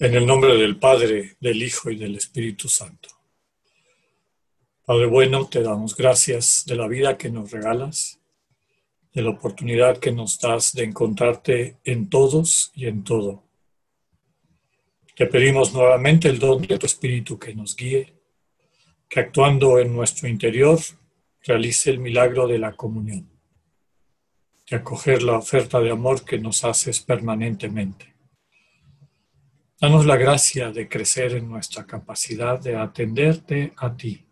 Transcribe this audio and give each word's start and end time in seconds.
En 0.00 0.12
el 0.12 0.26
nombre 0.26 0.56
del 0.56 0.76
Padre, 0.76 1.36
del 1.38 1.62
Hijo 1.62 1.88
y 1.88 1.94
del 1.94 2.16
Espíritu 2.16 2.68
Santo. 2.68 3.10
Padre 4.84 5.06
bueno, 5.06 5.46
te 5.46 5.62
damos 5.62 5.94
gracias 5.94 6.64
de 6.66 6.74
la 6.74 6.88
vida 6.88 7.16
que 7.16 7.30
nos 7.30 7.52
regalas, 7.52 8.18
de 9.12 9.22
la 9.22 9.30
oportunidad 9.30 9.98
que 9.98 10.10
nos 10.10 10.40
das 10.40 10.72
de 10.72 10.82
encontrarte 10.82 11.76
en 11.84 12.10
todos 12.10 12.72
y 12.74 12.86
en 12.86 13.04
todo. 13.04 13.44
Te 15.14 15.26
pedimos 15.26 15.72
nuevamente 15.72 16.28
el 16.28 16.40
don 16.40 16.62
de 16.62 16.76
tu 16.76 16.86
Espíritu 16.86 17.38
que 17.38 17.54
nos 17.54 17.76
guíe, 17.76 18.14
que 19.08 19.20
actuando 19.20 19.78
en 19.78 19.94
nuestro 19.94 20.26
interior 20.26 20.80
realice 21.44 21.90
el 21.90 22.00
milagro 22.00 22.48
de 22.48 22.58
la 22.58 22.72
comunión, 22.72 23.30
de 24.68 24.76
acoger 24.76 25.22
la 25.22 25.38
oferta 25.38 25.78
de 25.78 25.92
amor 25.92 26.24
que 26.24 26.38
nos 26.38 26.64
haces 26.64 27.00
permanentemente 27.00 28.13
Danos 29.84 30.06
la 30.06 30.16
gracia 30.16 30.72
de 30.72 30.88
crecer 30.88 31.34
en 31.34 31.46
nuestra 31.46 31.84
capacidad 31.84 32.58
de 32.58 32.74
atenderte 32.74 33.74
a 33.76 33.94
ti, 33.94 34.24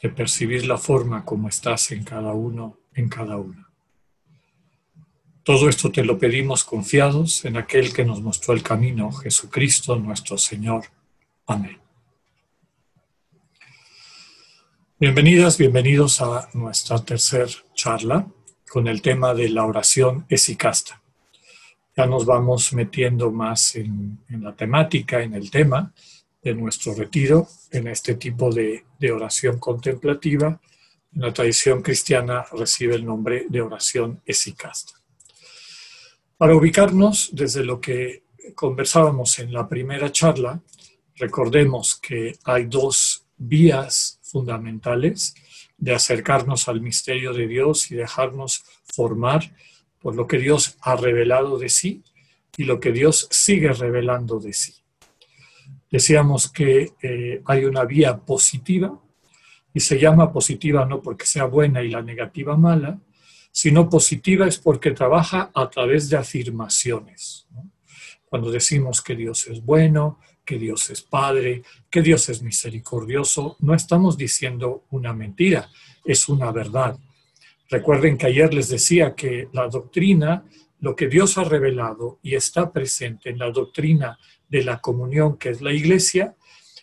de 0.00 0.08
percibir 0.08 0.66
la 0.66 0.78
forma 0.78 1.22
como 1.22 1.50
estás 1.50 1.92
en 1.92 2.02
cada 2.02 2.32
uno, 2.32 2.78
en 2.94 3.10
cada 3.10 3.36
una. 3.36 3.70
Todo 5.42 5.68
esto 5.68 5.92
te 5.92 6.02
lo 6.02 6.18
pedimos 6.18 6.64
confiados 6.64 7.44
en 7.44 7.58
aquel 7.58 7.92
que 7.92 8.06
nos 8.06 8.22
mostró 8.22 8.54
el 8.54 8.62
camino, 8.62 9.12
Jesucristo 9.12 9.96
nuestro 9.96 10.38
Señor. 10.38 10.84
Amén. 11.46 11.78
Bienvenidas, 14.98 15.58
bienvenidos 15.58 16.22
a 16.22 16.48
nuestra 16.54 17.04
tercera 17.04 17.52
charla 17.74 18.26
con 18.70 18.88
el 18.88 19.02
tema 19.02 19.34
de 19.34 19.50
la 19.50 19.66
oración 19.66 20.24
esicasta 20.30 21.01
ya 21.96 22.06
nos 22.06 22.24
vamos 22.24 22.72
metiendo 22.72 23.30
más 23.30 23.76
en, 23.76 24.18
la 24.28 24.54
temática, 24.54 25.22
en 25.22 25.34
el 25.34 25.50
tema 25.50 25.92
de 26.42 26.54
nuestro 26.54 26.94
retiro, 26.94 27.46
en 27.70 27.88
este 27.88 28.14
tipo 28.14 28.50
de, 28.50 28.84
de 28.98 29.12
oración 29.12 29.58
contemplativa. 29.58 30.60
En 31.14 31.22
la 31.22 31.32
tradición 31.32 31.82
cristiana 31.82 32.44
recibe 32.52 32.94
el 32.94 33.04
nombre 33.04 33.46
de 33.48 33.60
oración 33.60 34.22
esicasta. 34.24 34.94
Para 36.36 36.56
ubicarnos 36.56 37.30
desde 37.32 37.62
lo 37.62 37.80
que 37.80 38.24
conversábamos 38.54 39.38
en 39.38 39.52
la 39.52 39.68
primera 39.68 40.10
charla, 40.10 40.60
recordemos 41.16 41.96
que 41.96 42.36
hay 42.44 42.64
dos 42.64 43.26
vías 43.36 44.18
fundamentales 44.22 45.34
de 45.76 45.94
acercarnos 45.94 46.68
al 46.68 46.80
misterio 46.80 47.32
de 47.32 47.46
Dios 47.46 47.90
y 47.90 47.96
dejarnos 47.96 48.64
formar 48.94 49.54
por 50.02 50.14
lo 50.14 50.26
que 50.26 50.38
Dios 50.38 50.76
ha 50.82 50.96
revelado 50.96 51.58
de 51.58 51.68
sí 51.68 52.02
y 52.56 52.64
lo 52.64 52.80
que 52.80 52.92
Dios 52.92 53.28
sigue 53.30 53.72
revelando 53.72 54.38
de 54.38 54.52
sí. 54.52 54.74
Decíamos 55.90 56.50
que 56.50 56.92
eh, 57.02 57.42
hay 57.44 57.64
una 57.64 57.84
vía 57.84 58.16
positiva 58.16 58.98
y 59.74 59.80
se 59.80 59.98
llama 59.98 60.32
positiva 60.32 60.84
no 60.84 61.00
porque 61.00 61.26
sea 61.26 61.44
buena 61.44 61.82
y 61.82 61.88
la 61.88 62.02
negativa 62.02 62.56
mala, 62.56 62.98
sino 63.50 63.88
positiva 63.88 64.46
es 64.46 64.58
porque 64.58 64.92
trabaja 64.92 65.50
a 65.54 65.68
través 65.68 66.08
de 66.08 66.16
afirmaciones. 66.16 67.46
Cuando 68.24 68.50
decimos 68.50 69.02
que 69.02 69.14
Dios 69.14 69.46
es 69.46 69.62
bueno, 69.62 70.18
que 70.44 70.58
Dios 70.58 70.88
es 70.90 71.02
Padre, 71.02 71.62
que 71.90 72.02
Dios 72.02 72.28
es 72.30 72.42
misericordioso, 72.42 73.56
no 73.60 73.74
estamos 73.74 74.16
diciendo 74.16 74.84
una 74.90 75.12
mentira, 75.12 75.70
es 76.04 76.28
una 76.28 76.50
verdad. 76.50 76.98
Recuerden 77.70 78.18
que 78.18 78.26
ayer 78.26 78.52
les 78.52 78.68
decía 78.68 79.14
que 79.14 79.48
la 79.52 79.68
doctrina, 79.68 80.44
lo 80.80 80.94
que 80.94 81.08
Dios 81.08 81.38
ha 81.38 81.44
revelado 81.44 82.18
y 82.22 82.34
está 82.34 82.72
presente 82.72 83.30
en 83.30 83.38
la 83.38 83.50
doctrina 83.50 84.18
de 84.48 84.64
la 84.64 84.80
comunión, 84.80 85.38
que 85.38 85.50
es 85.50 85.62
la 85.62 85.72
iglesia, 85.72 86.36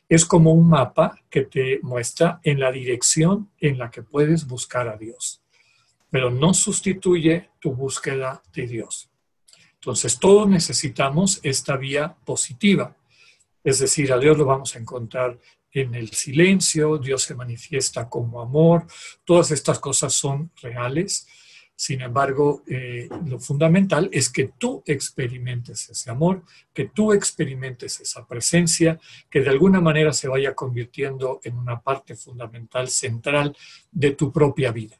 es 0.09 0.25
como 0.25 0.52
un 0.53 0.67
mapa 0.67 1.16
que 1.30 1.44
te 1.44 1.80
muestra 1.83 2.39
en 2.44 2.59
la 2.59 2.72
dirección 2.72 3.52
en 3.59 3.77
la 3.77 3.91
que 3.91 4.02
puedes 4.02 4.47
buscar 4.47 4.88
a 4.88 4.97
Dios, 4.97 5.44
pero 6.09 6.31
no 6.31 6.56
sustituye 6.56 7.51
tu 7.59 7.73
búsqueda 7.73 8.41
de 8.51 8.66
Dios. 8.66 9.11
Entonces, 9.75 10.19
todos 10.19 10.50
necesitamos 10.50 11.40
esta 11.44 11.78
vía 11.78 12.16
positiva, 12.25 12.97
es 13.63 13.79
decir, 13.79 14.11
a 14.11 14.17
Dios 14.17 14.35
lo 14.38 14.46
vamos 14.46 14.75
a 14.75 14.79
encontrar 14.79 15.38
en 15.72 15.96
el 15.96 16.09
silencio, 16.12 16.97
Dios 16.97 17.24
se 17.24 17.35
manifiesta 17.35 18.09
como 18.09 18.41
amor, 18.41 18.88
todas 19.24 19.52
estas 19.52 19.80
cosas 19.80 20.13
son 20.13 20.52
reales. 20.62 21.28
Sin 21.75 22.02
embargo, 22.02 22.63
eh, 22.68 23.07
lo 23.25 23.40
fundamental 23.40 24.09
es 24.12 24.29
que 24.29 24.52
tú 24.58 24.84
experimentes 24.85 25.90
ese 25.90 26.12
amor, 26.12 26.44
que 26.74 26.90
tú 26.90 27.13
experimentes 27.13 28.02
esa 28.02 28.28
presencia, 28.28 29.00
que 29.29 29.40
de 29.40 29.50
alguna 29.50 29.79
manera 29.79 30.12
se 30.12 30.28
vaya 30.28 30.53
convirtiendo 30.53 31.40
en 31.44 31.58
una 31.58 31.79
parte 31.79 32.16
fundamental, 32.18 32.90
central 32.90 33.56
de 33.91 34.12
tu 34.12 34.29
propia 34.31 34.74
vida. 34.74 35.00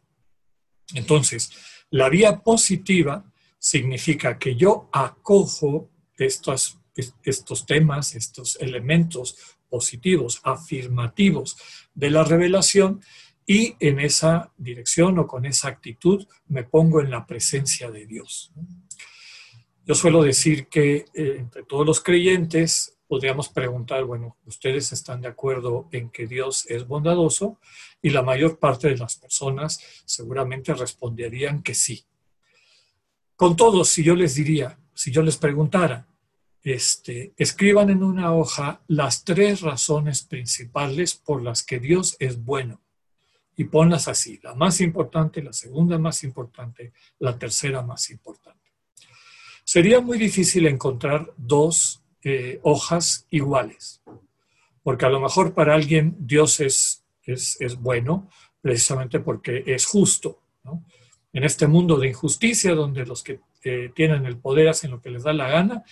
Entonces, 0.94 1.52
la 1.90 2.08
vía 2.08 2.40
positiva 2.40 3.26
significa 3.58 4.40
que 4.40 4.56
yo 4.56 4.90
acojo 4.94 5.90
estos, 6.18 6.80
estos 7.24 7.66
temas, 7.66 8.16
estos 8.16 8.56
elementos 8.62 9.59
positivos, 9.70 10.42
afirmativos 10.44 11.58
de 11.94 12.10
la 12.10 12.24
revelación 12.24 13.02
y 13.46 13.76
en 13.80 14.00
esa 14.00 14.52
dirección 14.58 15.18
o 15.20 15.28
con 15.28 15.46
esa 15.46 15.70
actitud 15.70 16.28
me 16.48 16.64
pongo 16.64 17.02
en 17.02 17.10
la 17.10 17.26
presencia 17.26 17.90
de 17.90 18.06
Dios. 18.06 18.52
Yo 19.86 19.96
suelo 19.96 20.22
decir 20.22 20.68
que 20.68 21.06
eh, 21.14 21.38
entre 21.40 21.64
todos 21.64 21.86
los 21.86 22.00
creyentes 22.02 23.00
podríamos 23.08 23.50
preguntar, 23.50 24.04
bueno, 24.06 24.38
ustedes 24.46 24.92
están 24.92 25.20
de 25.22 25.30
acuerdo 25.30 25.90
en 25.92 26.12
que 26.12 26.28
Dios 26.28 26.68
es 26.70 26.88
bondadoso 26.88 27.60
y 28.04 28.12
la 28.12 28.22
mayor 28.22 28.60
parte 28.60 28.88
de 28.88 28.98
las 28.98 29.16
personas 29.16 29.80
seguramente 30.06 30.76
responderían 30.76 31.64
que 31.64 31.74
sí. 31.74 32.06
Con 33.36 33.56
todo, 33.56 33.84
si 33.84 34.04
yo 34.04 34.16
les 34.16 34.36
diría, 34.36 34.78
si 34.94 35.12
yo 35.12 35.24
les 35.24 35.38
preguntara, 35.38 36.09
este, 36.64 37.34
escriban 37.38 37.90
en 37.90 38.04
una 38.04 38.34
hoja 38.34 38.82
las 38.88 39.24
tres 39.24 39.62
razones 39.62 40.24
principales 40.24 41.16
por 41.16 41.42
las 41.42 41.64
que 41.64 41.80
Dios 41.80 42.16
es 42.20 42.44
bueno 42.44 42.82
y 43.60 43.66
ponlas 43.66 44.08
así, 44.08 44.40
la 44.42 44.56
más 44.56 44.80
importante, 44.80 45.44
la 45.44 45.52
segunda 45.52 45.98
más 45.98 46.24
importante, 46.24 46.94
la 47.20 47.38
tercera 47.38 47.82
más 47.82 48.10
importante. 48.10 48.72
Sería 49.66 50.00
muy 50.00 50.18
difícil 50.18 50.66
encontrar 50.66 51.34
dos 51.36 52.02
eh, 52.24 52.60
hojas 52.64 53.28
iguales, 53.30 54.02
porque 54.82 55.06
a 55.06 55.10
lo 55.10 55.20
mejor 55.20 55.54
para 55.54 55.76
alguien 55.76 56.16
Dios 56.20 56.62
es, 56.62 57.04
es, 57.24 57.76
bueno 57.76 58.30
precisamente 58.62 59.20
porque 59.20 59.64
es 59.68 59.86
justo. 59.86 60.40
En 61.34 61.44
este 61.44 61.68
mundo 61.68 61.98
de 61.98 62.08
injusticia, 62.08 62.74
donde 62.74 63.06
los 63.06 63.24
que 63.24 63.42
eh, 63.66 63.92
tienen 63.94 64.26
el 64.26 64.38
poder 64.38 64.70
hacen 64.70 64.92
lo 64.92 65.02
que 65.02 65.10
les 65.10 65.24
da 65.24 65.34
la 65.34 65.50
gana, 65.50 65.84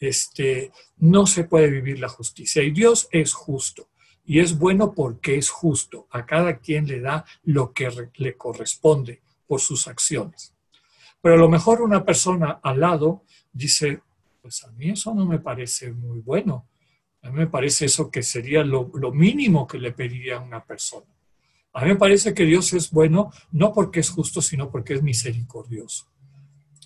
este, 0.00 0.72
no 0.98 1.26
se 1.26 1.44
puede 1.44 1.70
vivir 1.70 1.98
la 1.98 2.08
justicia. 2.08 2.62
Y 2.62 2.70
Dios 2.70 3.08
es 3.10 3.32
justo. 3.32 3.88
Y 4.24 4.40
es 4.40 4.58
bueno 4.58 4.92
porque 4.92 5.36
es 5.36 5.50
justo. 5.50 6.06
A 6.10 6.26
cada 6.26 6.58
quien 6.58 6.86
le 6.86 7.00
da 7.00 7.24
lo 7.44 7.72
que 7.72 8.10
le 8.16 8.36
corresponde 8.36 9.22
por 9.46 9.60
sus 9.60 9.86
acciones. 9.88 10.54
Pero 11.20 11.34
a 11.34 11.38
lo 11.38 11.48
mejor 11.48 11.80
una 11.80 12.04
persona 12.04 12.60
al 12.62 12.80
lado 12.80 13.24
dice, 13.52 14.02
pues 14.42 14.64
a 14.64 14.70
mí 14.72 14.90
eso 14.90 15.14
no 15.14 15.26
me 15.26 15.38
parece 15.38 15.92
muy 15.92 16.20
bueno. 16.20 16.68
A 17.22 17.30
mí 17.30 17.38
me 17.38 17.46
parece 17.46 17.86
eso 17.86 18.10
que 18.10 18.22
sería 18.22 18.62
lo, 18.62 18.90
lo 18.94 19.12
mínimo 19.12 19.66
que 19.66 19.78
le 19.78 19.92
pediría 19.92 20.36
a 20.36 20.40
una 20.40 20.64
persona. 20.64 21.06
A 21.72 21.82
mí 21.82 21.88
me 21.88 21.96
parece 21.96 22.32
que 22.32 22.44
Dios 22.44 22.72
es 22.72 22.90
bueno 22.90 23.30
no 23.52 23.72
porque 23.72 24.00
es 24.00 24.10
justo, 24.10 24.40
sino 24.40 24.70
porque 24.70 24.94
es 24.94 25.02
misericordioso. 25.02 26.06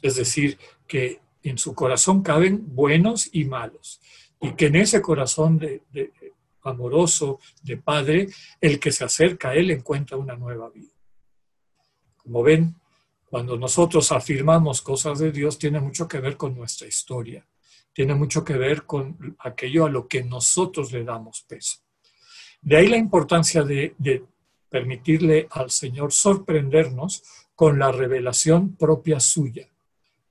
Es 0.03 0.17
decir, 0.17 0.59
que 0.87 1.21
en 1.43 1.59
su 1.59 1.75
corazón 1.75 2.23
caben 2.23 2.75
buenos 2.75 3.29
y 3.33 3.45
malos. 3.45 4.01
Y 4.41 4.53
que 4.53 4.67
en 4.67 4.77
ese 4.77 5.03
corazón 5.03 5.59
de, 5.59 5.83
amoroso 6.63 7.41
de 7.63 7.77
Padre, 7.77 8.29
el 8.61 8.79
que 8.79 8.93
se 8.93 9.05
acerca 9.05 9.51
a 9.51 9.55
Él 9.55 9.71
encuentra 9.71 10.17
una 10.17 10.37
nueva 10.37 10.71
vida. 10.71 10.93
Como 12.17 12.43
ven, 12.43 12.77
cuando 13.25 13.57
nosotros 13.57 14.13
afirmamos 14.13 14.83
cosas 14.83 15.19
de 15.19 15.33
Dios, 15.33 15.59
tiene 15.59 15.81
mucho 15.81 16.09
que 16.09 16.21
ver 16.21 16.37
con 16.37 16.55
nuestra 16.55 16.87
historia, 16.87 17.47
tiene 17.93 18.15
mucho 18.15 18.45
que 18.45 18.55
ver 18.55 18.85
con 18.85 19.37
aquello 19.41 19.87
a 19.87 19.91
lo 19.91 20.09
que 20.09 20.23
nosotros 20.25 20.93
le 20.93 21.05
damos 21.05 21.43
peso. 21.43 21.79
De 22.61 22.77
ahí 22.77 22.89
la 22.89 22.97
importancia 22.97 23.63
de 23.63 23.95
permitirle 24.69 25.49
al 25.51 25.71
Señor 25.71 26.13
sorprendernos 26.13 27.23
con 27.55 27.79
la 27.79 27.91
revelación 27.91 28.77
propia 28.77 29.19
suya 29.19 29.70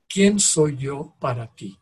¿quién 0.10 0.40
soy 0.40 0.76
yo 0.78 1.16
para 1.20 1.54
ti? 1.56 1.80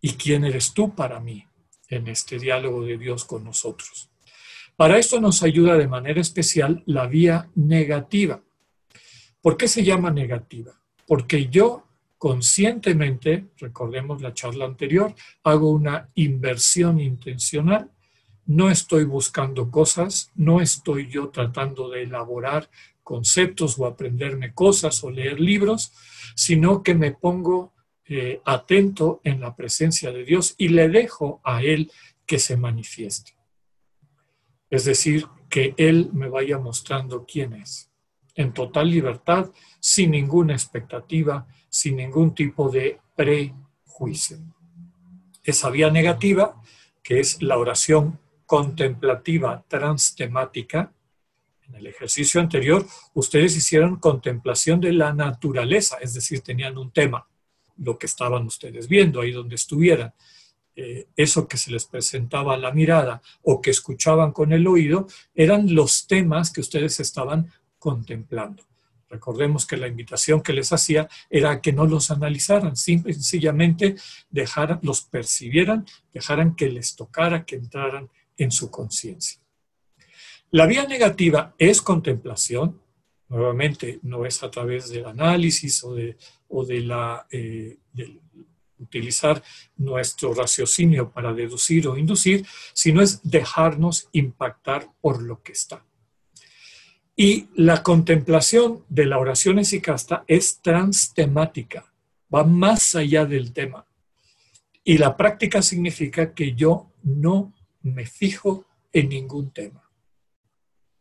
¿Y 0.00 0.12
quién 0.12 0.44
eres 0.44 0.72
tú 0.72 0.94
para 0.94 1.20
mí 1.20 1.44
en 1.88 2.08
este 2.08 2.38
diálogo 2.38 2.84
de 2.84 2.96
Dios 2.96 3.24
con 3.24 3.44
nosotros? 3.44 4.08
Para 4.76 4.96
esto 4.96 5.20
nos 5.20 5.42
ayuda 5.42 5.76
de 5.76 5.88
manera 5.88 6.20
especial 6.20 6.84
la 6.86 7.06
vía 7.06 7.50
negativa. 7.56 8.40
¿Por 9.42 9.56
qué 9.56 9.66
se 9.66 9.82
llama 9.82 10.10
negativa? 10.10 10.80
Porque 11.06 11.48
yo 11.48 11.88
conscientemente, 12.18 13.46
recordemos 13.58 14.20
la 14.20 14.34
charla 14.34 14.64
anterior, 14.64 15.14
hago 15.44 15.70
una 15.70 16.10
inversión 16.16 17.00
intencional, 17.00 17.90
no 18.46 18.70
estoy 18.70 19.04
buscando 19.04 19.70
cosas, 19.70 20.32
no 20.34 20.60
estoy 20.60 21.08
yo 21.08 21.28
tratando 21.28 21.88
de 21.88 22.02
elaborar 22.02 22.68
conceptos 23.08 23.78
o 23.78 23.86
aprenderme 23.86 24.52
cosas 24.52 25.02
o 25.02 25.10
leer 25.10 25.40
libros, 25.40 25.94
sino 26.36 26.82
que 26.82 26.94
me 26.94 27.12
pongo 27.12 27.72
eh, 28.04 28.42
atento 28.44 29.22
en 29.24 29.40
la 29.40 29.56
presencia 29.56 30.12
de 30.12 30.24
Dios 30.24 30.54
y 30.58 30.68
le 30.68 30.90
dejo 30.90 31.40
a 31.42 31.62
Él 31.62 31.90
que 32.26 32.38
se 32.38 32.58
manifieste. 32.58 33.32
Es 34.68 34.84
decir, 34.84 35.26
que 35.48 35.72
Él 35.78 36.10
me 36.12 36.28
vaya 36.28 36.58
mostrando 36.58 37.24
quién 37.24 37.54
es, 37.54 37.90
en 38.34 38.52
total 38.52 38.90
libertad, 38.90 39.52
sin 39.80 40.10
ninguna 40.10 40.52
expectativa, 40.52 41.46
sin 41.70 41.96
ningún 41.96 42.34
tipo 42.34 42.68
de 42.68 43.00
prejuicio. 43.16 44.36
Esa 45.42 45.70
vía 45.70 45.90
negativa, 45.90 46.60
que 47.02 47.20
es 47.20 47.40
la 47.40 47.56
oración 47.56 48.20
contemplativa 48.44 49.64
transtemática, 49.66 50.92
en 51.68 51.74
el 51.74 51.86
ejercicio 51.86 52.40
anterior, 52.40 52.86
ustedes 53.14 53.56
hicieron 53.56 53.96
contemplación 53.96 54.80
de 54.80 54.92
la 54.92 55.12
naturaleza, 55.12 55.98
es 56.00 56.14
decir, 56.14 56.40
tenían 56.40 56.78
un 56.78 56.90
tema, 56.90 57.26
lo 57.76 57.98
que 57.98 58.06
estaban 58.06 58.46
ustedes 58.46 58.88
viendo 58.88 59.20
ahí 59.20 59.32
donde 59.32 59.54
estuvieran. 59.54 60.12
Eh, 60.74 61.08
eso 61.16 61.48
que 61.48 61.56
se 61.56 61.72
les 61.72 61.86
presentaba 61.86 62.54
a 62.54 62.56
la 62.56 62.70
mirada 62.70 63.20
o 63.42 63.60
que 63.60 63.70
escuchaban 63.70 64.32
con 64.32 64.52
el 64.52 64.66
oído, 64.66 65.08
eran 65.34 65.74
los 65.74 66.06
temas 66.06 66.52
que 66.52 66.60
ustedes 66.60 67.00
estaban 67.00 67.50
contemplando. 67.78 68.62
Recordemos 69.08 69.66
que 69.66 69.76
la 69.76 69.88
invitación 69.88 70.42
que 70.42 70.52
les 70.52 70.72
hacía 70.72 71.08
era 71.30 71.60
que 71.60 71.72
no 71.72 71.86
los 71.86 72.10
analizaran, 72.10 72.76
simple 72.76 73.12
y 73.12 73.14
sencillamente 73.14 73.96
dejaran, 74.30 74.80
los 74.82 75.02
percibieran, 75.02 75.86
dejaran 76.12 76.54
que 76.54 76.68
les 76.68 76.94
tocara, 76.94 77.44
que 77.44 77.56
entraran 77.56 78.08
en 78.36 78.50
su 78.50 78.70
conciencia. 78.70 79.40
La 80.50 80.64
vía 80.64 80.86
negativa 80.86 81.54
es 81.58 81.82
contemplación, 81.82 82.80
nuevamente 83.28 84.00
no 84.02 84.24
es 84.24 84.42
a 84.42 84.50
través 84.50 84.88
del 84.88 85.04
análisis 85.04 85.84
o 85.84 85.94
de, 85.94 86.80
la, 86.80 87.26
eh, 87.30 87.76
utilizar 88.78 89.42
nuestro 89.76 90.32
raciocinio 90.32 91.10
para 91.10 91.34
deducir 91.34 91.86
o 91.86 91.98
inducir, 91.98 92.46
sino 92.72 93.02
es 93.02 93.20
dejarnos 93.22 94.08
impactar 94.12 94.88
por 95.02 95.22
lo 95.22 95.42
que 95.42 95.52
está. 95.52 95.84
Y 97.14 97.48
la 97.54 97.82
contemplación 97.82 98.86
de 98.88 99.04
la 99.04 99.18
oración 99.18 99.58
esicasta 99.58 100.24
es 100.26 100.62
transtemática, 100.62 101.92
va 102.34 102.44
más 102.44 102.94
allá 102.94 103.26
del 103.26 103.52
tema. 103.52 103.86
Y 104.82 104.96
la 104.96 105.14
práctica 105.14 105.60
significa 105.60 106.32
que 106.32 106.54
yo 106.54 106.90
no 107.02 107.52
me 107.82 108.06
fijo 108.06 108.64
en 108.94 109.10
ningún 109.10 109.50
tema 109.50 109.87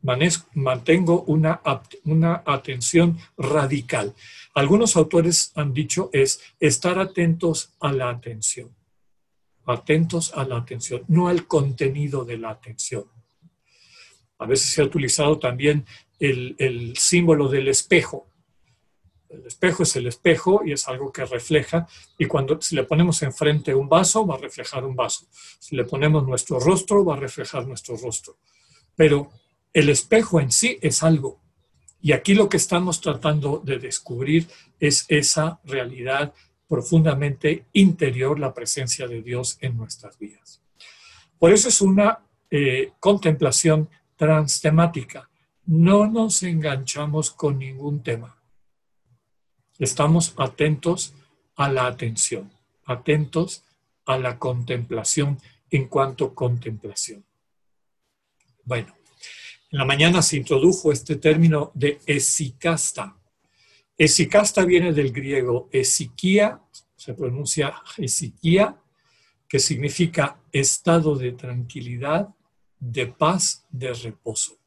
mantengo 0.01 1.23
una, 1.23 1.61
una 2.05 2.43
atención 2.45 3.17
radical. 3.37 4.13
Algunos 4.53 4.95
autores 4.95 5.51
han 5.55 5.73
dicho 5.73 6.09
es 6.13 6.41
estar 6.59 6.99
atentos 6.99 7.73
a 7.79 7.91
la 7.91 8.09
atención, 8.09 8.75
atentos 9.65 10.33
a 10.33 10.45
la 10.45 10.57
atención, 10.57 11.03
no 11.07 11.27
al 11.27 11.47
contenido 11.47 12.25
de 12.25 12.37
la 12.37 12.51
atención. 12.51 13.05
A 14.39 14.45
veces 14.45 14.69
se 14.69 14.81
ha 14.81 14.85
utilizado 14.85 15.39
también 15.39 15.85
el, 16.19 16.55
el 16.59 16.95
símbolo 16.97 17.47
del 17.49 17.67
espejo. 17.67 18.27
El 19.29 19.45
espejo 19.45 19.83
es 19.83 19.95
el 19.95 20.07
espejo 20.07 20.61
y 20.63 20.71
es 20.71 20.87
algo 20.87 21.11
que 21.11 21.25
refleja. 21.25 21.87
Y 22.17 22.27
cuando 22.27 22.61
si 22.61 22.75
le 22.75 22.83
ponemos 22.83 23.21
enfrente 23.23 23.75
un 23.75 23.89
vaso, 23.89 24.25
va 24.25 24.35
a 24.35 24.39
reflejar 24.39 24.85
un 24.85 24.95
vaso. 24.95 25.27
Si 25.59 25.75
le 25.75 25.83
ponemos 25.83 26.25
nuestro 26.25 26.59
rostro, 26.59 27.03
va 27.03 27.15
a 27.15 27.19
reflejar 27.19 27.67
nuestro 27.67 27.97
rostro. 27.97 28.37
Pero 28.95 29.31
el 29.73 29.89
espejo 29.89 30.39
en 30.39 30.51
sí 30.51 30.77
es 30.81 31.03
algo. 31.03 31.39
Y 32.01 32.11
aquí 32.11 32.35
lo 32.35 32.47
que 32.49 32.57
estamos 32.57 33.01
tratando 33.01 33.61
de 33.63 33.79
descubrir 33.79 34.47
es 34.79 35.05
esa 35.07 35.59
realidad 35.63 36.33
profundamente 36.67 37.65
interior, 37.73 38.39
la 38.39 38.53
presencia 38.53 39.07
de 39.07 39.21
Dios 39.21 39.57
en 39.61 39.77
nuestras 39.77 40.17
vidas. 40.17 40.61
Por 41.39 41.51
eso 41.53 41.69
es 41.69 41.81
una 41.81 42.19
eh, 42.49 42.91
contemplación 42.99 43.89
transtemática. 44.15 45.29
No 45.65 46.07
nos 46.07 46.43
enganchamos 46.43 47.31
con 47.31 47.59
ningún 47.59 48.03
tema. 48.03 48.37
Estamos 49.79 50.33
atentos 50.37 51.13
a 51.55 51.69
la 51.71 51.87
atención, 51.87 52.51
atentos 52.85 53.63
a 54.05 54.17
la 54.17 54.39
contemplación 54.39 55.39
en 55.69 55.87
cuanto 55.87 56.33
contemplación. 56.33 57.25
Bueno, 58.63 58.93
en 59.69 59.79
la 59.79 59.85
mañana 59.85 60.21
se 60.21 60.37
introdujo 60.37 60.91
este 60.91 61.17
término 61.17 61.71
de 61.73 61.99
esicasta. 62.05 63.17
Esicasta 63.97 64.63
viene 64.63 64.93
del 64.93 65.11
griego 65.11 65.69
esiquía, 65.71 66.61
se 66.95 67.13
pronuncia 67.13 67.73
esiquía, 67.97 68.77
que 69.47 69.59
significa 69.59 70.39
estado 70.51 71.15
de 71.15 71.31
tranquilidad, 71.33 72.29
de 72.79 73.07
paz, 73.07 73.65
de 73.69 73.93
reposo. 73.93 74.57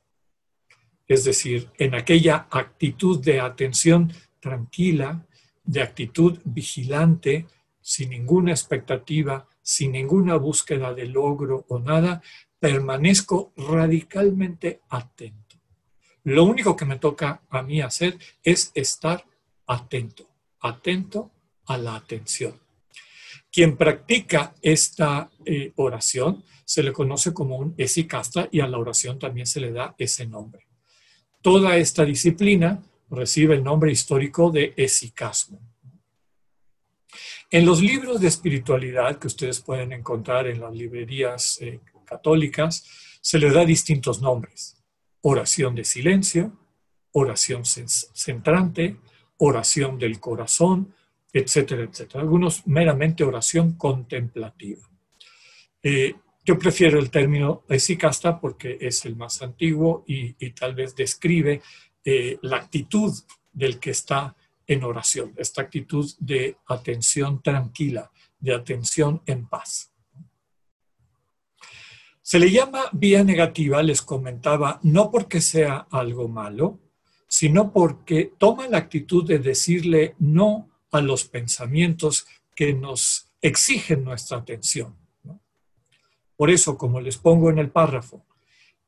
Es 1.06 1.24
decir, 1.24 1.70
en 1.78 1.94
aquella 1.94 2.46
actitud 2.50 3.22
de 3.22 3.40
atención 3.40 4.12
tranquila, 4.38 5.26
de 5.64 5.82
actitud 5.82 6.38
vigilante, 6.44 7.46
sin 7.80 8.10
ninguna 8.10 8.52
expectativa, 8.52 9.48
sin 9.62 9.92
ninguna 9.92 10.36
búsqueda 10.36 10.94
de 10.94 11.06
logro 11.06 11.64
o 11.68 11.78
nada, 11.78 12.22
permanezco 12.60 13.52
radicalmente 13.56 14.82
atento. 14.90 15.56
Lo 16.24 16.44
único 16.44 16.76
que 16.76 16.84
me 16.84 16.98
toca 16.98 17.42
a 17.48 17.62
mí 17.62 17.80
hacer 17.80 18.18
es 18.44 18.70
estar 18.74 19.24
atento, 19.66 20.28
atento 20.60 21.30
a 21.66 21.78
la 21.78 21.96
atención. 21.96 22.60
Quien 23.50 23.76
practica 23.76 24.54
esta 24.60 25.30
eh, 25.44 25.72
oración 25.76 26.44
se 26.64 26.82
le 26.82 26.92
conoce 26.92 27.32
como 27.32 27.56
un 27.56 27.74
esicasta 27.78 28.48
y 28.52 28.60
a 28.60 28.68
la 28.68 28.78
oración 28.78 29.18
también 29.18 29.46
se 29.46 29.60
le 29.60 29.72
da 29.72 29.94
ese 29.98 30.26
nombre. 30.26 30.66
Toda 31.42 31.76
esta 31.78 32.04
disciplina 32.04 32.82
recibe 33.10 33.54
el 33.54 33.64
nombre 33.64 33.90
histórico 33.90 34.50
de 34.50 34.74
esicasmo. 34.76 35.58
En 37.50 37.66
los 37.66 37.80
libros 37.80 38.20
de 38.20 38.28
espiritualidad 38.28 39.18
que 39.18 39.26
ustedes 39.26 39.60
pueden 39.60 39.92
encontrar 39.92 40.46
en 40.46 40.60
las 40.60 40.72
librerías 40.72 41.58
eh, 41.60 41.80
católicas, 42.10 42.84
se 43.20 43.38
le 43.38 43.50
da 43.50 43.64
distintos 43.64 44.20
nombres. 44.20 44.76
Oración 45.22 45.74
de 45.74 45.84
silencio, 45.84 46.58
oración 47.12 47.62
centrante, 47.64 48.96
oración 49.38 49.98
del 49.98 50.18
corazón, 50.18 50.94
etcétera, 51.32 51.84
etcétera. 51.84 52.20
Algunos 52.22 52.66
meramente 52.66 53.24
oración 53.24 53.74
contemplativa. 53.74 54.88
Eh, 55.82 56.14
yo 56.44 56.58
prefiero 56.58 56.98
el 56.98 57.10
término 57.10 57.64
esicasta 57.68 58.40
porque 58.40 58.78
es 58.80 59.04
el 59.04 59.14
más 59.16 59.40
antiguo 59.42 60.04
y, 60.06 60.32
tal 60.50 60.74
vez 60.74 60.96
describe 60.96 61.62
eh, 62.04 62.38
la 62.42 62.56
actitud 62.56 63.12
del 63.52 63.78
que 63.78 63.90
está 63.90 64.34
en 64.66 64.84
oración, 64.84 65.34
esta 65.36 65.62
actitud 65.62 66.08
de 66.18 66.56
atención 66.66 67.42
tranquila, 67.42 68.10
de 68.38 68.54
atención 68.54 69.20
en 69.26 69.48
paz. 69.48 69.92
Se 72.30 72.38
le 72.38 72.48
llama 72.52 72.88
vía 72.92 73.24
negativa, 73.24 73.82
les 73.82 74.02
comentaba, 74.02 74.78
no 74.84 75.10
porque 75.10 75.40
sea 75.40 75.88
algo 75.90 76.28
malo, 76.28 76.78
sino 77.26 77.72
porque 77.72 78.32
toma 78.38 78.68
la 78.68 78.78
actitud 78.78 79.26
de 79.26 79.40
decirle 79.40 80.14
no 80.20 80.70
a 80.92 81.00
los 81.00 81.24
pensamientos 81.24 82.28
que 82.54 82.72
nos 82.72 83.26
exigen 83.42 84.04
nuestra 84.04 84.36
atención. 84.36 84.94
Por 86.36 86.50
eso, 86.50 86.78
como 86.78 87.00
les 87.00 87.16
pongo 87.18 87.50
en 87.50 87.58
el 87.58 87.70
párrafo, 87.70 88.24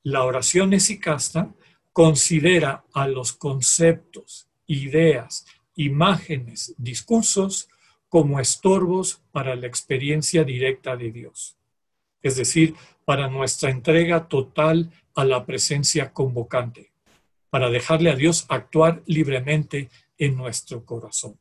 la 0.05 0.23
oración 0.23 0.73
esicasta 0.73 1.53
considera 1.93 2.85
a 2.95 3.09
los 3.09 3.33
conceptos, 3.33 4.47
ideas, 4.69 5.47
imágenes, 5.75 6.77
discursos 6.79 7.69
como 8.09 8.39
estorbos 8.39 9.21
para 9.33 9.57
la 9.57 9.67
experiencia 9.67 10.45
directa 10.45 10.97
de 10.97 11.11
Dios. 11.11 11.57
Es 12.23 12.37
decir, 12.37 12.75
para 13.05 13.29
nuestra 13.29 13.71
entrega 13.71 14.29
total 14.29 14.91
a 15.15 15.25
la 15.25 15.45
presencia 15.45 16.13
convocante, 16.13 16.93
para 17.51 17.69
dejarle 17.69 18.11
a 18.11 18.17
Dios 18.17 18.47
actuar 18.49 19.03
libremente 19.07 19.91
en 20.17 20.37
nuestro 20.37 20.85
corazón. 20.85 21.39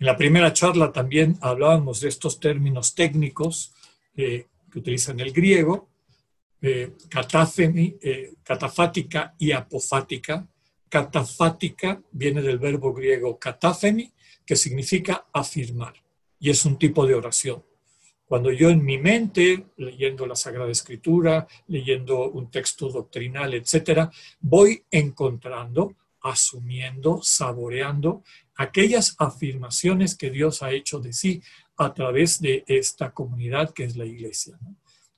En 0.00 0.06
la 0.06 0.16
primera 0.16 0.52
charla 0.52 0.92
también 0.92 1.38
hablábamos 1.40 2.00
de 2.00 2.08
estos 2.08 2.38
términos 2.38 2.94
técnicos 2.94 3.72
eh, 4.16 4.46
que 4.70 4.78
utilizan 4.78 5.18
el 5.20 5.32
griego, 5.32 5.88
eh, 6.60 6.92
eh, 7.02 8.34
catafática 8.42 9.34
y 9.38 9.52
apofática. 9.52 10.46
Catafática 10.88 12.02
viene 12.12 12.42
del 12.42 12.58
verbo 12.58 12.92
griego 12.92 13.38
katáfemi, 13.38 14.12
que 14.44 14.56
significa 14.56 15.26
afirmar, 15.32 15.94
y 16.40 16.50
es 16.50 16.64
un 16.64 16.78
tipo 16.78 17.06
de 17.06 17.14
oración. 17.14 17.62
Cuando 18.28 18.52
yo 18.52 18.68
en 18.68 18.84
mi 18.84 18.98
mente, 18.98 19.68
leyendo 19.78 20.26
la 20.26 20.36
Sagrada 20.36 20.70
Escritura, 20.70 21.48
leyendo 21.66 22.28
un 22.28 22.50
texto 22.50 22.90
doctrinal, 22.90 23.54
etcétera, 23.54 24.10
voy 24.38 24.84
encontrando, 24.90 25.96
asumiendo, 26.20 27.20
saboreando 27.22 28.22
aquellas 28.54 29.16
afirmaciones 29.18 30.14
que 30.14 30.30
Dios 30.30 30.62
ha 30.62 30.72
hecho 30.72 31.00
de 31.00 31.14
sí 31.14 31.40
a 31.78 31.94
través 31.94 32.38
de 32.42 32.64
esta 32.66 33.12
comunidad 33.12 33.72
que 33.72 33.84
es 33.84 33.96
la 33.96 34.04
iglesia. 34.04 34.58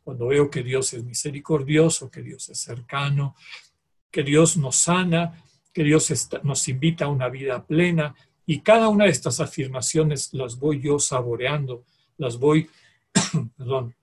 Cuando 0.04 0.28
veo 0.28 0.48
que 0.48 0.62
Dios 0.62 0.92
es 0.92 1.02
misericordioso, 1.02 2.12
que 2.12 2.22
Dios 2.22 2.48
es 2.48 2.60
cercano, 2.60 3.34
que 4.08 4.22
Dios 4.22 4.56
nos 4.56 4.76
sana, 4.76 5.42
que 5.72 5.82
Dios 5.82 6.12
nos 6.44 6.68
invita 6.68 7.06
a 7.06 7.08
una 7.08 7.28
vida 7.28 7.66
plena, 7.66 8.14
y 8.46 8.60
cada 8.60 8.88
una 8.88 9.06
de 9.06 9.10
estas 9.10 9.40
afirmaciones 9.40 10.32
las 10.32 10.60
voy 10.60 10.80
yo 10.80 11.00
saboreando, 11.00 11.84
las 12.18 12.38
voy 12.38 12.68
perdón, 13.56 13.94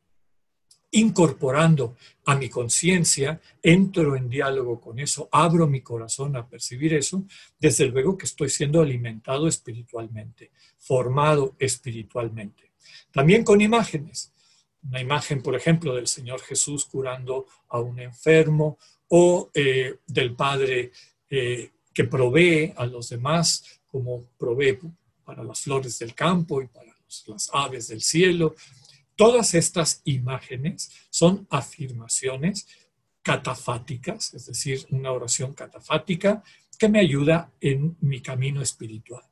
incorporando 0.92 1.96
a 2.26 2.36
mi 2.36 2.50
conciencia, 2.50 3.40
entro 3.62 4.16
en 4.16 4.30
diálogo 4.30 4.80
con 4.80 5.00
eso, 5.00 5.28
abro 5.32 5.68
mi 5.68 5.82
corazón 5.82 6.36
a 6.36 6.48
percibir 6.48 6.94
eso, 6.94 7.24
desde 7.60 7.86
luego 7.88 8.18
que 8.18 8.26
estoy 8.26 8.50
siendo 8.50 8.82
alimentado 8.82 9.48
espiritualmente, 9.48 10.52
formado 10.78 11.56
espiritualmente. 11.60 12.72
También 13.12 13.44
con 13.44 13.62
imágenes. 13.62 14.32
Una 14.84 15.02
imagen, 15.02 15.42
por 15.42 15.56
ejemplo, 15.56 15.96
del 15.96 16.08
Señor 16.08 16.40
Jesús 16.42 16.86
curando 16.86 17.46
a 17.70 17.80
un 17.80 18.00
enfermo 18.00 18.78
o 19.10 19.50
eh, 19.54 19.98
del 20.06 20.36
Padre 20.36 20.92
eh, 21.30 21.72
que 21.94 22.04
provee 22.06 22.74
a 22.76 22.86
los 22.86 23.10
demás, 23.10 23.82
como 23.88 24.24
provee 24.38 24.80
para 25.26 25.44
las 25.44 25.62
flores 25.62 26.00
del 26.00 26.14
campo 26.14 26.62
y 26.62 26.68
para 26.68 26.96
las 27.28 27.50
aves 27.54 27.88
del 27.88 28.02
cielo, 28.02 28.56
Todas 29.18 29.56
estas 29.56 30.02
imágenes 30.06 30.92
son 31.10 31.48
afirmaciones 31.50 32.68
catafáticas, 33.24 34.36
es 34.36 34.46
decir, 34.46 34.86
una 34.92 35.12
oración 35.12 35.54
catafática 35.54 36.44
que 36.78 36.88
me 36.88 37.00
ayuda 37.00 37.52
en 37.60 37.98
mi 38.00 38.22
camino 38.22 38.62
espiritual. 38.62 39.24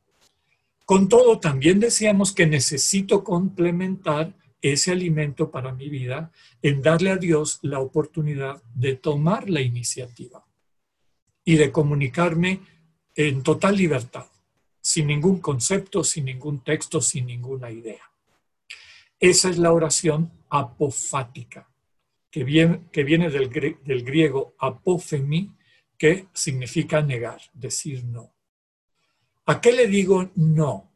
Con 0.85 1.07
todo, 1.07 1.39
también 1.39 1.79
decíamos 1.79 2.33
que 2.33 2.47
necesito 2.47 3.23
complementar 3.23 4.33
ese 4.59 4.91
alimento 4.91 5.51
para 5.51 5.71
mi 5.71 5.87
vida 5.87 6.31
en 6.63 6.81
darle 6.81 7.11
a 7.11 7.17
Dios 7.17 7.59
la 7.61 7.79
oportunidad 7.79 8.63
de 8.73 8.95
tomar 8.95 9.47
la 9.51 9.61
iniciativa 9.61 10.43
y 11.43 11.57
de 11.57 11.71
comunicarme 11.71 12.61
en 13.13 13.43
total 13.43 13.77
libertad, 13.77 14.25
sin 14.81 15.05
ningún 15.05 15.39
concepto, 15.41 16.03
sin 16.03 16.25
ningún 16.25 16.63
texto, 16.63 17.01
sin 17.01 17.27
ninguna 17.27 17.69
idea. 17.69 18.14
Esa 19.19 19.49
es 19.49 19.57
la 19.57 19.71
oración 19.71 20.31
apofática, 20.49 21.69
que 22.29 22.43
viene, 22.43 22.89
que 22.91 23.03
viene 23.03 23.29
del, 23.29 23.49
del 23.49 24.03
griego 24.03 24.55
apofemi, 24.59 25.51
que 25.97 26.27
significa 26.33 27.01
negar, 27.01 27.41
decir 27.53 28.03
no. 28.05 28.33
¿A 29.45 29.61
qué 29.61 29.71
le 29.71 29.87
digo 29.87 30.31
no? 30.35 30.91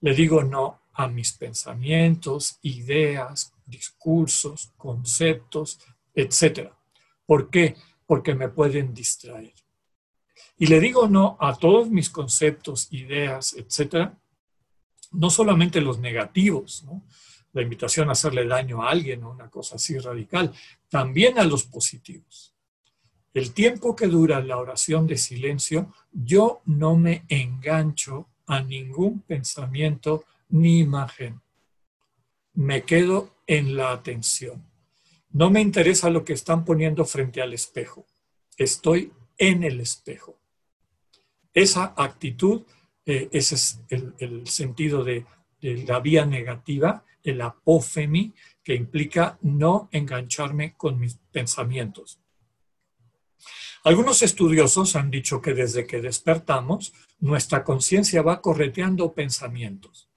Le 0.00 0.14
digo 0.14 0.44
no 0.44 0.82
a 0.92 1.08
mis 1.08 1.32
pensamientos, 1.32 2.58
ideas, 2.62 3.52
discursos, 3.66 4.72
conceptos, 4.76 5.80
etc. 6.14 6.70
¿Por 7.26 7.50
qué? 7.50 7.76
Porque 8.06 8.34
me 8.34 8.48
pueden 8.48 8.94
distraer. 8.94 9.54
Y 10.56 10.66
le 10.66 10.78
digo 10.78 11.08
no 11.08 11.36
a 11.40 11.56
todos 11.56 11.90
mis 11.90 12.10
conceptos, 12.10 12.92
ideas, 12.92 13.54
etc. 13.54 14.12
No 15.14 15.30
solamente 15.30 15.80
los 15.80 15.98
negativos, 15.98 16.84
la 17.52 17.62
invitación 17.62 18.08
a 18.08 18.12
hacerle 18.12 18.46
daño 18.46 18.82
a 18.82 18.90
alguien 18.90 19.22
o 19.24 19.30
una 19.30 19.48
cosa 19.48 19.76
así 19.76 19.96
radical, 19.98 20.52
también 20.88 21.38
a 21.38 21.44
los 21.44 21.64
positivos. 21.64 22.54
El 23.32 23.52
tiempo 23.52 23.96
que 23.96 24.06
dura 24.06 24.40
la 24.40 24.58
oración 24.58 25.06
de 25.06 25.16
silencio, 25.16 25.92
yo 26.12 26.62
no 26.66 26.96
me 26.96 27.24
engancho 27.28 28.28
a 28.46 28.60
ningún 28.60 29.22
pensamiento 29.22 30.24
ni 30.50 30.78
imagen. 30.80 31.40
Me 32.52 32.84
quedo 32.84 33.34
en 33.46 33.76
la 33.76 33.90
atención. 33.90 34.64
No 35.30 35.50
me 35.50 35.60
interesa 35.60 36.10
lo 36.10 36.24
que 36.24 36.32
están 36.32 36.64
poniendo 36.64 37.04
frente 37.04 37.42
al 37.42 37.52
espejo. 37.54 38.06
Estoy 38.56 39.12
en 39.36 39.64
el 39.64 39.80
espejo. 39.80 40.38
Esa 41.52 41.92
actitud, 41.96 42.62
eh, 43.06 43.28
ese 43.32 43.54
es 43.54 43.80
el, 43.88 44.46
sentido 44.46 45.04
de 45.04 45.26
la 45.60 46.00
vía 46.00 46.24
negativa, 46.24 47.04
el 47.22 47.40
apófemi, 47.40 48.34
que 48.62 48.74
implica 48.74 49.38
no 49.42 49.88
engancharme 49.92 50.74
con 50.76 50.98
mis 50.98 51.18
pensamientos. 51.30 52.18
Algunos 53.84 54.22
estudiosos 54.22 54.96
han 54.96 55.10
dicho 55.10 55.42
que 55.42 55.52
desde 55.52 55.86
que 55.86 56.00
despertamos, 56.00 56.94
nuestra 57.20 57.62
conciencia 57.62 58.22
va 58.22 58.40
correteando 58.40 59.12
pensamientos. 59.12 60.08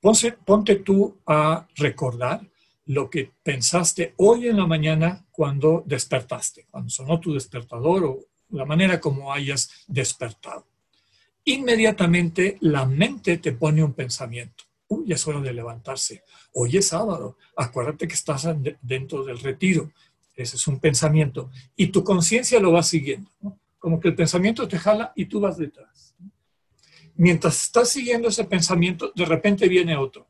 Ponte, 0.00 0.76
tú 0.76 1.18
a 1.26 1.66
recordar 1.74 2.48
lo 2.84 3.10
que 3.10 3.32
pensaste 3.42 4.14
hoy 4.18 4.46
en 4.46 4.58
la 4.58 4.66
mañana 4.66 5.26
cuando 5.32 5.82
despertaste, 5.84 6.66
cuando 6.70 6.88
sonó 6.90 7.18
tu 7.18 7.34
despertador 7.34 8.04
o 8.04 8.20
la 8.50 8.64
manera 8.64 9.00
como 9.00 9.32
hayas 9.32 9.68
despertado. 9.88 10.64
Inmediatamente 11.46 12.58
la 12.60 12.84
mente 12.84 13.38
te 13.38 13.52
pone 13.52 13.82
un 13.82 13.94
pensamiento 13.94 14.66
uy, 14.88 15.12
es 15.12 15.26
hora 15.26 15.40
de 15.40 15.52
levantarse, 15.52 16.22
hoy 16.52 16.76
es 16.76 16.88
sábado, 16.88 17.36
acuérdate 17.56 18.06
que 18.06 18.14
estás 18.14 18.48
dentro 18.82 19.24
del 19.24 19.38
retiro, 19.40 19.90
ese 20.34 20.56
es 20.56 20.66
un 20.66 20.78
pensamiento, 20.78 21.50
y 21.74 21.88
tu 21.88 22.04
conciencia 22.04 22.60
lo 22.60 22.72
va 22.72 22.82
siguiendo, 22.82 23.30
como 23.78 24.00
que 24.00 24.08
el 24.08 24.14
pensamiento 24.14 24.68
te 24.68 24.78
jala 24.78 25.12
y 25.16 25.26
tú 25.26 25.40
vas 25.40 25.56
detrás. 25.56 26.14
Mientras 27.14 27.62
estás 27.62 27.88
siguiendo 27.88 28.28
ese 28.28 28.44
pensamiento, 28.44 29.12
de 29.14 29.24
repente 29.24 29.68
viene 29.68 29.96
otro. 29.96 30.26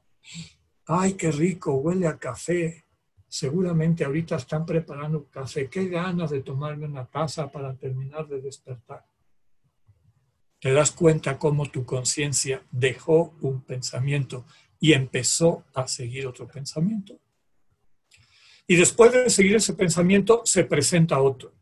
Ay, 0.87 1.15
qué 1.15 1.33
rico, 1.33 1.73
huele 1.75 2.07
a 2.07 2.17
café. 2.17 2.85
Seguramente 3.27 4.05
ahorita 4.05 4.37
están 4.37 4.65
preparando 4.65 5.29
café. 5.29 5.69
Qué 5.69 5.89
ganas 5.89 6.31
de 6.31 6.43
tomarme 6.43 6.87
una 6.87 7.05
taza 7.05 7.51
para 7.51 7.75
terminar 7.75 8.29
de 8.29 8.41
despertar 8.41 9.05
te 10.61 10.73
das 10.73 10.91
cuenta 10.93 11.39
cómo 11.39 11.67
tu 11.67 11.85
conciencia 11.85 12.63
dejó 12.71 13.35
un 13.41 13.63
pensamiento 13.63 14.47
y 14.81 14.93
empezó 14.93 15.65
a 15.75 15.87
seguir 15.87 16.27
otro 16.27 16.47
pensamiento. 16.47 17.19
Y 18.67 18.77
después 18.77 19.13
de 19.13 19.31
seguir 19.31 19.57
ese 19.57 19.75
pensamiento, 19.75 20.43
se 20.45 20.65
presenta 20.65 21.21
otro. 21.21 21.55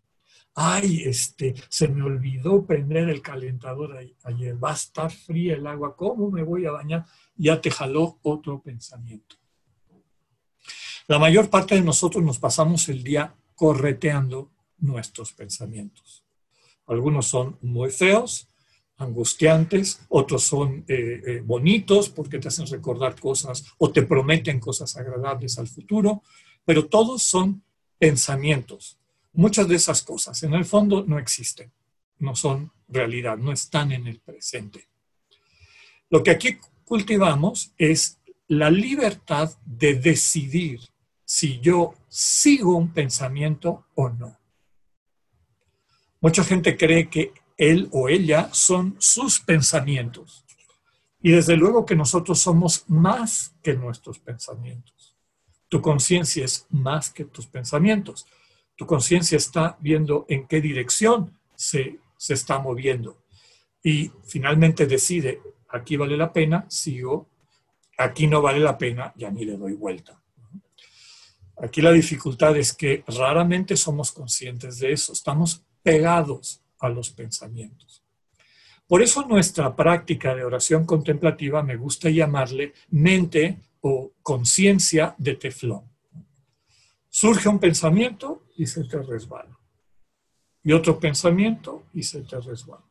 Ay, 0.54 1.02
este, 1.04 1.54
se 1.68 1.88
me 1.88 2.02
olvidó 2.02 2.64
prender 2.64 3.08
el 3.08 3.20
calentador 3.20 3.98
ayer, 4.22 4.62
va 4.62 4.70
a 4.70 4.74
estar 4.74 5.10
fría 5.10 5.54
el 5.54 5.66
agua, 5.66 5.96
¿cómo 5.96 6.30
me 6.30 6.44
voy 6.44 6.64
a 6.64 6.70
bañar? 6.70 7.04
Ya 7.34 7.60
te 7.60 7.70
jaló 7.70 8.20
otro 8.22 8.62
pensamiento. 8.62 9.36
La 11.08 11.18
mayor 11.18 11.50
parte 11.50 11.74
de 11.74 11.82
nosotros 11.82 12.24
nos 12.24 12.38
pasamos 12.38 12.88
el 12.88 13.02
día 13.02 13.34
correteando 13.54 14.52
nuestros 14.78 15.32
pensamientos. 15.32 16.24
Algunos 16.86 17.26
son 17.26 17.58
muy 17.60 17.90
feos, 17.90 18.48
angustiantes, 19.04 20.00
otros 20.08 20.42
son 20.42 20.84
eh, 20.88 21.22
eh, 21.26 21.42
bonitos 21.44 22.08
porque 22.08 22.38
te 22.38 22.48
hacen 22.48 22.66
recordar 22.66 23.18
cosas 23.18 23.64
o 23.78 23.90
te 23.90 24.02
prometen 24.02 24.58
cosas 24.58 24.96
agradables 24.96 25.58
al 25.58 25.68
futuro, 25.68 26.22
pero 26.64 26.86
todos 26.86 27.22
son 27.22 27.62
pensamientos. 27.98 28.98
Muchas 29.32 29.68
de 29.68 29.76
esas 29.76 30.02
cosas 30.02 30.42
en 30.42 30.54
el 30.54 30.64
fondo 30.64 31.04
no 31.06 31.18
existen, 31.18 31.72
no 32.18 32.34
son 32.34 32.72
realidad, 32.88 33.36
no 33.36 33.52
están 33.52 33.92
en 33.92 34.06
el 34.06 34.20
presente. 34.20 34.88
Lo 36.10 36.22
que 36.22 36.30
aquí 36.30 36.58
cultivamos 36.84 37.72
es 37.78 38.18
la 38.48 38.70
libertad 38.70 39.50
de 39.64 39.94
decidir 39.94 40.80
si 41.24 41.60
yo 41.60 41.94
sigo 42.08 42.76
un 42.76 42.92
pensamiento 42.92 43.86
o 43.94 44.10
no. 44.10 44.38
Mucha 46.20 46.44
gente 46.44 46.76
cree 46.76 47.08
que 47.08 47.32
él 47.56 47.88
o 47.92 48.08
ella 48.08 48.48
son 48.52 48.96
sus 48.98 49.40
pensamientos. 49.40 50.44
Y 51.22 51.30
desde 51.30 51.56
luego 51.56 51.86
que 51.86 51.96
nosotros 51.96 52.38
somos 52.38 52.84
más 52.88 53.54
que 53.62 53.74
nuestros 53.74 54.18
pensamientos. 54.18 55.16
Tu 55.68 55.80
conciencia 55.80 56.44
es 56.44 56.66
más 56.70 57.10
que 57.10 57.24
tus 57.24 57.46
pensamientos. 57.46 58.26
Tu 58.76 58.86
conciencia 58.86 59.36
está 59.36 59.76
viendo 59.80 60.26
en 60.28 60.46
qué 60.46 60.60
dirección 60.60 61.38
se, 61.54 61.98
se 62.16 62.34
está 62.34 62.58
moviendo. 62.58 63.18
Y 63.82 64.10
finalmente 64.24 64.86
decide, 64.86 65.40
aquí 65.68 65.96
vale 65.96 66.16
la 66.16 66.32
pena, 66.32 66.66
sigo, 66.68 67.28
aquí 67.96 68.26
no 68.26 68.42
vale 68.42 68.60
la 68.60 68.76
pena, 68.76 69.12
ya 69.16 69.30
ni 69.30 69.44
le 69.44 69.56
doy 69.56 69.74
vuelta. 69.74 70.20
Aquí 71.56 71.80
la 71.80 71.92
dificultad 71.92 72.56
es 72.56 72.72
que 72.72 73.04
raramente 73.06 73.76
somos 73.76 74.12
conscientes 74.12 74.78
de 74.80 74.92
eso, 74.92 75.12
estamos 75.12 75.62
pegados 75.82 76.63
a 76.80 76.88
los 76.88 77.10
pensamientos. 77.10 78.04
Por 78.86 79.02
eso 79.02 79.26
nuestra 79.26 79.74
práctica 79.74 80.34
de 80.34 80.44
oración 80.44 80.84
contemplativa 80.84 81.62
me 81.62 81.76
gusta 81.76 82.10
llamarle 82.10 82.74
mente 82.90 83.58
o 83.80 84.12
conciencia 84.22 85.14
de 85.18 85.36
teflón. 85.36 85.84
Surge 87.08 87.48
un 87.48 87.58
pensamiento 87.58 88.44
y 88.56 88.66
se 88.66 88.84
te 88.84 89.00
resbala. 89.00 89.58
Y 90.62 90.72
otro 90.72 90.98
pensamiento 90.98 91.84
y 91.92 92.02
se 92.02 92.22
te 92.22 92.40
resbala. 92.40 92.84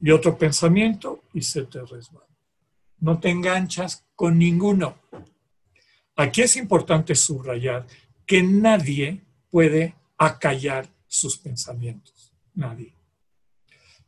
Y 0.00 0.10
otro 0.10 0.36
pensamiento 0.36 1.24
y 1.32 1.42
se 1.42 1.62
te 1.64 1.80
resbala. 1.84 2.26
No 2.98 3.18
te 3.18 3.30
enganchas 3.30 4.04
con 4.14 4.38
ninguno. 4.38 4.96
Aquí 6.16 6.42
es 6.42 6.56
importante 6.56 7.14
subrayar 7.14 7.86
que 8.26 8.42
nadie 8.42 9.22
puede 9.50 9.94
acallar 10.18 10.88
sus 11.06 11.38
pensamientos. 11.38 12.19
Nadie. 12.54 12.94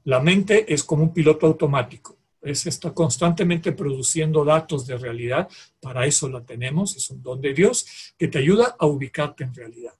La 0.04 0.20
mente 0.20 0.72
es 0.72 0.82
como 0.82 1.04
un 1.04 1.12
piloto 1.12 1.46
automático. 1.46 2.18
Es, 2.40 2.66
está 2.66 2.92
constantemente 2.92 3.72
produciendo 3.72 4.44
datos 4.44 4.86
de 4.86 4.98
realidad. 4.98 5.48
Para 5.80 6.06
eso 6.06 6.28
la 6.28 6.44
tenemos. 6.44 6.96
Es 6.96 7.10
un 7.10 7.22
don 7.22 7.40
de 7.40 7.54
Dios 7.54 8.14
que 8.18 8.28
te 8.28 8.38
ayuda 8.38 8.76
a 8.78 8.86
ubicarte 8.86 9.44
en 9.44 9.54
realidad. 9.54 9.94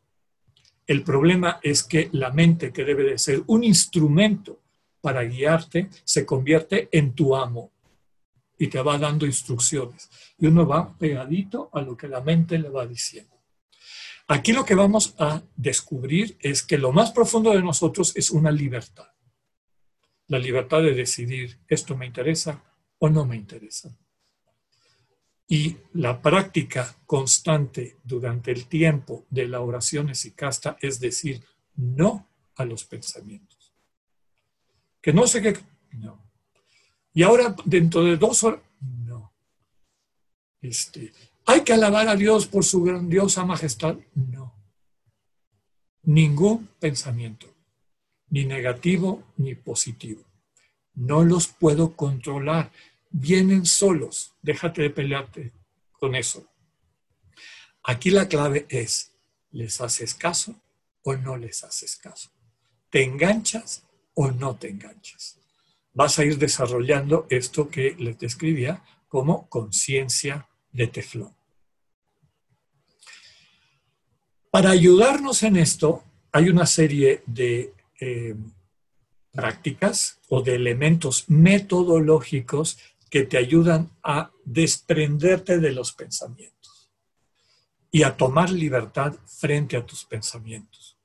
El 0.87 1.05
problema 1.05 1.61
es 1.63 1.85
que 1.85 2.09
la 2.13 2.31
mente, 2.31 2.73
que 2.73 2.85
debe 2.85 3.05
de 3.05 3.19
ser 3.19 3.43
un 3.47 3.63
instrumento 3.63 4.61
para 5.01 5.23
guiarte, 5.23 5.89
se 6.05 6.27
convierte 6.27 6.89
en 6.91 7.15
tu 7.15 7.37
amo 7.37 7.71
y 8.59 8.67
te 8.67 8.81
va 8.81 8.99
dando 8.99 9.25
instrucciones. 9.25 10.11
Y 10.39 10.47
uno 10.47 10.67
va 10.67 10.97
pegadito 10.99 11.71
a 11.73 11.81
lo 11.81 11.97
que 11.97 12.09
la 12.09 12.21
mente 12.21 12.59
le 12.59 12.69
va 12.69 12.87
diciendo. 12.87 13.32
Aquí 14.33 14.55
lo 14.55 14.65
que 14.65 14.75
vamos 14.75 15.15
a 15.19 15.43
descubrir 15.57 16.39
es 16.41 16.63
que 16.63 16.79
lo 16.79 16.91
más 16.91 17.11
profundo 17.11 17.51
de 17.51 17.61
nosotros 17.61 18.17
es 18.17 18.31
una 18.31 18.51
libertad. 18.51 19.09
La 20.29 20.39
libertad 20.39 20.81
de 20.81 20.95
decidir, 20.95 21.61
esto 21.69 21.99
me 21.99 22.07
interesa 22.07 22.65
o 22.99 23.11
no 23.11 23.27
me 23.27 23.37
interesa. 23.37 23.95
Y 25.47 25.77
la 25.93 26.23
práctica 26.23 26.97
constante 27.05 27.99
durante 28.05 28.53
el 28.53 28.69
tiempo 28.69 29.27
de 29.29 29.49
la 29.49 29.61
oración 29.61 30.09
esicasta 30.09 30.79
es 30.81 30.99
decir 30.99 31.45
no 31.77 32.27
a 32.55 32.65
los 32.65 32.85
pensamientos. 32.85 33.75
Que 35.03 35.13
no 35.13 35.27
sé 35.27 35.43
qué, 35.43 35.59
no. 35.99 36.25
Y 37.13 37.23
ahora, 37.23 37.55
dentro 37.67 38.03
de 38.03 38.17
dos 38.17 38.45
horas, 38.45 38.63
no. 38.81 39.31
Este, 40.63 41.13
¿Hay 41.47 41.63
que 41.63 41.73
alabar 41.73 42.09
a 42.09 42.17
Dios 42.17 42.47
por 42.47 42.65
su 42.65 42.83
grandiosa 42.83 43.45
majestad? 43.45 43.97
No. 44.15 44.55
Ningún 46.03 46.69
pensamiento, 46.79 47.47
ni 48.29 48.45
negativo 48.45 49.25
ni 49.37 49.55
positivo. 49.55 50.25
No 50.95 51.25
los 51.25 51.49
puedo 51.49 51.97
controlar. 51.97 52.71
Vienen 53.11 53.67
solos. 53.67 54.35
Déjate 54.43 54.83
de 54.83 54.91
pelearte 54.91 55.53
con 55.93 56.15
eso. 56.15 56.47
Aquí 57.85 58.11
la 58.11 58.29
clave 58.29 58.67
es, 58.69 59.13
¿les 59.51 59.81
haces 59.81 60.15
caso 60.15 60.55
o 61.03 61.17
no 61.17 61.37
les 61.37 61.65
haces 61.65 61.97
caso? 61.97 62.31
¿Te 62.91 63.03
enganchas 63.03 63.85
o 64.15 64.31
no 64.31 64.57
te 64.57 64.69
enganchas? 64.69 65.39
Vas 65.93 66.19
a 66.19 66.25
ir 66.25 66.39
desarrollando 66.39 67.27
esto 67.29 67.69
que 67.69 67.97
les 67.99 68.19
describía 68.19 68.85
como 69.09 69.49
conciencia 69.49 70.49
de 70.73 70.87
teflón. 70.87 71.35
Para 74.51 74.71
ayudarnos 74.71 75.43
en 75.43 75.57
esto, 75.57 76.05
hay 76.31 76.49
una 76.49 76.67
serie 76.67 77.23
de 77.27 77.75
eh, 78.01 78.35
prácticas 79.33 80.21
o 80.29 80.43
de 80.43 80.55
elementos 80.55 81.25
metodológicos 81.29 82.79
que 83.11 83.23
te 83.23 83.39
ayudan 83.39 83.91
a 84.03 84.31
desprenderte 84.45 85.59
de 85.59 85.73
los 85.73 85.93
pensamientos 85.93 86.91
y 87.91 88.03
a 88.05 88.17
tomar 88.17 88.51
libertad 88.51 89.15
frente 89.27 89.77
a 89.77 89.85
tus 89.85 90.05
pensamientos. 90.05 90.97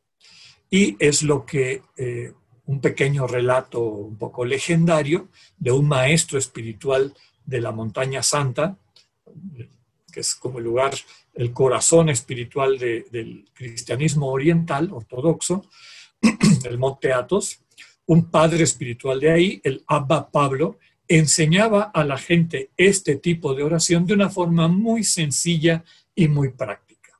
Y 0.70 0.96
es 1.00 1.24
lo 1.24 1.46
que 1.46 1.84
eh, 1.98 2.34
un 2.66 2.82
pequeño 2.82 3.28
relato 3.28 3.82
un 3.82 4.18
poco 4.18 4.46
legendario 4.46 5.30
de 5.58 5.72
un 5.72 5.88
maestro 5.88 6.38
espiritual 6.38 7.14
de 7.46 7.62
la 7.62 7.72
montaña 7.72 8.24
santa, 8.24 8.78
que 10.12 10.22
es 10.22 10.36
como 10.36 10.60
el 10.60 10.66
lugar, 10.66 10.94
el 11.34 11.54
corazón 11.54 12.10
espiritual 12.10 12.80
del 12.80 13.46
cristianismo 13.54 14.32
oriental, 14.32 14.90
ortodoxo, 14.92 15.70
el 16.66 16.78
Monte 16.78 17.14
Athos, 17.14 17.62
un 18.08 18.30
padre 18.32 18.64
espiritual 18.64 19.20
de 19.20 19.32
ahí, 19.32 19.62
el 19.64 19.84
Abba 19.88 20.32
Pablo, 20.32 20.80
enseñaba 21.08 21.84
a 21.84 22.04
la 22.04 22.18
gente 22.18 22.72
este 22.76 23.18
tipo 23.18 23.54
de 23.54 23.64
oración 23.64 24.06
de 24.06 24.14
una 24.14 24.30
forma 24.30 24.68
muy 24.68 25.04
sencilla 25.04 25.84
y 26.16 26.28
muy 26.28 26.50
práctica. 26.50 27.20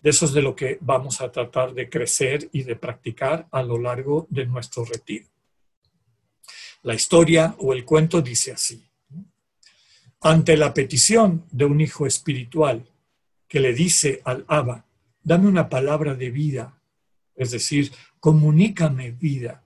De 0.00 0.10
eso 0.10 0.26
es 0.26 0.32
de 0.32 0.42
lo 0.42 0.54
que 0.54 0.78
vamos 0.80 1.20
a 1.20 1.32
tratar 1.32 1.72
de 1.72 1.88
crecer 1.88 2.48
y 2.52 2.62
de 2.62 2.76
practicar 2.76 3.46
a 3.50 3.62
lo 3.62 3.78
largo 3.78 4.26
de 4.28 4.44
nuestro 4.46 4.84
retiro. 4.84 5.26
La 6.82 6.94
historia 6.94 7.54
o 7.58 7.72
el 7.72 7.84
cuento 7.84 8.20
dice 8.20 8.52
así. 8.52 8.86
Ante 10.26 10.56
la 10.56 10.72
petición 10.72 11.44
de 11.50 11.66
un 11.66 11.82
hijo 11.82 12.06
espiritual 12.06 12.88
que 13.46 13.60
le 13.60 13.74
dice 13.74 14.22
al 14.24 14.46
Abba, 14.48 14.86
dame 15.22 15.48
una 15.48 15.68
palabra 15.68 16.14
de 16.14 16.30
vida, 16.30 16.80
es 17.34 17.50
decir, 17.50 17.92
comunícame 18.20 19.10
vida, 19.10 19.62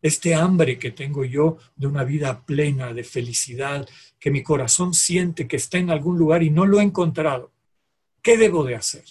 este 0.00 0.34
hambre 0.34 0.76
que 0.76 0.90
tengo 0.90 1.24
yo 1.24 1.58
de 1.76 1.86
una 1.86 2.02
vida 2.02 2.44
plena, 2.44 2.92
de 2.92 3.04
felicidad, 3.04 3.88
que 4.18 4.32
mi 4.32 4.42
corazón 4.42 4.92
siente 4.92 5.46
que 5.46 5.54
está 5.54 5.78
en 5.78 5.90
algún 5.90 6.18
lugar 6.18 6.42
y 6.42 6.50
no 6.50 6.66
lo 6.66 6.80
he 6.80 6.82
encontrado. 6.82 7.52
¿Qué 8.20 8.36
debo 8.36 8.64
de 8.64 8.74
hacer? 8.74 9.04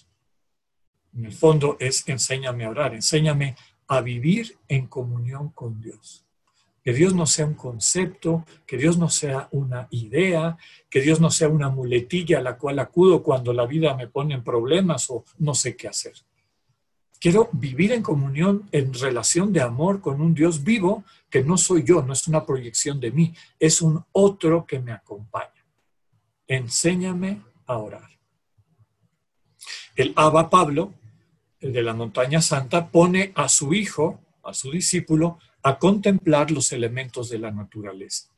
En 1.15 1.23
el 1.23 1.31
fondo 1.31 1.77
es 1.79 2.05
enséñame 2.09 2.65
a 2.65 2.69
orar, 2.69 2.95
enséñame 2.95 3.55
a 3.87 4.01
vivir 4.01 4.57
en 4.67 4.87
comunión 4.87 5.51
con 5.51 5.79
Dios. 5.79 6.25
Que 6.83 6.93
Dios 6.93 7.13
no 7.13 7.27
sea 7.27 7.45
un 7.45 7.53
concepto, 7.53 8.45
que 8.65 8.77
Dios 8.77 8.97
no 8.97 9.09
sea 9.09 9.47
una 9.51 9.87
idea, 9.91 10.57
que 10.89 11.01
Dios 11.01 11.19
no 11.19 11.29
sea 11.29 11.47
una 11.47 11.69
muletilla 11.69 12.39
a 12.39 12.41
la 12.41 12.57
cual 12.57 12.79
acudo 12.79 13.21
cuando 13.21 13.53
la 13.53 13.65
vida 13.65 13.95
me 13.95 14.07
pone 14.07 14.33
en 14.33 14.43
problemas 14.43 15.09
o 15.09 15.23
no 15.37 15.53
sé 15.53 15.75
qué 15.75 15.87
hacer. 15.87 16.13
Quiero 17.19 17.49
vivir 17.51 17.91
en 17.91 18.01
comunión, 18.01 18.67
en 18.71 18.91
relación 18.95 19.53
de 19.53 19.61
amor 19.61 20.01
con 20.01 20.21
un 20.21 20.33
Dios 20.33 20.63
vivo 20.63 21.03
que 21.29 21.43
no 21.43 21.55
soy 21.55 21.83
yo, 21.83 22.01
no 22.01 22.13
es 22.13 22.27
una 22.27 22.43
proyección 22.43 22.99
de 22.99 23.11
mí, 23.11 23.31
es 23.59 23.83
un 23.83 24.03
otro 24.11 24.65
que 24.65 24.79
me 24.79 24.91
acompaña. 24.91 25.63
Enséñame 26.47 27.43
a 27.67 27.77
orar. 27.77 28.09
El 29.95 30.13
Abba 30.15 30.49
Pablo, 30.49 30.95
el 31.59 31.71
de 31.73 31.83
la 31.83 31.93
montaña 31.93 32.41
santa, 32.41 32.89
pone 32.89 33.31
a 33.35 33.47
su 33.49 33.75
hijo, 33.75 34.19
a 34.43 34.55
su 34.55 34.71
discípulo, 34.71 35.37
a 35.63 35.77
contemplar 35.77 36.51
los 36.51 36.71
elementos 36.71 37.29
de 37.29 37.39
la 37.39 37.51
naturaleza. 37.51 38.29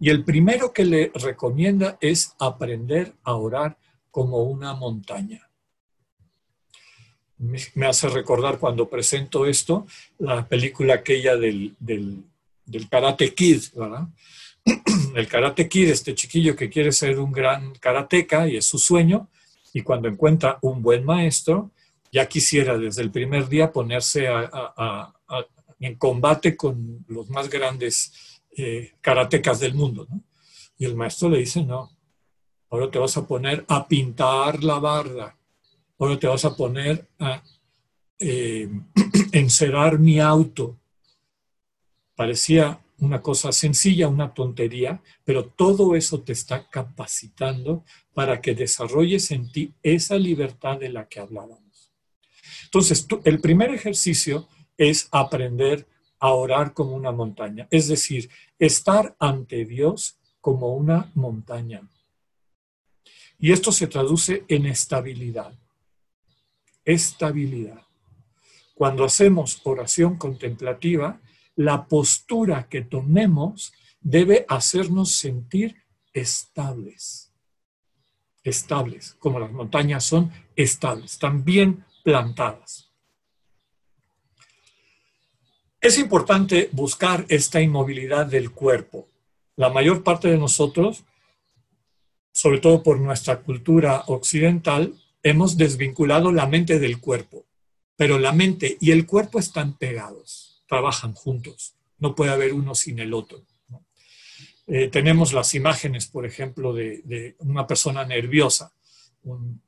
Y 0.00 0.10
el 0.10 0.24
primero 0.24 0.72
que 0.72 0.84
le 0.84 1.10
recomienda 1.14 1.98
es 2.00 2.34
aprender 2.38 3.14
a 3.24 3.34
orar 3.34 3.76
como 4.10 4.42
una 4.42 4.74
montaña 4.74 5.48
me 7.38 7.86
hace 7.86 8.08
recordar 8.08 8.58
cuando 8.58 8.88
presento 8.88 9.46
esto, 9.46 9.86
la 10.18 10.46
película 10.46 10.94
aquella 10.94 11.36
del, 11.36 11.74
del, 11.78 12.24
Karate 12.90 13.34
Kid, 13.34 13.62
¿verdad? 13.74 14.08
El 15.14 15.26
Karate 15.28 15.68
Kid, 15.68 15.88
este 15.88 16.14
chiquillo 16.14 16.54
que 16.54 16.68
quiere 16.68 16.92
ser 16.92 17.18
un 17.18 17.32
gran 17.32 17.74
karateca 17.76 18.46
y 18.48 18.56
es 18.56 18.66
su 18.66 18.78
sueño, 18.78 19.28
y 19.72 19.82
cuando 19.82 20.08
encuentra 20.08 20.58
un 20.62 20.82
buen 20.82 21.04
maestro, 21.04 21.70
ya 22.12 22.26
quisiera 22.26 22.76
desde 22.76 23.02
el 23.02 23.10
primer 23.10 23.48
día 23.48 23.72
ponerse 23.72 24.28
en 25.80 25.96
combate 25.96 26.56
con 26.56 27.04
los 27.08 27.28
más 27.30 27.48
grandes 27.48 28.40
eh, 28.56 28.94
karatecas 29.00 29.60
del 29.60 29.74
mundo. 29.74 30.06
Y 30.78 30.84
el 30.84 30.94
maestro 30.94 31.28
le 31.28 31.38
dice, 31.38 31.62
no, 31.64 31.90
ahora 32.70 32.90
te 32.90 32.98
vas 32.98 33.16
a 33.16 33.26
poner 33.26 33.64
a 33.68 33.86
pintar 33.86 34.62
la 34.62 34.78
barda, 34.78 35.36
ahora 35.98 36.18
te 36.18 36.26
vas 36.26 36.44
a 36.44 36.56
poner 36.56 37.08
a 37.18 37.42
eh, 38.18 38.68
encerar 39.32 39.98
mi 39.98 40.20
auto. 40.20 40.78
Parecía 42.14 42.80
una 42.98 43.22
cosa 43.22 43.52
sencilla, 43.52 44.08
una 44.08 44.34
tontería, 44.34 45.00
pero 45.24 45.46
todo 45.46 45.94
eso 45.94 46.20
te 46.22 46.32
está 46.32 46.68
capacitando 46.68 47.84
para 48.12 48.40
que 48.40 48.54
desarrolles 48.54 49.30
en 49.30 49.50
ti 49.52 49.72
esa 49.82 50.16
libertad 50.16 50.78
de 50.78 50.88
la 50.88 51.06
que 51.06 51.20
hablábamos. 51.20 51.92
Entonces, 52.64 53.06
el 53.24 53.40
primer 53.40 53.70
ejercicio 53.70 54.48
es 54.78 55.08
aprender 55.12 55.86
a 56.18 56.32
orar 56.32 56.72
como 56.72 56.92
una 56.92 57.12
montaña, 57.12 57.68
es 57.70 57.88
decir, 57.88 58.30
estar 58.58 59.14
ante 59.18 59.66
Dios 59.66 60.18
como 60.40 60.74
una 60.74 61.10
montaña. 61.14 61.86
Y 63.38 63.52
esto 63.52 63.70
se 63.70 63.86
traduce 63.86 64.44
en 64.48 64.64
estabilidad 64.64 65.52
estabilidad. 66.88 67.82
Cuando 68.74 69.04
hacemos 69.04 69.60
oración 69.64 70.16
contemplativa, 70.16 71.20
la 71.54 71.86
postura 71.86 72.66
que 72.68 72.80
tomemos 72.80 73.74
debe 74.00 74.46
hacernos 74.48 75.16
sentir 75.16 75.82
estables. 76.14 77.34
Estables, 78.42 79.16
como 79.18 79.38
las 79.38 79.52
montañas 79.52 80.04
son 80.04 80.32
estables, 80.56 81.12
están 81.12 81.44
bien 81.44 81.84
plantadas. 82.02 82.87
Es 85.80 85.96
importante 85.96 86.70
buscar 86.72 87.24
esta 87.28 87.60
inmovilidad 87.60 88.26
del 88.26 88.50
cuerpo. 88.50 89.08
La 89.54 89.68
mayor 89.70 90.02
parte 90.02 90.28
de 90.28 90.36
nosotros, 90.36 91.04
sobre 92.32 92.58
todo 92.58 92.82
por 92.82 92.98
nuestra 92.98 93.40
cultura 93.42 94.02
occidental, 94.08 94.94
hemos 95.22 95.56
desvinculado 95.56 96.32
la 96.32 96.46
mente 96.46 96.80
del 96.80 97.00
cuerpo, 97.00 97.46
pero 97.96 98.18
la 98.18 98.32
mente 98.32 98.76
y 98.80 98.90
el 98.90 99.06
cuerpo 99.06 99.38
están 99.38 99.76
pegados, 99.76 100.64
trabajan 100.68 101.14
juntos, 101.14 101.74
no 101.98 102.14
puede 102.14 102.32
haber 102.32 102.54
uno 102.54 102.74
sin 102.74 102.98
el 102.98 103.14
otro. 103.14 103.44
Eh, 104.66 104.88
tenemos 104.88 105.32
las 105.32 105.54
imágenes, 105.54 106.06
por 106.08 106.26
ejemplo, 106.26 106.74
de, 106.74 107.36
una 107.38 107.66
persona 107.66 108.04
nerviosa, 108.04 108.72
un, 109.22 109.62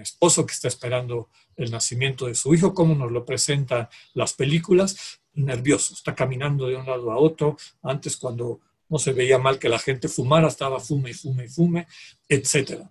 esposo 0.00 0.46
que 0.46 0.54
está 0.54 0.66
esperando 0.66 1.28
el 1.56 1.70
nacimiento 1.70 2.26
de 2.26 2.34
su 2.34 2.54
hijo, 2.54 2.72
como 2.72 2.94
nos 2.94 3.12
lo 3.12 3.24
presentan 3.26 3.86
las 4.14 4.32
películas, 4.32 5.19
nervioso, 5.34 5.94
está 5.94 6.14
caminando 6.14 6.66
de 6.66 6.76
un 6.76 6.86
lado 6.86 7.10
a 7.10 7.18
otro, 7.18 7.56
antes 7.82 8.16
cuando 8.16 8.60
no 8.88 8.98
se 8.98 9.12
veía 9.12 9.38
mal 9.38 9.58
que 9.58 9.68
la 9.68 9.78
gente 9.78 10.08
fumara, 10.08 10.48
estaba 10.48 10.80
fume 10.80 11.10
y 11.10 11.14
fume 11.14 11.44
y 11.44 11.48
fume, 11.48 11.86
etc. 12.28 12.82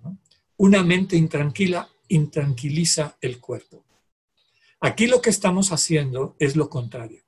Una 0.58 0.84
mente 0.84 1.16
intranquila 1.16 1.88
intranquiliza 2.10 3.18
el 3.22 3.40
cuerpo. 3.40 3.86
Aquí 4.82 5.08
lo 5.08 5.22
que 5.22 5.30
estamos 5.30 5.72
haciendo 5.72 6.36
es 6.40 6.56
lo 6.56 6.70
contrario. 6.70 7.22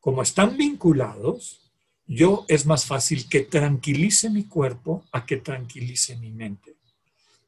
Como 0.00 0.22
están 0.22 0.56
vinculados, 0.56 1.60
yo 2.06 2.44
es 2.48 2.66
más 2.66 2.86
fácil 2.86 3.28
que 3.28 3.40
tranquilice 3.40 4.30
mi 4.30 4.44
cuerpo 4.44 5.04
a 5.12 5.26
que 5.26 5.38
tranquilice 5.38 6.16
mi 6.16 6.30
mente. 6.30 6.76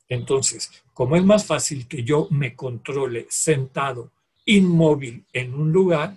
Entonces, 0.08 0.70
como 0.92 1.16
es 1.16 1.24
más 1.24 1.44
fácil 1.44 1.86
que 1.86 2.02
yo 2.02 2.28
me 2.30 2.54
controle 2.54 3.26
sentado, 3.30 4.12
inmóvil 4.44 5.26
en 5.32 5.54
un 5.54 5.72
lugar, 5.72 6.16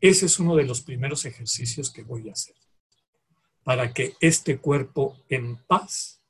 ese 0.00 0.26
es 0.26 0.38
uno 0.38 0.56
de 0.56 0.64
los 0.64 0.80
primeros 0.82 1.24
ejercicios 1.24 1.90
que 1.90 2.02
voy 2.02 2.28
a 2.28 2.32
hacer. 2.32 2.54
Para 3.64 3.92
que 3.92 4.14
este 4.20 4.58
cuerpo 4.58 5.16
en 5.28 5.56
paz, 5.56 6.22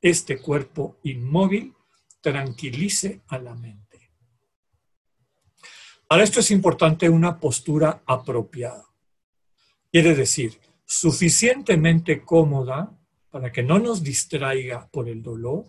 este 0.00 0.38
cuerpo 0.38 0.98
inmóvil, 1.04 1.74
tranquilice 2.20 3.22
a 3.28 3.38
la 3.38 3.54
mente. 3.54 4.10
Para 6.06 6.24
esto 6.24 6.40
es 6.40 6.50
importante 6.50 7.08
una 7.08 7.38
postura 7.38 8.02
apropiada. 8.04 8.84
Quiere 9.92 10.14
decir, 10.14 10.58
suficientemente 10.84 12.24
cómoda 12.24 12.98
para 13.30 13.52
que 13.52 13.62
no 13.62 13.78
nos 13.78 14.02
distraiga 14.02 14.88
por 14.90 15.08
el 15.08 15.22
dolor, 15.22 15.66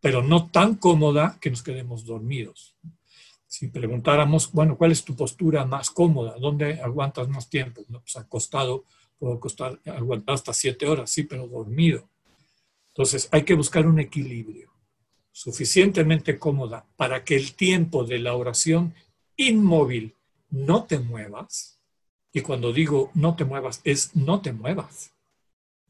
pero 0.00 0.22
no 0.22 0.50
tan 0.50 0.76
cómoda 0.76 1.38
que 1.40 1.50
nos 1.50 1.62
quedemos 1.62 2.04
dormidos. 2.04 2.76
Si 3.56 3.68
preguntáramos, 3.68 4.50
bueno, 4.50 4.76
¿cuál 4.76 4.90
es 4.90 5.04
tu 5.04 5.14
postura 5.14 5.64
más 5.64 5.88
cómoda? 5.88 6.34
¿Dónde 6.40 6.80
aguantas 6.80 7.28
más 7.28 7.48
tiempo? 7.48 7.84
No, 7.86 8.00
pues 8.00 8.16
acostado, 8.16 8.82
puedo 9.16 9.34
acostar, 9.34 9.78
aguantar 9.86 10.34
hasta 10.34 10.52
siete 10.52 10.88
horas, 10.88 11.08
sí, 11.08 11.22
pero 11.22 11.46
dormido. 11.46 12.08
Entonces 12.88 13.28
hay 13.30 13.44
que 13.44 13.54
buscar 13.54 13.86
un 13.86 14.00
equilibrio 14.00 14.72
suficientemente 15.30 16.36
cómoda 16.36 16.84
para 16.96 17.22
que 17.22 17.36
el 17.36 17.54
tiempo 17.54 18.02
de 18.02 18.18
la 18.18 18.34
oración 18.34 18.92
inmóvil 19.36 20.16
no 20.50 20.82
te 20.82 20.98
muevas, 20.98 21.80
y 22.32 22.40
cuando 22.40 22.72
digo 22.72 23.12
no 23.14 23.36
te 23.36 23.44
muevas, 23.44 23.80
es 23.84 24.16
no 24.16 24.40
te 24.40 24.52
muevas. 24.52 25.12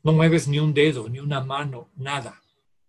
No 0.03 0.13
mueves 0.13 0.49
ni 0.49 0.59
un 0.59 0.75
dedo, 0.75 1.09
ni 1.09 1.19
una 1.19 1.43
mano, 1.43 1.89
nada. 1.97 2.43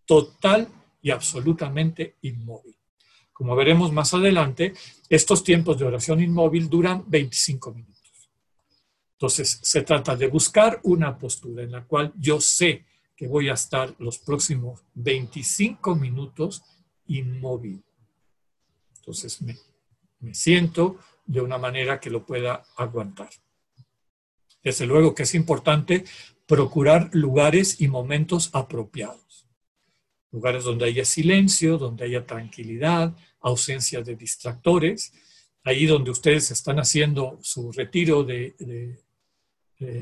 Total 0.06 0.68
y 1.02 1.12
absolutamente 1.12 2.16
inmóvil. 2.24 2.76
Como 3.36 3.54
veremos 3.54 3.92
más 3.92 4.14
adelante, 4.14 4.74
estos 5.10 5.44
tiempos 5.44 5.78
de 5.78 5.84
oración 5.84 6.22
inmóvil 6.22 6.70
duran 6.70 7.04
25 7.06 7.74
minutos. 7.74 8.30
Entonces, 9.12 9.60
se 9.62 9.82
trata 9.82 10.16
de 10.16 10.28
buscar 10.28 10.80
una 10.84 11.18
postura 11.18 11.62
en 11.64 11.74
la 11.74 11.84
cual 11.84 12.14
yo 12.18 12.40
sé 12.40 12.86
que 13.14 13.28
voy 13.28 13.50
a 13.50 13.56
estar 13.56 13.94
los 14.00 14.20
próximos 14.20 14.86
25 14.94 15.96
minutos 15.96 16.64
inmóvil. 17.08 17.84
Entonces, 19.00 19.42
me, 19.42 19.58
me 20.22 20.34
siento 20.34 20.98
de 21.26 21.42
una 21.42 21.58
manera 21.58 22.00
que 22.00 22.10
lo 22.10 22.26
pueda 22.26 22.64
aguantar. 22.78 23.32
Desde 24.64 24.86
luego 24.86 25.14
que 25.14 25.24
es 25.24 25.36
importante 25.36 26.06
procurar 26.46 27.10
lugares 27.12 27.82
y 27.82 27.90
momentos 27.90 28.50
apropiados. 28.54 29.25
Lugares 30.36 30.66
donde 30.66 30.88
haya 30.88 31.06
silencio, 31.06 31.78
donde 31.78 32.04
haya 32.04 32.26
tranquilidad, 32.26 33.16
ausencia 33.40 34.02
de 34.02 34.18
distractores. 34.18 35.14
Ahí 35.64 35.86
donde 35.86 36.12
ustedes 36.12 36.52
están 36.52 36.78
haciendo 36.78 37.40
su 37.42 37.72
retiro 37.72 38.22
de, 38.26 38.54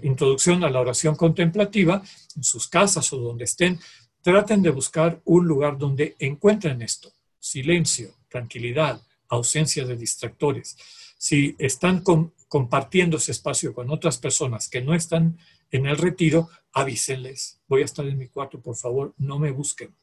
introducción 0.01 0.63
a 0.63 0.71
la 0.71 0.81
oración 0.81 1.15
contemplativa, 1.15 2.01
en 2.35 2.43
sus 2.43 2.67
casas 2.67 3.13
o 3.13 3.17
donde 3.17 3.43
estén, 3.43 3.79
traten 4.23 4.63
de 4.63 4.71
buscar 4.71 5.21
un 5.23 5.45
lugar 5.45 5.77
donde 5.77 6.15
encuentren 6.17 6.81
esto. 6.81 7.11
Silencio, 7.39 8.15
tranquilidad, 8.27 9.03
ausencia 9.27 9.85
de 9.85 9.95
distractores. 9.95 10.75
Si 11.15 11.55
están 11.59 12.03
compartiendo 12.47 13.17
ese 13.17 13.33
espacio 13.33 13.71
con 13.71 13.91
otras 13.91 14.17
personas 14.17 14.67
que 14.67 14.81
no 14.81 14.95
están 14.95 15.37
en 15.69 15.85
el 15.85 15.97
retiro, 15.99 16.49
avísenles, 16.71 17.59
voy 17.67 17.83
a 17.83 17.85
estar 17.85 18.07
en 18.07 18.17
mi 18.17 18.29
cuarto, 18.29 18.59
por 18.59 18.75
favor, 18.75 19.13
no 19.19 19.37
me 19.37 19.51
busquen. 19.51 19.93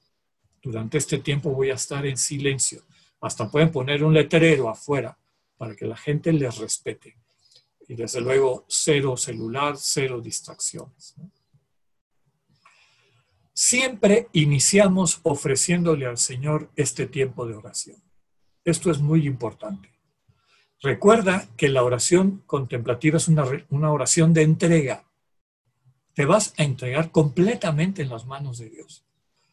Durante 0.62 0.98
este 0.98 1.18
tiempo 1.18 1.50
voy 1.50 1.70
a 1.70 1.74
estar 1.74 2.04
en 2.06 2.16
silencio. 2.16 2.82
Hasta 3.20 3.50
pueden 3.50 3.70
poner 3.70 4.04
un 4.04 4.14
letrero 4.14 4.68
afuera 4.68 5.18
para 5.56 5.74
que 5.74 5.86
la 5.86 5.96
gente 5.96 6.32
les 6.32 6.56
respete. 6.58 7.16
Y 7.88 7.94
desde 7.94 8.20
luego, 8.20 8.64
cero 8.68 9.16
celular, 9.16 9.74
cero 9.76 10.20
distracciones. 10.20 11.14
Siempre 13.52 14.28
iniciamos 14.32 15.20
ofreciéndole 15.22 16.06
al 16.06 16.16
Señor 16.16 16.70
este 16.76 17.06
tiempo 17.06 17.46
de 17.46 17.54
oración. 17.54 18.02
Esto 18.64 18.90
es 18.90 19.00
muy 19.00 19.26
importante. 19.26 19.90
Recuerda 20.82 21.46
que 21.58 21.68
la 21.68 21.82
oración 21.82 22.42
contemplativa 22.46 23.18
es 23.18 23.28
una, 23.28 23.92
oración 23.92 24.32
de 24.32 24.42
entrega. 24.42 25.04
Te 26.14 26.24
vas 26.24 26.54
a 26.56 26.64
entregar 26.64 27.10
completamente 27.10 28.00
en 28.00 28.08
las 28.08 28.24
manos 28.24 28.56
de 28.58 28.70
Dios. 28.70 29.04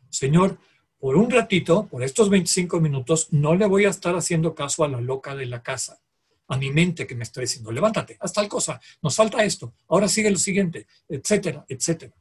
Señor, 0.09 0.57
por 0.99 1.15
un 1.15 1.29
ratito, 1.29 1.87
por 1.87 2.03
estos 2.03 2.29
25 2.29 2.79
minutos, 2.79 3.27
no 3.31 3.55
le 3.55 3.65
voy 3.65 3.85
a 3.85 3.89
estar 3.89 4.15
haciendo 4.15 4.55
caso 4.55 4.83
a 4.83 4.87
la 4.87 5.01
loca 5.01 5.35
de 5.35 5.45
la 5.45 5.61
casa, 5.61 5.99
a 6.47 6.57
mi 6.57 6.71
mente 6.71 7.05
que 7.05 7.15
me 7.15 7.23
está 7.23 7.41
diciendo, 7.41 7.71
levántate, 7.71 8.17
haz 8.19 8.33
tal 8.33 8.47
cosa, 8.47 8.79
nos 9.01 9.15
falta 9.15 9.43
esto, 9.43 9.73
ahora 9.87 10.07
sigue 10.07 10.31
lo 10.31 10.37
siguiente, 10.37 10.87
etcétera, 11.07 11.65
etcétera. 11.67 12.13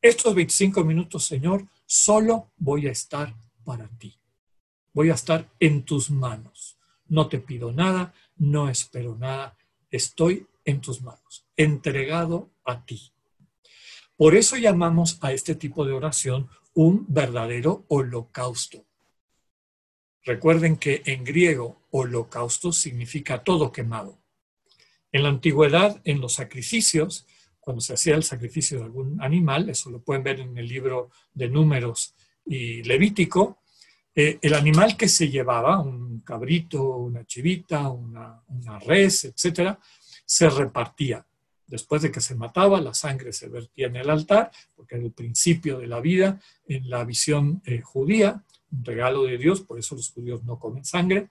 Estos 0.00 0.34
25 0.34 0.84
minutos, 0.84 1.24
Señor, 1.24 1.66
solo 1.86 2.50
voy 2.56 2.86
a 2.86 2.92
estar 2.92 3.34
para 3.64 3.88
ti. 3.88 4.14
Voy 4.92 5.10
a 5.10 5.14
estar 5.14 5.48
en 5.58 5.82
tus 5.84 6.10
manos 6.10 6.78
no 7.08 7.28
te 7.28 7.38
pido 7.38 7.72
nada, 7.72 8.14
no 8.36 8.68
espero 8.68 9.16
nada, 9.16 9.56
estoy 9.90 10.46
en 10.64 10.80
tus 10.80 11.02
manos, 11.02 11.44
entregado 11.56 12.50
a 12.64 12.84
ti. 12.84 13.12
Por 14.16 14.34
eso 14.34 14.56
llamamos 14.56 15.18
a 15.20 15.32
este 15.32 15.54
tipo 15.54 15.84
de 15.84 15.92
oración 15.92 16.48
un 16.80 17.06
verdadero 17.08 17.84
holocausto. 17.88 18.84
Recuerden 20.22 20.76
que 20.76 21.02
en 21.06 21.24
griego 21.24 21.82
holocausto 21.90 22.70
significa 22.70 23.42
todo 23.42 23.72
quemado. 23.72 24.20
En 25.10 25.24
la 25.24 25.30
antigüedad, 25.30 26.00
en 26.04 26.20
los 26.20 26.34
sacrificios, 26.34 27.26
cuando 27.58 27.80
se 27.80 27.94
hacía 27.94 28.14
el 28.14 28.22
sacrificio 28.22 28.78
de 28.78 28.84
algún 28.84 29.20
animal, 29.20 29.68
eso 29.68 29.90
lo 29.90 30.00
pueden 30.00 30.22
ver 30.22 30.38
en 30.38 30.56
el 30.56 30.68
libro 30.68 31.10
de 31.34 31.48
números 31.48 32.14
y 32.46 32.84
Levítico, 32.84 33.58
eh, 34.14 34.38
el 34.40 34.54
animal 34.54 34.96
que 34.96 35.08
se 35.08 35.28
llevaba, 35.28 35.80
un 35.80 36.20
cabrito, 36.20 36.96
una 36.98 37.24
chivita, 37.24 37.88
una, 37.88 38.40
res, 38.86 39.24
etcétera, 39.24 39.80
se 40.24 40.48
repartía. 40.48 41.26
Después 41.68 42.02
de 42.02 42.10
que 42.10 42.20
se 42.20 42.34
mataba, 42.34 42.80
la 42.80 42.94
sangre 42.94 43.32
se 43.32 43.48
vertía 43.48 43.86
en 43.86 43.96
el 43.96 44.10
altar, 44.10 44.50
porque 44.74 44.96
era 44.96 45.04
el 45.04 45.12
principio 45.12 45.78
de 45.78 45.86
la 45.86 46.00
vida 46.00 46.40
en 46.66 46.88
la 46.88 47.04
visión 47.04 47.62
eh, 47.66 47.82
judía, 47.82 48.42
un 48.72 48.84
regalo 48.84 49.24
de 49.24 49.38
Dios, 49.38 49.60
por 49.60 49.78
eso 49.78 49.94
los 49.94 50.10
judíos 50.10 50.42
no 50.44 50.58
comen 50.58 50.84
sangre. 50.84 51.28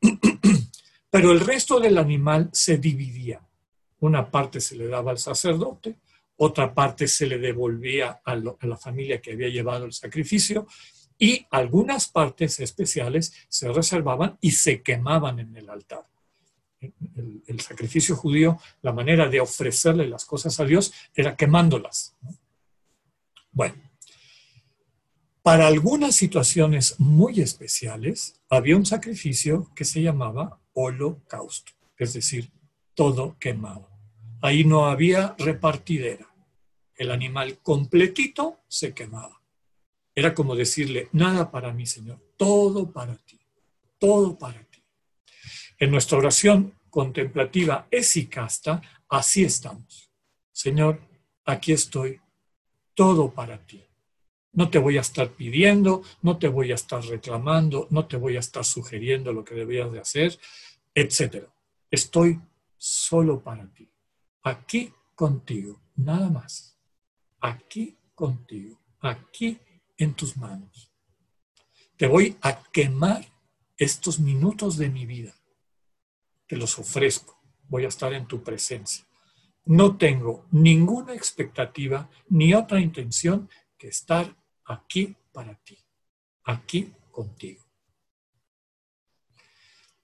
Pero 1.10 1.32
el 1.32 1.40
resto 1.40 1.80
del 1.80 1.98
animal 1.98 2.50
se 2.52 2.78
dividía. 2.78 3.40
Una 4.00 4.30
parte 4.30 4.60
se 4.60 4.76
le 4.76 4.86
daba 4.86 5.10
al 5.10 5.18
sacerdote, 5.18 5.96
otra 6.36 6.72
parte 6.72 7.08
se 7.08 7.26
le 7.26 7.38
devolvía 7.38 8.20
a 8.24 8.36
la 8.36 8.76
familia 8.76 9.20
que 9.20 9.32
había 9.32 9.48
llevado 9.48 9.84
el 9.84 9.92
sacrificio 9.92 10.66
y 11.18 11.46
algunas 11.50 12.08
partes 12.08 12.60
especiales 12.60 13.34
se 13.48 13.70
reservaban 13.70 14.38
y 14.40 14.52
se 14.52 14.82
quemaban 14.82 15.38
en 15.38 15.54
el 15.54 15.68
altar. 15.68 16.06
El, 17.16 17.60
sacrificio 17.60 18.16
judío, 18.16 18.58
la 18.82 18.92
manera 18.92 19.28
de 19.28 19.40
ofrecerle 19.40 20.08
las 20.08 20.24
cosas 20.24 20.58
a 20.60 20.64
Dios 20.64 20.92
era 21.14 21.36
quemándolas. 21.36 22.16
Bueno, 23.52 23.74
para 25.42 25.66
algunas 25.66 26.16
situaciones 26.16 26.98
muy 26.98 27.40
especiales 27.40 28.40
había 28.48 28.76
un 28.76 28.86
sacrificio 28.86 29.70
que 29.74 29.84
se 29.84 30.02
llamaba 30.02 30.60
holocausto, 30.72 31.72
es 31.96 32.12
decir, 32.12 32.50
todo 32.94 33.36
quemado. 33.38 33.88
Ahí 34.42 34.64
no 34.64 34.86
había 34.86 35.34
repartidera. 35.38 36.26
El 36.94 37.10
animal 37.10 37.58
completito 37.62 38.60
se 38.68 38.94
quemaba. 38.94 39.40
Era 40.14 40.34
como 40.34 40.54
decirle, 40.54 41.08
nada 41.12 41.50
para 41.50 41.72
mí, 41.72 41.86
Señor, 41.86 42.20
todo 42.36 42.90
para 42.92 43.16
ti, 43.16 43.40
todo 43.98 44.38
para 44.38 44.62
ti. 44.64 44.82
En 45.78 45.90
nuestra 45.90 46.18
oración 46.18 46.74
contemplativa 46.90 47.86
esicasta, 47.90 48.82
así 49.08 49.44
estamos. 49.44 50.10
Señor, 50.52 51.00
aquí 51.44 51.72
estoy, 51.72 52.20
todo 52.94 53.32
para 53.32 53.64
ti. 53.64 53.82
No 54.52 54.68
te 54.68 54.78
voy 54.78 54.98
a 54.98 55.00
estar 55.00 55.30
pidiendo, 55.30 56.02
no 56.22 56.38
te 56.38 56.48
voy 56.48 56.72
a 56.72 56.74
estar 56.74 57.02
reclamando, 57.04 57.86
no 57.90 58.06
te 58.06 58.16
voy 58.16 58.36
a 58.36 58.40
estar 58.40 58.64
sugiriendo 58.64 59.32
lo 59.32 59.44
que 59.44 59.54
debías 59.54 59.90
de 59.92 60.00
hacer, 60.00 60.38
etc. 60.94 61.46
Estoy 61.90 62.40
solo 62.76 63.40
para 63.40 63.72
ti. 63.72 63.88
Aquí 64.42 64.92
contigo, 65.14 65.80
nada 65.96 66.30
más. 66.30 66.76
Aquí 67.40 67.96
contigo, 68.14 68.78
aquí 69.00 69.58
en 69.96 70.14
tus 70.14 70.36
manos. 70.36 70.90
Te 71.96 72.06
voy 72.06 72.36
a 72.42 72.62
quemar 72.72 73.24
estos 73.76 74.18
minutos 74.18 74.76
de 74.76 74.88
mi 74.88 75.06
vida. 75.06 75.34
Te 76.50 76.56
los 76.56 76.80
ofrezco. 76.80 77.40
Voy 77.68 77.84
a 77.84 77.88
estar 77.88 78.12
en 78.12 78.26
tu 78.26 78.42
presencia. 78.42 79.06
No 79.66 79.96
tengo 79.96 80.46
ninguna 80.50 81.14
expectativa 81.14 82.10
ni 82.28 82.54
otra 82.54 82.80
intención 82.80 83.48
que 83.78 83.86
estar 83.86 84.36
aquí 84.64 85.14
para 85.32 85.54
ti, 85.54 85.78
aquí 86.42 86.92
contigo. 87.12 87.62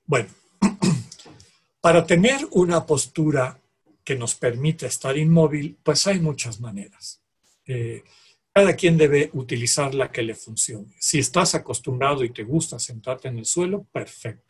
Bueno, 0.04 0.28
para 1.80 2.06
tener 2.06 2.46
una 2.52 2.86
postura 2.86 3.60
que 4.04 4.14
nos 4.14 4.36
permita 4.36 4.86
estar 4.86 5.18
inmóvil, 5.18 5.76
pues 5.82 6.06
hay 6.06 6.20
muchas 6.20 6.60
maneras. 6.60 7.24
Eh, 7.66 8.04
cada 8.52 8.76
quien 8.76 8.96
debe 8.96 9.30
utilizar 9.32 9.96
la 9.96 10.12
que 10.12 10.22
le 10.22 10.36
funcione. 10.36 10.94
Si 11.00 11.18
estás 11.18 11.56
acostumbrado 11.56 12.22
y 12.22 12.30
te 12.30 12.44
gusta 12.44 12.78
sentarte 12.78 13.26
en 13.26 13.38
el 13.38 13.46
suelo, 13.46 13.82
perfecto. 13.90 14.45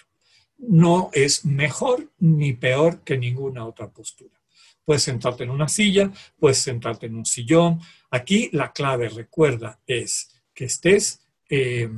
No 0.58 1.10
es 1.12 1.44
mejor 1.44 2.10
ni 2.18 2.52
peor 2.52 3.00
que 3.00 3.18
ninguna 3.18 3.66
otra 3.66 3.88
postura. 3.88 4.40
Puedes 4.84 5.02
sentarte 5.02 5.44
en 5.44 5.50
una 5.50 5.68
silla, 5.68 6.12
puedes 6.38 6.58
sentarte 6.58 7.06
en 7.06 7.16
un 7.16 7.26
sillón. 7.26 7.80
Aquí 8.10 8.48
la 8.52 8.72
clave, 8.72 9.08
recuerda, 9.08 9.80
es 9.86 10.40
que 10.54 10.66
estés 10.66 11.26
eh, 11.50 11.90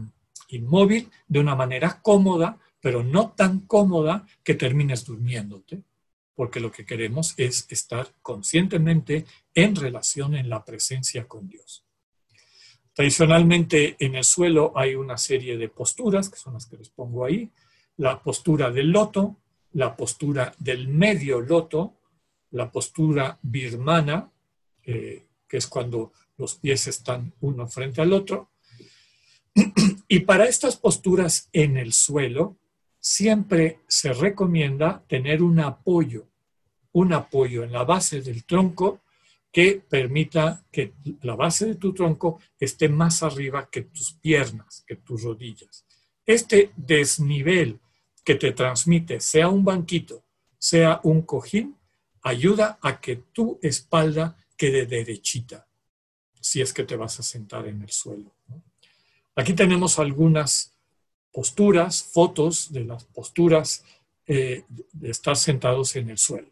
inmóvil 0.49 1.11
de 1.27 1.41
una 1.41 1.55
manera 1.55 2.01
cómoda, 2.03 2.59
pero 2.81 3.03
no 3.03 3.33
tan 3.37 3.61
cómoda 3.61 4.27
que 4.43 4.55
termines 4.55 5.05
durmiéndote, 5.05 5.83
porque 6.35 6.61
lo 6.61 6.73
que 6.73 6.87
queremos 6.87 7.35
es 7.37 7.67
estar 7.69 8.15
conscientemente 8.23 9.27
en 9.55 9.77
relación 9.77 10.35
en 10.35 10.49
la 10.49 10.65
presencia 10.65 11.27
con 11.27 11.49
Dios. 11.49 11.85
Tradicionalmente 12.95 13.97
en 14.01 14.17
el 14.17 14.25
suelo 14.25 14.73
hay 14.75 14.95
una 14.95 15.19
serie 15.19 15.57
de 15.57 15.69
posturas, 15.69 16.29
que 16.29 16.37
son 16.37 16.55
las 16.55 16.67
que 16.67 16.79
les 16.79 16.89
pongo 16.89 17.25
ahí. 17.25 17.51
La 17.99 18.23
postura 18.23 18.71
del 18.71 18.91
loto, 18.91 19.37
la 19.73 19.95
postura 19.97 20.53
del 20.59 20.89
medio 20.89 21.41
loto, 21.41 22.01
la 22.51 22.71
postura 22.71 23.39
birmana, 23.43 24.31
eh, 24.85 25.27
que 25.47 25.57
es 25.57 25.67
cuando 25.67 26.13
los 26.37 26.55
pies 26.55 26.87
están 26.87 27.35
uno 27.41 27.69
frente 27.69 28.01
al 28.01 28.13
otro. 28.13 28.51
Y 30.11 30.21
para 30.21 30.47
estas 30.47 30.77
posturas 30.77 31.51
en 31.53 31.77
el 31.77 31.93
suelo, 31.93 32.57
siempre 32.99 33.81
se 33.87 34.15
recomienda 34.15 35.05
tener 35.07 35.43
un 35.43 35.61
apoyo, 35.61 36.29
un 36.93 37.13
apoyo 37.13 37.63
en 37.63 37.73
la 37.73 37.85
base 37.85 38.23
del 38.23 38.45
tronco 38.45 39.03
que 39.53 39.83
permita 39.87 40.65
que 40.73 40.95
la 41.23 41.35
base 41.35 41.67
de 41.67 41.75
tu 41.75 41.93
tronco 41.93 42.41
esté 42.59 42.89
más 42.89 43.23
arriba 43.23 43.69
que 43.71 43.83
tus 43.83 44.15
piernas, 44.15 44.85
que 44.87 44.97
tus 44.97 45.23
rodillas. 45.23 45.85
Este 46.25 46.73
desnivel 46.77 47.79
que 48.29 48.35
te 48.35 48.53
transmite, 48.53 49.21
sea 49.21 49.49
un 49.49 49.65
banquito, 49.65 50.23
sea 50.59 51.01
un 51.03 51.23
cojín, 51.23 51.79
ayuda 52.21 52.79
a 52.83 53.01
que 53.01 53.17
tu 53.17 53.59
espalda 53.63 54.37
quede 54.55 54.85
derechita, 54.85 55.67
si 56.39 56.61
es 56.61 56.75
que 56.75 56.85
te 56.85 56.95
vas 56.95 57.19
a 57.19 57.23
sentar 57.23 57.67
en 57.67 57.81
el 57.81 57.89
suelo. 57.89 58.31
Aquí 59.35 59.55
tenemos 59.55 59.99
algunas 59.99 60.75
posturas, 61.33 62.03
fotos 62.03 62.71
de 62.71 62.85
las 62.85 63.05
posturas 63.05 63.83
eh, 64.27 64.67
de 64.69 65.11
estar 65.11 65.39
sentados 65.39 65.97
en 65.97 66.11
el 66.11 66.19
suelo. 66.19 66.51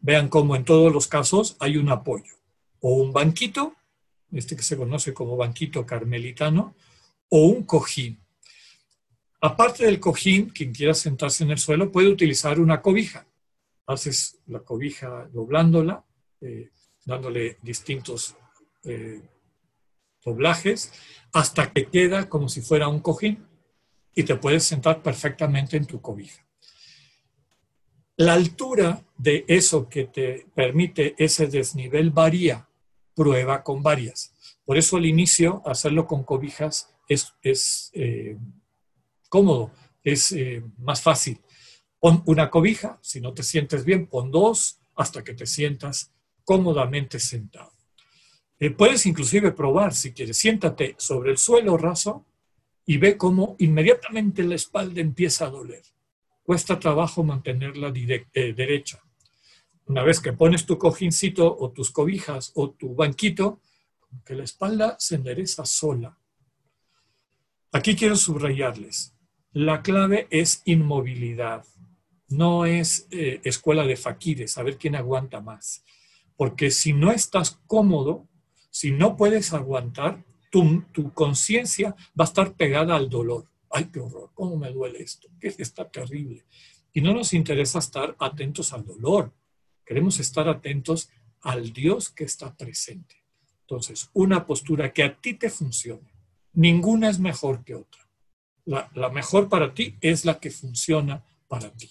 Vean 0.00 0.28
cómo 0.28 0.56
en 0.56 0.64
todos 0.64 0.92
los 0.92 1.06
casos 1.06 1.56
hay 1.60 1.76
un 1.76 1.90
apoyo, 1.90 2.34
o 2.80 2.94
un 2.94 3.12
banquito, 3.12 3.76
este 4.32 4.56
que 4.56 4.64
se 4.64 4.76
conoce 4.76 5.14
como 5.14 5.36
banquito 5.36 5.86
carmelitano, 5.86 6.74
o 7.28 7.42
un 7.44 7.62
cojín. 7.62 8.18
Aparte 9.40 9.84
del 9.84 10.00
cojín, 10.00 10.50
quien 10.50 10.72
quiera 10.72 10.94
sentarse 10.94 11.44
en 11.44 11.50
el 11.50 11.58
suelo 11.58 11.92
puede 11.92 12.08
utilizar 12.08 12.58
una 12.58 12.82
cobija 12.82 13.28
haces 13.88 14.38
la 14.46 14.60
cobija 14.60 15.28
doblándola, 15.32 16.04
eh, 16.42 16.70
dándole 17.04 17.56
distintos 17.62 18.36
eh, 18.84 19.22
doblajes, 20.22 20.92
hasta 21.32 21.72
que 21.72 21.86
queda 21.86 22.28
como 22.28 22.48
si 22.48 22.60
fuera 22.60 22.86
un 22.86 23.00
cojín 23.00 23.46
y 24.14 24.24
te 24.24 24.36
puedes 24.36 24.64
sentar 24.64 25.02
perfectamente 25.02 25.78
en 25.78 25.86
tu 25.86 26.00
cobija. 26.02 26.44
La 28.16 28.34
altura 28.34 29.02
de 29.16 29.44
eso 29.48 29.88
que 29.88 30.04
te 30.04 30.46
permite 30.54 31.14
ese 31.16 31.46
desnivel 31.46 32.10
varía, 32.10 32.68
prueba 33.14 33.62
con 33.62 33.82
varias. 33.82 34.34
Por 34.64 34.76
eso 34.76 34.98
al 34.98 35.06
inicio 35.06 35.62
hacerlo 35.64 36.06
con 36.06 36.24
cobijas 36.24 36.94
es, 37.08 37.90
eh, 37.94 38.36
cómodo, 39.28 39.70
es 40.02 40.34
más 40.78 41.02
fácil. 41.02 41.40
Pon 42.00 42.22
una 42.26 42.48
cobija, 42.50 42.98
si 43.02 43.20
no 43.20 43.34
te 43.34 43.42
sientes 43.42 43.84
bien, 43.84 44.06
pon 44.06 44.30
dos 44.30 44.78
hasta 44.94 45.22
que 45.22 45.34
te 45.34 45.46
sientas 45.46 46.12
cómodamente 46.44 47.18
sentado. 47.20 47.72
Eh, 48.58 48.70
puedes 48.70 49.06
inclusive 49.06 49.52
probar, 49.52 49.94
si 49.94 50.12
quieres, 50.12 50.36
siéntate 50.36 50.94
sobre 50.98 51.30
el 51.30 51.38
suelo 51.38 51.76
raso 51.76 52.26
y 52.84 52.96
ve 52.96 53.16
cómo 53.16 53.54
inmediatamente 53.58 54.42
la 54.42 54.56
espalda 54.56 55.00
empieza 55.00 55.46
a 55.46 55.50
doler. 55.50 55.82
Cuesta 56.42 56.78
trabajo 56.78 57.22
mantenerla 57.22 57.92
eh, 57.94 58.52
derecha. 58.54 59.02
Una 59.86 60.02
vez 60.02 60.20
que 60.20 60.32
pones 60.32 60.66
tu 60.66 60.78
cojincito 60.78 61.56
o 61.56 61.70
tus 61.70 61.90
cobijas 61.90 62.52
o 62.54 62.70
tu 62.70 62.94
banquito, 62.94 63.60
que 64.24 64.34
la 64.34 64.44
espalda 64.44 64.96
se 64.98 65.16
endereza 65.16 65.64
sola. 65.64 66.18
Aquí 67.72 67.94
quiero 67.94 68.16
subrayarles, 68.16 69.14
la 69.52 69.82
clave 69.82 70.26
es 70.30 70.62
inmovilidad 70.64 71.64
no 72.28 72.66
es 72.66 73.08
eh, 73.10 73.40
escuela 73.44 73.84
de 73.84 73.96
faquires, 73.96 74.58
a 74.58 74.62
ver 74.62 74.76
quién 74.76 74.94
aguanta 74.94 75.40
más. 75.40 75.84
Porque 76.36 76.70
si 76.70 76.92
no 76.92 77.10
estás 77.10 77.58
cómodo, 77.66 78.28
si 78.70 78.92
no 78.92 79.16
puedes 79.16 79.52
aguantar, 79.52 80.24
tu, 80.50 80.82
tu 80.92 81.12
conciencia 81.12 81.96
va 82.18 82.24
a 82.24 82.28
estar 82.28 82.54
pegada 82.54 82.94
al 82.96 83.08
dolor. 83.08 83.50
Ay, 83.70 83.86
qué 83.86 84.00
horror, 84.00 84.30
cómo 84.34 84.56
me 84.56 84.70
duele 84.70 85.02
esto, 85.02 85.28
que 85.40 85.48
está 85.58 85.88
terrible. 85.88 86.44
Y 86.92 87.00
no 87.00 87.12
nos 87.12 87.32
interesa 87.32 87.78
estar 87.78 88.14
atentos 88.18 88.72
al 88.72 88.84
dolor, 88.84 89.32
queremos 89.84 90.20
estar 90.20 90.48
atentos 90.48 91.10
al 91.40 91.72
Dios 91.72 92.10
que 92.10 92.24
está 92.24 92.56
presente. 92.56 93.16
Entonces, 93.60 94.10
una 94.14 94.46
postura 94.46 94.92
que 94.92 95.02
a 95.02 95.20
ti 95.20 95.34
te 95.34 95.50
funcione. 95.50 96.14
Ninguna 96.54 97.10
es 97.10 97.18
mejor 97.18 97.62
que 97.64 97.74
otra. 97.74 98.07
La 98.68 99.08
mejor 99.08 99.48
para 99.48 99.74
ti 99.74 99.96
es 100.00 100.24
la 100.24 100.38
que 100.38 100.50
funciona 100.50 101.24
para 101.48 101.70
ti. 101.70 101.90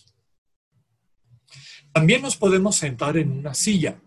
También 1.98 2.22
nos 2.22 2.38
podemos 2.38 2.76
sentar 2.76 3.18
en 3.18 3.32
una 3.32 3.56
silla. 3.56 4.00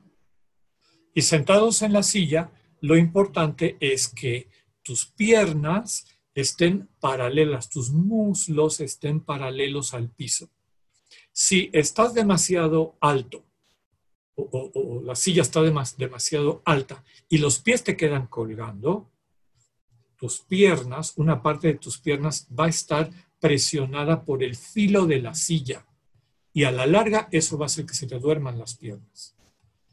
Y 1.12 1.22
sentados 1.22 1.82
en 1.82 1.92
la 1.92 2.04
silla, 2.04 2.52
lo 2.80 2.96
importante 2.96 3.76
es 3.80 4.06
que 4.06 4.48
tus 4.82 5.06
piernas 5.06 6.06
estén 6.34 6.88
paralelas, 7.00 7.68
tus 7.68 7.90
muslos 7.90 8.80
estén 8.80 9.20
paralelos 9.20 9.92
al 9.92 10.08
piso. 10.08 10.48
Si 11.32 11.68
estás 11.72 12.14
demasiado 12.14 12.96
alto 13.00 13.44
o, 14.36 15.02
la 15.04 15.16
silla 15.16 15.42
está 15.42 15.60
demasiado 15.62 16.62
alta 16.64 17.04
y 17.28 17.38
los 17.38 17.58
pies 17.58 17.84
te 17.84 17.96
quedan 17.96 18.28
colgando, 18.28 19.09
tus 20.20 20.40
piernas, 20.40 21.14
una 21.16 21.42
parte 21.42 21.68
de 21.68 21.78
tus 21.78 21.98
piernas 21.98 22.46
va 22.56 22.66
a 22.66 22.68
estar 22.68 23.10
presionada 23.40 24.22
por 24.22 24.42
el 24.42 24.54
filo 24.54 25.06
de 25.06 25.22
la 25.22 25.34
silla 25.34 25.86
y 26.52 26.64
a 26.64 26.70
la 26.70 26.86
larga 26.86 27.28
eso 27.32 27.56
va 27.56 27.64
a 27.64 27.66
hacer 27.66 27.86
que 27.86 27.94
se 27.94 28.06
te 28.06 28.18
duerman 28.18 28.58
las 28.58 28.74
piernas. 28.74 29.34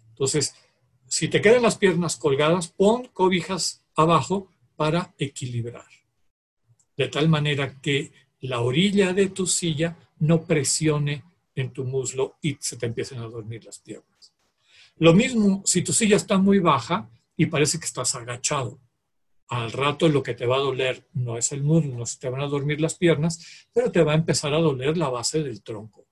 Entonces, 0.10 0.54
si 1.08 1.30
te 1.30 1.40
quedan 1.40 1.62
las 1.62 1.78
piernas 1.78 2.18
colgadas, 2.18 2.68
pon 2.68 3.08
cobijas 3.14 3.86
abajo 3.96 4.52
para 4.76 5.14
equilibrar. 5.18 5.88
De 6.98 7.08
tal 7.08 7.30
manera 7.30 7.80
que 7.80 8.12
la 8.42 8.60
orilla 8.60 9.14
de 9.14 9.30
tu 9.30 9.48
silla 9.48 9.98
no 10.20 10.44
presione 10.44 11.24
en 11.56 11.72
tu 11.72 11.86
muslo 11.86 12.36
y 12.42 12.58
se 12.60 12.76
te 12.76 12.86
empiecen 12.86 13.20
a 13.20 13.28
dormir 13.28 13.64
las 13.64 13.80
piernas. 13.80 14.34
Lo 14.98 15.14
mismo 15.14 15.62
si 15.66 15.84
tu 15.84 15.94
silla 15.94 16.18
está 16.18 16.38
muy 16.38 16.60
baja 16.60 17.10
y 17.38 17.46
parece 17.46 17.80
que 17.80 17.86
estás 17.86 18.14
agachado. 18.16 18.80
Al 19.50 19.72
rato 19.72 20.10
lo 20.10 20.22
que 20.22 20.34
te 20.34 20.46
va 20.46 20.58
a 20.58 20.60
doler 20.60 21.08
no 21.14 21.38
es 21.38 21.52
el 21.52 21.64
muslo, 21.64 21.96
no 21.96 22.06
se 22.06 22.20
te 22.20 22.30
van 22.30 22.42
a 22.42 22.48
dormir 22.48 22.82
las 22.82 22.96
piernas, 22.96 23.68
pero 23.74 23.92
te 23.92 24.04
va 24.04 24.12
a 24.12 24.16
empezar 24.16 24.54
a 24.54 24.60
doler 24.60 24.98
la 24.98 25.10
base 25.10 25.42
del 25.42 25.64
tronco. 25.64 26.06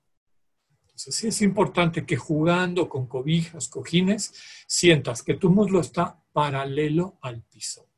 Entonces 0.82 1.16
sí 1.16 1.28
es 1.28 1.42
importante 1.42 2.06
que 2.06 2.16
jugando 2.16 2.88
con 2.88 3.08
cobijas, 3.08 3.68
cojines, 3.68 4.34
sientas 4.68 5.22
que 5.22 5.34
tu 5.34 5.50
muslo 5.50 5.82
está 5.82 6.24
paralelo 6.32 7.18
al 7.22 7.42
piso. 7.42 7.90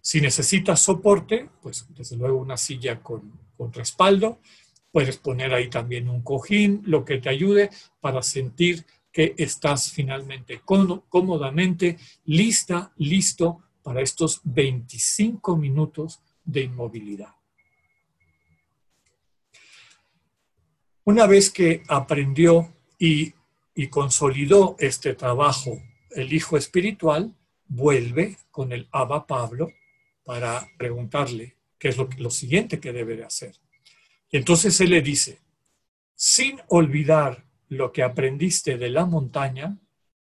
Si 0.00 0.20
necesitas 0.20 0.80
soporte, 0.80 1.48
pues 1.60 1.86
desde 1.90 2.16
luego 2.16 2.38
una 2.38 2.56
silla 2.56 3.02
con, 3.02 3.32
con 3.56 3.72
respaldo, 3.72 4.38
puedes 4.92 5.16
poner 5.16 5.52
ahí 5.52 5.68
también 5.68 6.08
un 6.08 6.22
cojín, 6.22 6.82
lo 6.84 7.04
que 7.04 7.18
te 7.18 7.28
ayude 7.28 7.70
para 8.00 8.22
sentir 8.22 8.86
que 9.10 9.34
estás 9.36 9.90
finalmente 9.90 10.62
cómodamente 10.64 11.98
lista, 12.24 12.92
listo 12.96 13.62
para 13.82 14.00
estos 14.00 14.40
25 14.44 15.56
minutos 15.56 16.20
de 16.44 16.62
inmovilidad. 16.62 17.34
Una 21.04 21.26
vez 21.26 21.50
que 21.50 21.82
aprendió 21.88 22.72
y, 22.98 23.34
consolidó 23.90 24.76
este 24.78 25.14
trabajo 25.14 25.82
el 26.10 26.32
hijo 26.32 26.56
espiritual, 26.56 27.34
vuelve 27.66 28.36
con 28.50 28.70
el 28.72 28.86
Abba 28.92 29.26
Pablo 29.26 29.72
para 30.24 30.68
preguntarle 30.78 31.56
qué 31.78 31.88
es 31.88 31.96
lo, 31.96 32.08
lo 32.18 32.30
siguiente 32.30 32.78
que 32.78 32.92
debe 32.92 33.16
de 33.16 33.24
hacer. 33.24 33.56
Y 34.30 34.36
entonces 34.36 34.80
él 34.80 34.90
le 34.90 35.02
dice, 35.02 35.40
sin 36.14 36.60
olvidar 36.68 37.44
lo 37.68 37.90
que 37.90 38.02
aprendiste 38.02 38.76
de 38.76 38.90
la 38.90 39.06
montaña, 39.06 39.78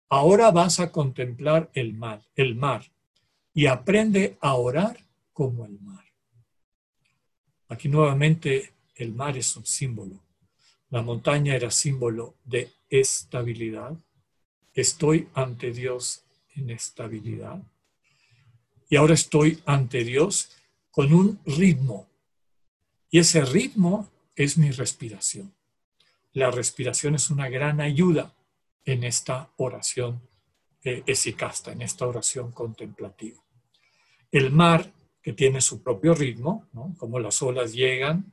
ahora 0.09 0.51
vas 0.51 0.81
a 0.81 0.91
contemplar 0.91 1.71
el 1.75 1.95
mar, 1.95 2.23
el 2.35 2.57
mar, 2.57 2.91
y 3.57 3.69
aprende 3.69 4.37
a 4.43 4.55
orar 4.55 5.03
como 5.33 5.65
el 5.65 5.81
mar. 5.81 6.05
Aquí 7.69 7.89
nuevamente 7.89 8.75
el 8.97 9.15
mar 9.15 9.35
es 9.39 9.57
un 9.57 9.65
símbolo. 9.65 10.23
La 10.91 11.01
montaña 11.01 11.57
era 11.57 11.71
símbolo 11.71 12.37
de 12.45 12.71
estabilidad. 12.91 13.97
Estoy 14.75 15.29
ante 15.33 15.73
Dios 15.73 16.23
en 16.55 16.69
estabilidad. 16.69 17.63
Y 18.91 18.97
ahora 18.97 19.15
estoy 19.15 19.63
ante 19.65 20.05
Dios 20.05 20.51
con 20.91 21.15
un 21.15 21.41
ritmo. 21.47 22.07
Y 23.11 23.21
ese 23.21 23.43
ritmo 23.43 24.11
es 24.35 24.59
mi 24.59 24.71
respiración. 24.71 25.55
La 26.35 26.51
respiración 26.51 27.15
es 27.15 27.31
una 27.31 27.49
gran 27.49 27.81
ayuda 27.81 28.35
en 28.85 29.03
esta 29.03 29.51
oración 29.57 30.21
eh, 30.85 31.03
esicasta, 31.07 31.73
en 31.73 31.81
esta 31.81 32.07
oración 32.07 32.53
contemplativa. 32.53 33.46
El 34.37 34.51
mar, 34.51 34.93
que 35.23 35.33
tiene 35.33 35.61
su 35.61 35.83
propio 35.83 36.15
ritmo, 36.15 36.69
como 36.99 37.19
las 37.19 37.41
olas 37.43 37.73
llegan, 37.73 38.33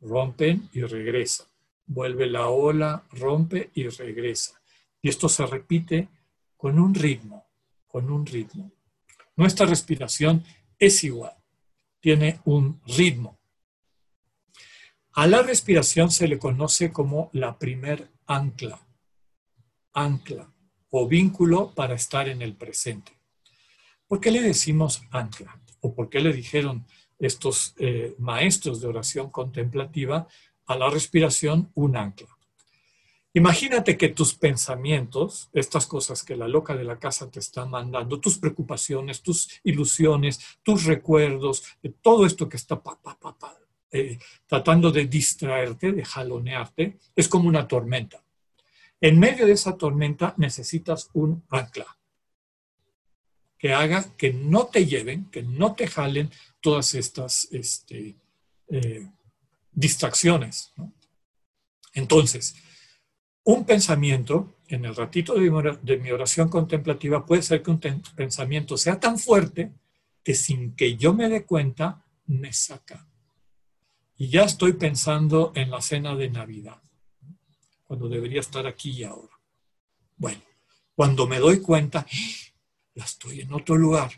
rompen 0.00 0.68
y 0.72 0.82
regresan 0.82 1.50
vuelve 1.90 2.26
la 2.28 2.48
ola, 2.48 3.04
rompe 3.10 3.70
y 3.74 3.88
regresa. 3.88 4.60
Y 5.02 5.08
esto 5.08 5.28
se 5.28 5.44
repite 5.44 6.08
con 6.56 6.78
un 6.78 6.94
ritmo, 6.94 7.48
con 7.88 8.10
un 8.10 8.24
ritmo. 8.24 8.70
Nuestra 9.34 9.66
respiración 9.66 10.44
es 10.78 11.02
igual, 11.02 11.34
tiene 11.98 12.40
un 12.44 12.80
ritmo. 12.86 13.40
A 15.12 15.26
la 15.26 15.42
respiración 15.42 16.12
se 16.12 16.28
le 16.28 16.38
conoce 16.38 16.92
como 16.92 17.28
la 17.32 17.58
primer 17.58 18.08
ancla, 18.26 18.86
ancla 19.92 20.54
o 20.90 21.08
vínculo 21.08 21.74
para 21.74 21.94
estar 21.94 22.28
en 22.28 22.40
el 22.40 22.54
presente. 22.54 23.19
¿Por 24.10 24.18
qué 24.18 24.32
le 24.32 24.42
decimos 24.42 25.02
ancla? 25.12 25.56
¿O 25.82 25.94
por 25.94 26.10
qué 26.10 26.18
le 26.18 26.32
dijeron 26.32 26.84
estos 27.20 27.74
eh, 27.78 28.16
maestros 28.18 28.80
de 28.80 28.88
oración 28.88 29.30
contemplativa 29.30 30.26
a 30.66 30.76
la 30.76 30.90
respiración 30.90 31.70
un 31.74 31.96
ancla. 31.96 32.36
Imagínate 33.34 33.96
que 33.96 34.08
tus 34.08 34.34
pensamientos, 34.34 35.48
estas 35.52 35.86
cosas 35.86 36.24
que 36.24 36.34
la 36.34 36.48
loca 36.48 36.74
de 36.74 36.82
la 36.82 36.98
casa 36.98 37.30
te 37.30 37.38
está 37.38 37.66
mandando, 37.66 38.18
tus 38.18 38.38
preocupaciones, 38.38 39.22
tus 39.22 39.48
ilusiones, 39.62 40.40
tus 40.64 40.86
recuerdos, 40.86 41.62
todo 42.02 42.26
esto 42.26 42.48
que 42.48 42.56
está 42.56 42.82
eh, 43.92 44.18
tratando 44.48 44.90
de 44.90 45.04
distraerte, 45.04 45.92
de 45.92 46.04
jalonearte, 46.04 46.98
es 47.14 47.28
como 47.28 47.48
una 47.48 47.68
tormenta. 47.68 48.24
En 49.00 49.20
medio 49.20 49.46
de 49.46 49.52
esa 49.52 49.76
tormenta 49.76 50.34
necesitas 50.36 51.10
un 51.12 51.44
ancla 51.50 51.99
que 53.60 53.74
haga 53.74 54.16
que 54.16 54.32
no 54.32 54.68
te 54.68 54.86
lleven, 54.86 55.26
que 55.26 55.42
no 55.42 55.74
te 55.74 55.86
jalen 55.86 56.30
todas 56.60 56.94
estas 56.94 57.46
este, 57.52 58.16
eh, 58.68 59.06
distracciones. 59.70 60.72
Entonces, 61.92 62.54
un 63.44 63.66
pensamiento, 63.66 64.56
en 64.68 64.86
el 64.86 64.96
ratito 64.96 65.34
de 65.34 65.98
mi 65.98 66.10
oración 66.10 66.48
contemplativa, 66.48 67.26
puede 67.26 67.42
ser 67.42 67.62
que 67.62 67.70
un 67.70 67.80
pensamiento 68.16 68.78
sea 68.78 68.98
tan 68.98 69.18
fuerte 69.18 69.72
que 70.24 70.34
sin 70.34 70.74
que 70.74 70.96
yo 70.96 71.12
me 71.12 71.28
dé 71.28 71.44
cuenta, 71.44 72.02
me 72.26 72.54
saca. 72.54 73.06
Y 74.16 74.28
ya 74.28 74.44
estoy 74.44 74.72
pensando 74.72 75.52
en 75.54 75.70
la 75.70 75.82
cena 75.82 76.14
de 76.14 76.30
Navidad, 76.30 76.80
cuando 77.84 78.08
debería 78.08 78.40
estar 78.40 78.66
aquí 78.66 78.90
y 78.90 79.04
ahora. 79.04 79.38
Bueno, 80.16 80.40
cuando 80.94 81.26
me 81.26 81.38
doy 81.38 81.60
cuenta, 81.60 82.06
ya 82.94 83.04
estoy 83.04 83.40
en 83.40 83.52
otro 83.52 83.76
lugar. 83.76 84.10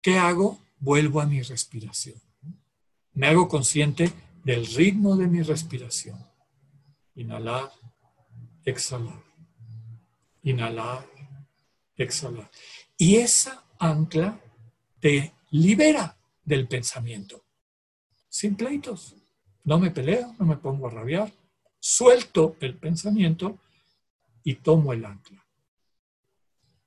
¿Qué 0.00 0.18
hago? 0.18 0.58
Vuelvo 0.78 1.20
a 1.20 1.26
mi 1.26 1.42
respiración. 1.42 2.20
Me 3.12 3.26
hago 3.26 3.48
consciente 3.48 4.12
del 4.44 4.66
ritmo 4.66 5.16
de 5.16 5.26
mi 5.26 5.42
respiración. 5.42 6.18
Inhalar, 7.14 7.70
exhalar. 8.64 9.22
Inhalar, 10.42 11.06
exhalar. 11.96 12.50
Y 12.96 13.16
esa 13.16 13.64
ancla 13.78 14.40
te 15.00 15.34
libera 15.50 16.16
del 16.44 16.66
pensamiento. 16.66 17.44
Sin 18.28 18.56
pleitos. 18.56 19.16
No 19.64 19.78
me 19.78 19.90
peleo, 19.90 20.34
no 20.38 20.46
me 20.46 20.56
pongo 20.56 20.86
a 20.86 20.90
rabiar. 20.90 21.32
Suelto 21.78 22.56
el 22.60 22.76
pensamiento 22.78 23.58
y 24.42 24.56
tomo 24.56 24.92
el 24.92 25.04
ancla. 25.04 25.44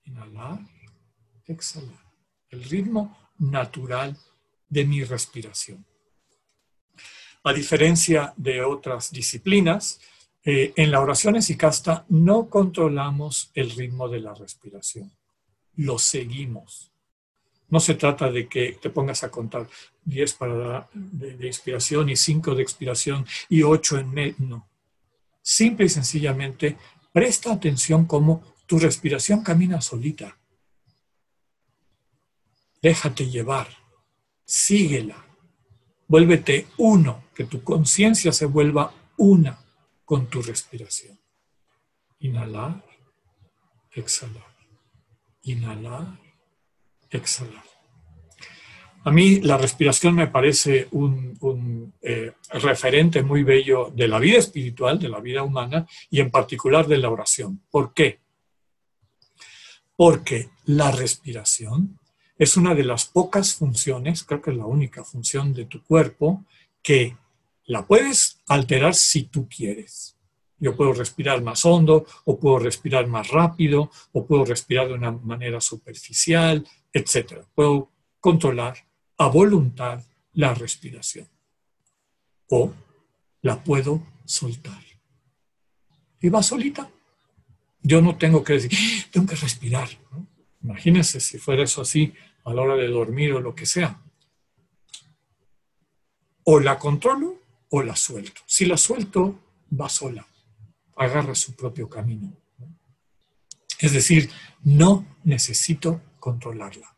Inhalar, 0.06 0.60
exhalar. 1.45 2.03
El 2.49 2.63
ritmo 2.63 3.17
natural 3.39 4.17
de 4.69 4.86
mi 4.86 5.03
respiración. 5.03 5.86
A 7.43 7.51
diferencia 7.53 8.34
de 8.38 8.62
otras 8.62 9.12
disciplinas, 9.12 9.99
eh, 10.45 10.73
en 10.75 10.91
la 10.91 10.99
oración 10.99 11.36
esicasta 11.36 12.06
no 12.10 12.49
controlamos 12.49 13.51
el 13.53 13.71
ritmo 13.71 14.10
de 14.10 14.19
la 14.19 14.34
respiración, 14.34 15.12
lo 15.75 15.97
seguimos. 15.99 16.91
No 17.69 17.79
se 17.79 17.95
trata 17.95 18.29
de 18.29 18.47
que 18.47 18.73
te 18.73 18.89
pongas 18.89 19.23
a 19.23 19.32
contar 19.32 19.67
10 20.06 20.34
para 20.34 20.89
de, 20.93 21.47
inspiración 21.47 22.10
y 22.10 22.15
5 22.15 22.56
de 22.56 22.62
expiración 22.62 23.25
y 23.49 23.63
8 23.63 23.99
en 23.99 24.12
medio. 24.12 24.36
No. 24.39 24.69
Simple 25.41 25.86
y 25.86 25.89
sencillamente, 25.89 26.77
presta 27.12 27.54
atención 27.54 28.06
cómo 28.06 28.44
tu 28.65 28.79
respiración 28.79 29.44
camina 29.44 29.81
solita. 29.81 30.37
Déjate 32.84 33.29
llevar, 33.29 33.69
síguela, 34.44 35.15
vuélvete 36.06 36.67
uno 36.79 37.23
que 37.34 37.46
tu 37.46 37.63
conciencia 37.63 38.34
se 38.34 38.46
vuelva 38.46 38.94
una 39.15 39.58
con 40.04 40.27
tu 40.27 40.42
respiración. 40.42 41.17
Inhalar, 42.19 42.84
exhalar. 43.94 44.54
Inhalar, 45.44 46.19
exhalar. 47.10 47.63
A 49.06 49.12
mí 49.12 49.40
la 49.40 49.58
respiración 49.58 50.15
me 50.15 50.27
parece 50.27 50.90
un, 50.92 51.94
eh, 52.02 52.34
referente 52.50 53.23
muy 53.23 53.44
bello 53.44 53.94
de 53.96 54.10
la 54.10 54.19
vida 54.19 54.40
espiritual, 54.40 55.00
de 55.00 55.08
la 55.08 55.21
vida 55.21 55.42
humana 55.42 55.88
y 56.10 56.19
en 56.19 56.29
particular 56.29 56.86
de 56.88 56.98
la 56.98 57.10
oración. 57.10 57.63
¿Por 57.71 57.94
qué? 57.94 58.19
Porque 59.96 60.50
la 60.65 60.92
respiración 60.92 61.98
es 62.38 62.58
una 62.58 62.73
de 62.75 62.84
las 62.84 63.06
pocas 63.06 63.54
funciones, 63.56 64.23
creo 64.23 64.42
que 64.42 64.52
es 64.52 64.58
la 64.58 64.65
única 64.65 65.04
función 65.04 65.54
de 65.54 65.65
tu 65.65 65.84
cuerpo, 65.84 66.46
que 66.81 67.15
la 67.65 67.86
puedes 67.86 68.42
alterar 68.48 68.96
si 68.96 69.23
tú 69.23 69.48
quieres. 69.48 70.17
Yo 70.58 70.75
puedo 70.75 70.94
respirar 70.94 71.42
más 71.44 71.65
hondo, 71.65 72.06
o 72.25 72.40
puedo 72.40 72.60
respirar 72.60 73.08
más 73.08 73.29
rápido, 73.29 73.92
o 74.12 74.25
puedo 74.25 74.46
respirar 74.46 74.88
de 74.88 74.94
una 74.94 75.12
manera 75.12 75.60
superficial, 75.60 76.65
etc. 76.92 77.46
Puedo 77.54 77.90
controlar 78.19 78.77
a 79.17 79.27
voluntad 79.27 80.02
la 80.34 80.54
respiración. 80.54 81.27
O 82.50 82.71
la 83.42 83.62
puedo 83.63 84.02
soltar. 84.25 84.81
Y 86.21 86.29
va 86.29 86.42
solita. 86.42 86.90
Yo 87.81 88.02
no 88.02 88.15
tengo 88.15 88.44
que 88.44 88.54
decir, 88.54 88.71
¡Ah! 88.73 89.08
tengo 89.12 89.27
que 89.27 89.36
respirar. 89.36 89.90
Imagínense 90.63 91.19
si 91.19 91.37
fuera 91.37 91.63
eso 91.63 91.81
así 91.81 92.13
a 92.45 92.53
la 92.53 92.61
hora 92.61 92.75
de 92.75 92.87
dormir 92.87 93.33
o 93.33 93.41
lo 93.41 93.53
que 93.53 93.65
sea. 93.65 94.01
O 96.45 96.59
la 96.59 96.79
controlo 96.79 97.39
o 97.69 97.83
la 97.83 97.95
suelto. 97.95 98.41
Si 98.45 98.65
la 98.65 98.77
suelto, 98.77 99.39
va 99.79 99.89
sola, 99.89 100.25
agarra 100.95 101.35
su 101.35 101.55
propio 101.55 101.89
camino. 101.89 102.33
Es 103.79 103.91
decir, 103.91 104.29
no 104.63 105.05
necesito 105.23 106.01
controlarla. 106.19 106.95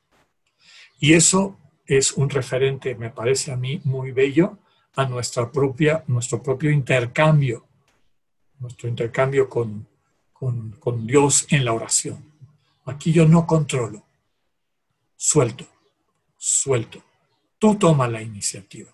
Y 1.00 1.14
eso 1.14 1.58
es 1.88 2.14
un 2.14 2.30
referente, 2.30 2.96
me 2.96 3.10
parece 3.10 3.52
a 3.52 3.56
mí, 3.56 3.82
muy 3.84 4.12
bello 4.12 4.60
a 4.96 5.06
nuestra 5.06 5.52
propia, 5.52 6.04
nuestro 6.08 6.42
propio 6.42 6.72
intercambio, 6.72 7.66
nuestro 8.60 8.88
intercambio 8.88 9.50
con, 9.50 9.88
con 10.32 11.08
Dios 11.08 11.48
en 11.50 11.66
la 11.66 11.74
oración. 11.74 12.35
Aquí 12.86 13.12
yo 13.12 13.28
no 13.28 13.48
controlo, 13.48 14.06
suelto, 15.16 15.66
suelto. 16.38 17.04
Tú 17.58 17.76
toma 17.76 18.08
la 18.08 18.22
iniciativa. 18.22 18.92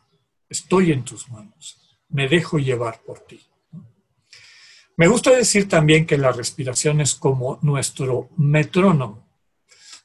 Estoy 0.48 0.92
en 0.92 1.04
tus 1.04 1.30
manos. 1.30 2.00
Me 2.10 2.28
dejo 2.28 2.58
llevar 2.58 3.02
por 3.02 3.20
ti. 3.20 3.42
Me 4.98 5.08
gusta 5.08 5.32
decir 5.32 5.68
también 5.68 6.06
que 6.06 6.18
la 6.18 6.32
respiración 6.32 7.02
es 7.02 7.16
como 7.16 7.60
nuestro 7.62 8.30
metrónomo. 8.38 9.28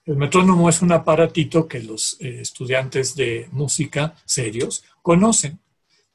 El 0.04 0.16
metrónomo 0.16 0.68
es 0.68 0.82
un 0.82 0.92
aparatito 0.92 1.66
que 1.66 1.82
los 1.82 2.16
eh, 2.20 2.40
estudiantes 2.40 3.14
de 3.16 3.48
música 3.52 4.14
serios 4.24 4.84
conocen. 5.02 5.60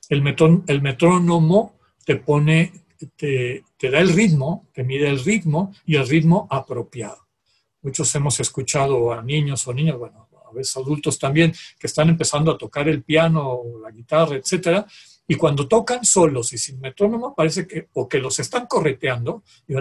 El, 0.10 0.22
metrónomo 0.22 1.76
te 2.06 2.16
pone, 2.16 2.74
te, 3.16 3.64
te 3.78 3.90
da 3.90 4.00
el 4.00 4.10
ritmo, 4.14 4.68
te 4.74 4.84
mide 4.84 5.10
el 5.10 5.24
ritmo 5.24 5.74
y 5.86 5.96
el 5.96 6.08
ritmo 6.08 6.48
apropiado. 6.50 7.21
Muchos 7.82 8.14
hemos 8.16 8.40
escuchado 8.40 9.12
a 9.12 9.22
niños 9.22 9.68
o 9.68 9.74
niñas, 9.74 9.98
bueno, 9.98 10.30
a 10.48 10.54
veces 10.54 10.76
adultos 10.78 11.18
también, 11.18 11.54
que 11.80 11.88
están 11.88 12.10
empezando 12.10 12.52
a 12.52 12.58
tocar 12.58 12.88
el 12.88 13.04
piano 13.04 13.50
o 13.50 13.80
la 13.80 13.92
guitarra, 13.92 14.36
etcétera, 14.36 14.86
y 15.28 15.36
cuando 15.36 15.68
tocan 15.68 16.04
solos 16.04 16.52
y 16.54 16.58
sin 16.58 16.80
metrónomo, 16.80 17.34
parece 17.34 17.66
que 17.66 17.88
o 17.94 18.08
que 18.08 18.20
los 18.20 18.38
están 18.40 18.68
correteando 18.68 19.44
y, 19.68 19.76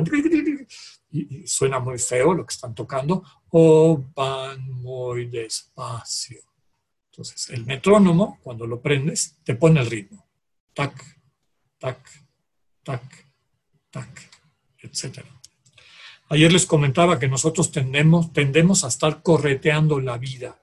y, 1.11 1.47
suena 1.47 1.81
muy 1.81 1.99
feo 1.99 2.35
lo 2.35 2.47
que 2.47 2.55
están 2.55 2.75
tocando, 2.75 3.25
o 3.51 4.05
van 4.15 4.71
muy 4.71 5.27
despacio. 5.27 6.41
Entonces, 7.11 7.51
el 7.51 7.67
metrónomo, 7.67 8.39
cuando 8.43 8.67
lo 8.67 8.81
prendes, 8.81 9.39
te 9.43 9.57
pone 9.57 9.81
el 9.81 9.91
ritmo. 9.91 10.25
Tac, 10.73 10.95
tac, 11.79 11.99
tac, 12.85 13.33
tac, 13.91 14.31
etcétera. 14.79 15.40
Ayer 16.33 16.53
les 16.53 16.65
comentaba 16.65 17.19
que 17.19 17.27
nosotros 17.27 17.73
tendemos, 17.73 18.33
tendemos 18.33 18.85
a 18.85 18.89
estar 18.89 19.21
correteando 19.21 19.99
la 19.99 20.17
vida. 20.17 20.57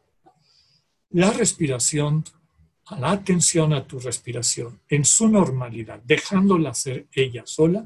La 1.10 1.32
respiración, 1.32 2.24
la 2.98 3.12
atención 3.12 3.74
a 3.74 3.86
tu 3.86 4.00
respiración 4.00 4.80
en 4.88 5.04
su 5.04 5.28
normalidad, 5.28 6.00
dejándola 6.06 6.74
ser 6.74 7.08
ella 7.12 7.44
sola, 7.46 7.86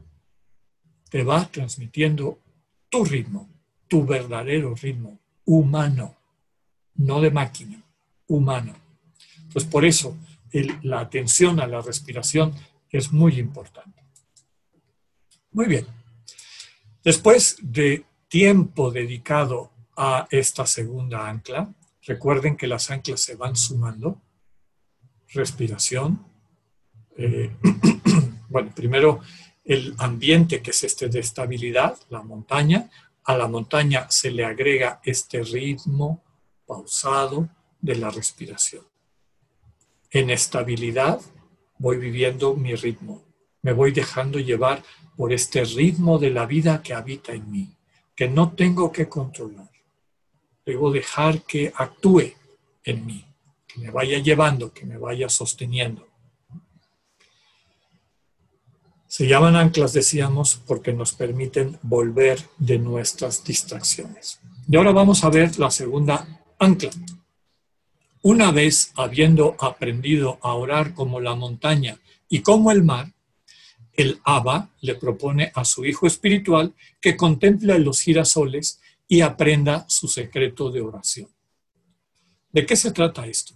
te 1.10 1.24
va 1.24 1.50
transmitiendo 1.50 2.40
tu 2.88 3.04
ritmo, 3.04 3.50
tu 3.88 4.06
verdadero 4.06 4.76
ritmo 4.76 5.18
humano, 5.46 6.16
no 6.94 7.20
de 7.20 7.32
máquina, 7.32 7.82
humano. 8.28 8.76
Pues 9.52 9.66
por 9.66 9.86
eso 9.86 10.16
la 10.84 11.00
atención 11.00 11.60
a 11.60 11.66
la 11.66 11.82
respiración 11.82 12.54
es 12.92 13.12
muy 13.12 13.40
importante. 13.40 14.04
Muy 15.52 15.66
bien. 15.66 16.01
Después 17.04 17.58
de 17.62 18.06
tiempo 18.28 18.92
dedicado 18.92 19.72
a 19.98 20.28
esta 20.30 20.66
segunda 20.68 21.28
ancla, 21.28 21.74
recuerden 22.04 22.56
que 22.56 22.68
las 22.68 22.92
anclas 22.92 23.22
se 23.22 23.36
van 23.36 23.56
sumando. 23.56 24.22
Respiración. 25.30 26.24
Eh, 27.18 27.56
bueno, 28.50 28.72
primero 28.76 29.22
el 29.64 29.96
ambiente 29.98 30.62
que 30.62 30.72
es 30.72 30.84
este 30.84 31.10
de 31.10 31.20
estabilidad, 31.20 31.98
la 32.10 32.22
montaña. 32.22 32.90
A 33.24 33.38
la 33.38 33.48
montaña 33.48 34.10
se 34.10 34.32
le 34.32 34.46
agrega 34.46 35.00
este 35.04 35.44
ritmo 35.44 36.24
pausado 36.66 37.50
de 37.80 37.96
la 37.96 38.10
respiración. 38.10 38.86
En 40.10 40.30
estabilidad 40.30 41.20
voy 41.78 41.98
viviendo 41.98 42.56
mi 42.56 42.76
ritmo, 42.76 43.24
me 43.62 43.74
voy 43.74 43.92
dejando 43.92 44.40
llevar 44.40 44.84
por 45.22 45.34
este 45.34 45.64
ritmo 45.64 46.18
de 46.18 46.32
la 46.32 46.48
vida 46.48 46.82
que 46.82 46.96
habita 46.96 47.32
en 47.32 47.52
mí, 47.52 47.70
que 48.16 48.28
no 48.28 48.54
tengo 48.54 48.92
que 48.92 49.08
controlar. 49.08 49.70
Debo 50.66 50.92
dejar 50.92 51.44
que 51.44 51.72
actúe 51.76 52.34
en 52.84 53.06
mí, 53.06 53.24
que 53.68 53.82
me 53.82 53.92
vaya 53.92 54.18
llevando, 54.18 54.74
que 54.74 54.84
me 54.84 54.98
vaya 54.98 55.30
sosteniendo. 55.30 56.08
Se 59.06 59.28
llaman 59.28 59.58
anclas, 59.58 59.94
decíamos, 59.94 60.60
porque 60.66 60.92
nos 60.92 61.14
permiten 61.14 61.78
volver 61.84 62.44
de 62.58 62.80
nuestras 62.80 63.44
distracciones. 63.44 64.40
Y 64.68 64.76
ahora 64.76 64.92
vamos 64.92 65.24
a 65.24 65.30
ver 65.30 65.60
la 65.60 65.70
segunda 65.70 66.42
ancla. 66.58 66.90
Una 68.24 68.50
vez 68.52 68.92
habiendo 68.96 69.56
aprendido 69.60 70.40
a 70.42 70.56
orar 70.56 70.96
como 70.96 71.20
la 71.20 71.36
montaña 71.36 72.00
y 72.28 72.42
como 72.42 72.72
el 72.72 72.84
mar, 72.84 73.14
el 73.96 74.20
Abba 74.24 74.70
le 74.82 74.96
propone 74.96 75.52
a 75.54 75.66
su 75.66 75.86
hijo 75.86 76.08
espiritual 76.08 76.74
que 77.00 77.18
contemple 77.18 77.78
los 77.80 78.02
girasoles 78.02 78.80
y 79.08 79.22
aprenda 79.22 79.86
su 79.90 80.08
secreto 80.08 80.72
de 80.72 80.82
oración. 80.82 81.30
¿De 82.52 82.66
qué 82.66 82.76
se 82.76 82.92
trata 82.92 83.28
esto? 83.28 83.54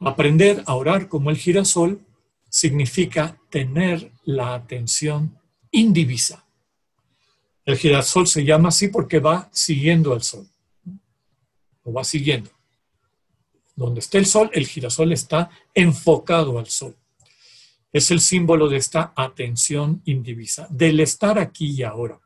Aprender 0.00 0.62
a 0.66 0.74
orar 0.74 1.08
como 1.08 1.30
el 1.30 1.36
girasol 1.36 2.00
significa 2.48 3.38
tener 3.50 4.12
la 4.24 4.54
atención 4.54 5.38
indivisa. 5.70 6.44
El 7.64 7.76
girasol 7.76 8.26
se 8.26 8.44
llama 8.44 8.70
así 8.70 8.88
porque 8.88 9.18
va 9.18 9.48
siguiendo 9.52 10.12
al 10.12 10.22
sol. 10.22 10.46
Lo 11.84 11.92
va 11.92 12.04
siguiendo. 12.04 12.50
Donde 13.76 14.00
está 14.00 14.18
el 14.18 14.26
sol, 14.26 14.50
el 14.52 14.66
girasol 14.66 15.12
está 15.12 15.50
enfocado 15.74 16.58
al 16.58 16.66
sol 16.66 16.96
es 17.92 18.10
el 18.10 18.20
símbolo 18.20 18.68
de 18.68 18.76
esta 18.76 19.12
atención 19.16 20.02
indivisa, 20.04 20.66
del 20.70 21.00
estar 21.00 21.38
aquí 21.38 21.72
y 21.72 21.82
ahora. 21.82 22.20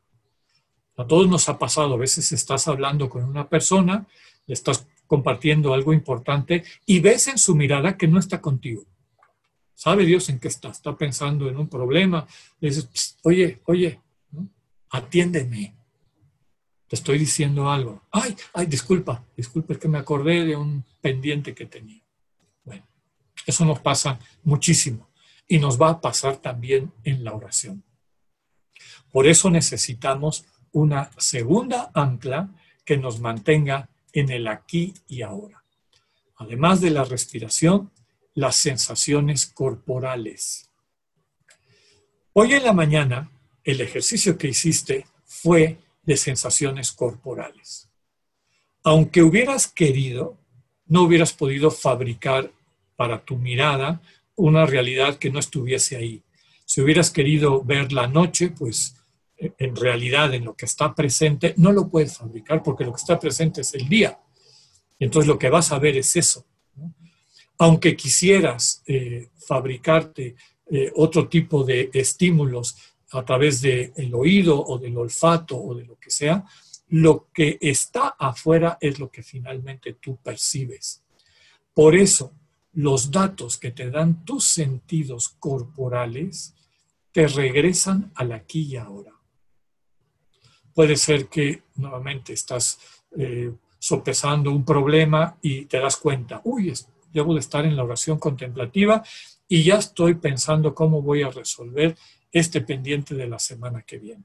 A 0.97 1.07
todos 1.07 1.29
nos 1.29 1.49
ha 1.49 1.59
pasado, 1.59 1.95
a 1.95 1.99
veces 1.99 2.31
estás 2.33 2.69
hablando 2.69 3.09
con 3.09 3.25
una 3.25 3.49
persona, 3.49 4.07
le 4.47 4.55
estás 4.55 4.87
compartiendo 5.07 5.75
algo 5.75 5.93
importante 5.93 6.65
y 6.87 7.01
ves 7.01 7.29
en 7.29 7.39
su 7.39 7.55
mirada 7.55 7.97
que 7.97 8.09
no 8.09 8.19
está 8.19 8.41
contigo. 8.41 8.85
¿Sabe 9.75 10.05
Dios 10.05 10.29
en 10.29 10.39
qué 10.39 10.49
está? 10.49 10.69
Está 10.69 10.97
pensando 10.97 11.49
en 11.49 11.57
un 11.57 11.69
problema. 11.69 12.27
Le 12.61 12.69
dices, 12.69 13.19
oye, 13.23 13.61
oye, 13.65 14.01
atiéndeme. 14.91 15.75
Te 16.87 16.97
estoy 16.97 17.19
diciendo 17.19 17.69
algo. 17.69 18.03
Ay, 18.12 18.37
ay, 18.53 18.67
disculpa, 18.67 19.25
disculpa, 19.37 19.73
es 19.73 19.81
que 19.81 19.89
me 19.89 19.99
acordé 19.99 20.45
de 20.45 20.55
un 20.55 20.85
pendiente 21.01 21.55
que 21.55 21.67
tenía. 21.67 22.03
Bueno, 22.62 22.87
eso 23.47 23.65
nos 23.65 23.81
pasa 23.81 24.19
muchísimo 24.45 25.09
y 25.47 25.59
nos 25.59 25.80
va 25.80 25.90
a 25.90 26.01
pasar 26.01 26.38
también 26.38 26.92
en 27.05 27.24
la 27.24 27.34
oración. 27.34 27.84
Por 29.11 29.26
eso 29.26 29.51
necesitamos 29.51 30.45
una 30.72 31.11
segunda 31.18 31.90
ancla 31.95 32.51
que 32.84 32.97
nos 32.97 33.20
mantenga 33.20 33.88
en 34.12 34.30
el 34.30 34.49
aquí 34.49 34.95
y 35.07 35.22
ahora. 35.22 35.64
Además 36.36 36.80
de 36.80 36.90
la 36.90 37.05
respiración, 37.05 37.90
las 38.34 38.57
sensaciones 38.57 39.47
corporales. 39.47 40.70
Hoy 42.32 42.55
en 42.55 42.64
la 42.64 42.72
mañana, 42.72 43.30
el 43.62 43.80
ejercicio 43.80 44.36
que 44.36 44.49
hiciste 44.49 45.07
fue 45.24 45.78
de 46.03 46.16
sensaciones 46.16 46.92
corporales. 46.92 47.88
Aunque 48.82 49.22
hubieras 49.22 49.68
querido, 49.68 50.36
no 50.86 51.03
hubieras 51.03 51.32
podido 51.32 51.70
fabricar 51.70 52.53
para 52.97 53.24
tu 53.24 53.36
mirada 53.36 54.03
una 54.37 54.66
realidad 54.66 55.16
que 55.16 55.30
no 55.30 55.39
estuviese 55.39 55.97
ahí. 55.97 56.22
Si 56.64 56.80
hubieras 56.80 57.11
querido 57.11 57.62
ver 57.62 57.93
la 57.93 58.07
noche, 58.07 58.51
pues 58.51 58.97
eh, 59.37 59.53
en 59.59 59.76
realidad 59.76 60.32
en 60.35 60.45
lo 60.45 60.55
que 60.55 60.66
está 60.66 60.95
presente 60.95 61.55
no 61.57 61.72
lo 61.72 61.89
puedes 61.89 62.16
fabricar 62.16 62.62
porque 62.62 62.85
lo 62.85 62.93
que 62.93 63.01
está 63.01 63.18
presente 63.18 63.61
es 63.61 63.74
el 63.74 63.89
día. 63.89 64.18
Entonces 64.99 65.28
lo 65.28 65.39
que 65.39 65.51
vas 65.51 65.72
a 65.72 65.78
ver 65.78 65.97
es 65.97 66.16
eso. 66.16 66.47
Aunque 67.59 67.97
quisieras 67.97 68.82
eh, 68.87 69.28
fabricarte 69.47 70.37
eh, 70.70 70.91
otro 70.97 71.28
tipo 71.28 71.62
de 71.62 71.91
estímulos 71.93 72.76
a 73.11 73.24
través 73.24 73.61
del 73.61 74.14
oído 74.14 74.61
o 74.61 74.78
del 74.78 74.97
olfato 74.97 75.57
o 75.57 75.74
de 75.74 75.85
lo 75.85 75.97
que 75.99 76.11
sea, 76.11 76.45
lo 76.89 77.28
que 77.32 77.59
está 77.61 78.16
afuera 78.18 78.78
es 78.80 78.99
lo 78.99 79.11
que 79.11 79.22
finalmente 79.22 79.95
tú 79.95 80.16
percibes. 80.16 81.03
Por 81.72 81.95
eso, 81.95 82.32
los 82.75 83.11
datos 83.11 83.57
que 83.57 83.70
te 83.70 83.91
dan 83.91 84.25
tus 84.25 84.45
sentidos 84.45 85.29
corporales 85.39 86.55
te 87.12 87.29
regresan 87.29 88.12
al 88.16 88.33
aquí 88.33 88.62
y 88.62 88.77
ahora. 88.77 89.12
Puede 90.75 90.97
ser 90.97 91.29
que 91.29 91.62
nuevamente 91.77 92.33
estás 92.33 92.79
eh, 93.16 93.53
sopesando 93.79 94.51
un 94.51 94.64
problema 94.64 95.39
y 95.41 95.66
te 95.66 95.79
das 95.79 95.97
cuenta, 95.97 96.41
uy, 96.45 96.72
debo 97.12 97.35
de 97.35 97.41
estar 97.41 97.64
en 97.64 97.77
la 97.77 97.85
oración 97.85 98.18
contemplativa 98.18 99.05
y 99.47 99.62
ya 99.62 99.77
estoy 99.77 100.14
pensando 100.14 100.75
cómo 100.75 101.01
voy 101.01 101.22
a 101.22 101.31
resolver 101.31 101.97
este 102.33 102.61
pendiente 102.61 103.14
de 103.14 103.29
la 103.29 103.39
semana 103.39 103.83
que 103.83 103.99
viene. 103.99 104.25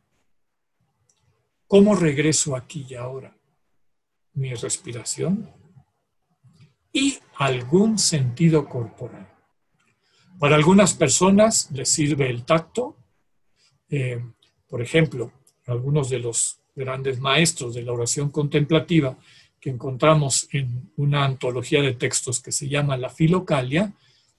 ¿Cómo 1.68 1.96
regreso 1.96 2.56
aquí 2.56 2.88
y 2.90 2.96
ahora? 2.96 3.38
Mi 4.34 4.56
respiración 4.56 5.59
y 6.92 7.18
algún 7.38 7.98
sentido 7.98 8.68
corporal. 8.68 9.28
Para 10.40 10.56
algunas 10.56 10.94
personas 10.94 11.70
les 11.72 11.90
sirve 11.90 12.30
el 12.30 12.46
tacto. 12.46 12.96
Eh, 13.90 14.24
por 14.68 14.82
ejemplo, 14.82 15.32
algunos 15.66 16.10
de 16.10 16.20
los 16.20 16.60
grandes 16.76 17.20
maestros 17.20 17.74
de 17.76 17.84
la 17.84 17.92
oración 17.92 18.30
contemplativa 18.30 19.18
que 19.60 19.70
encontramos 19.70 20.48
en 20.52 20.92
una 20.96 21.26
antología 21.26 21.82
de 21.82 21.94
textos 21.94 22.42
que 22.42 22.52
se 22.52 22.70
llama 22.70 22.96
La 22.96 23.10
Filocalia, 23.10 23.94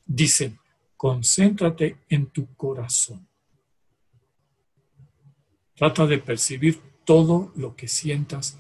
dicen, 0.07 0.59
concéntrate 0.96 1.98
en 2.09 2.26
tu 2.26 2.55
corazón. 2.55 3.28
Trata 5.74 6.07
de 6.07 6.18
percibir 6.18 6.80
todo 7.05 7.53
lo 7.57 7.76
que 7.76 7.88
sientas 7.88 8.59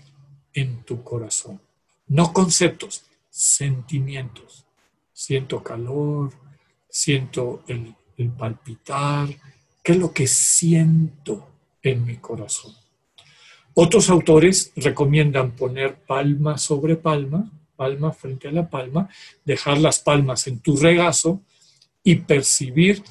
en 0.52 0.82
tu 0.84 1.02
corazón. 1.02 1.60
No 2.08 2.32
conceptos, 2.32 3.04
sentimientos. 3.30 4.66
Siento 5.12 5.62
calor, 5.62 6.32
siento 6.88 7.62
el, 7.68 7.94
palpitar. 8.36 9.28
¿Qué 9.82 9.92
es 9.92 9.98
lo 9.98 10.12
que 10.12 10.26
siento 10.26 11.48
en 11.82 12.04
mi 12.04 12.16
corazón? 12.16 12.74
Otros 13.72 14.10
autores 14.10 14.72
recomiendan 14.76 15.52
poner 15.52 15.96
palma 16.04 16.58
sobre 16.58 16.96
palma, 16.96 17.50
palma 17.76 18.12
frente 18.12 18.48
a 18.48 18.52
la 18.52 18.68
palma, 18.68 19.08
dejar 19.44 19.78
las 19.78 20.00
palmas 20.00 20.46
en 20.48 20.58
tu 20.60 20.76
regazo 20.76 21.40
y 22.04 22.16
percibir 22.16 23.02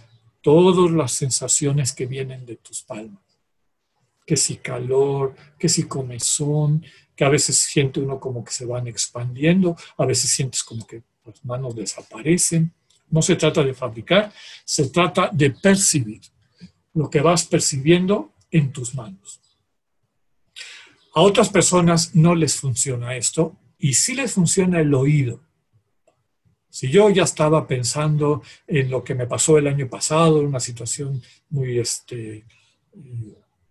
todas 0.42 0.92
las 0.92 1.14
sensaciones 1.14 1.92
que 1.92 2.06
vienen 2.06 2.46
de 2.46 2.58
tus 2.58 2.84
palmas 2.84 3.30
que 4.30 4.38
si 4.38 4.58
calor, 4.58 5.34
que 5.58 5.68
si 5.68 5.88
comezón, 5.88 6.86
que 7.20 7.26
a 7.26 7.30
veces 7.30 7.58
siente 7.58 8.00
uno 8.00 8.18
como 8.18 8.46
que 8.46 8.54
se 8.54 8.66
van 8.66 8.88
expandiendo, 8.88 9.76
a 9.98 10.06
veces 10.06 10.32
sientes 10.32 10.64
como 10.64 10.88
que 10.88 11.04
las 11.26 11.44
manos 11.44 11.76
desaparecen. 11.76 12.74
No 13.10 13.22
se 13.22 13.36
trata 13.36 13.62
de 13.62 13.74
fabricar, 13.74 14.32
se 14.64 14.88
trata 14.88 15.30
de 15.34 15.52
percibir 15.52 16.22
lo 16.94 17.10
que 17.10 17.20
vas 17.20 17.44
percibiendo 17.44 18.32
en 18.50 18.72
tus 18.72 18.96
manos. 18.96 19.42
A 21.14 21.20
otras 21.20 21.50
personas 21.50 22.16
no 22.16 22.36
les 22.36 22.56
funciona 22.56 23.18
esto 23.18 23.58
y 23.78 23.96
sí 23.96 24.16
les 24.16 24.32
funciona 24.32 24.80
el 24.80 24.94
oído. 24.94 25.42
Si 26.70 26.90
yo 26.90 27.10
ya 27.10 27.24
estaba 27.24 27.68
pensando 27.68 28.44
en 28.66 28.90
lo 28.90 29.04
que 29.04 29.14
me 29.14 29.28
pasó 29.28 29.58
el 29.58 29.68
año 29.68 29.90
pasado, 29.90 30.40
una 30.40 30.62
situación 30.62 31.22
muy 31.50 31.80
este, 31.80 32.46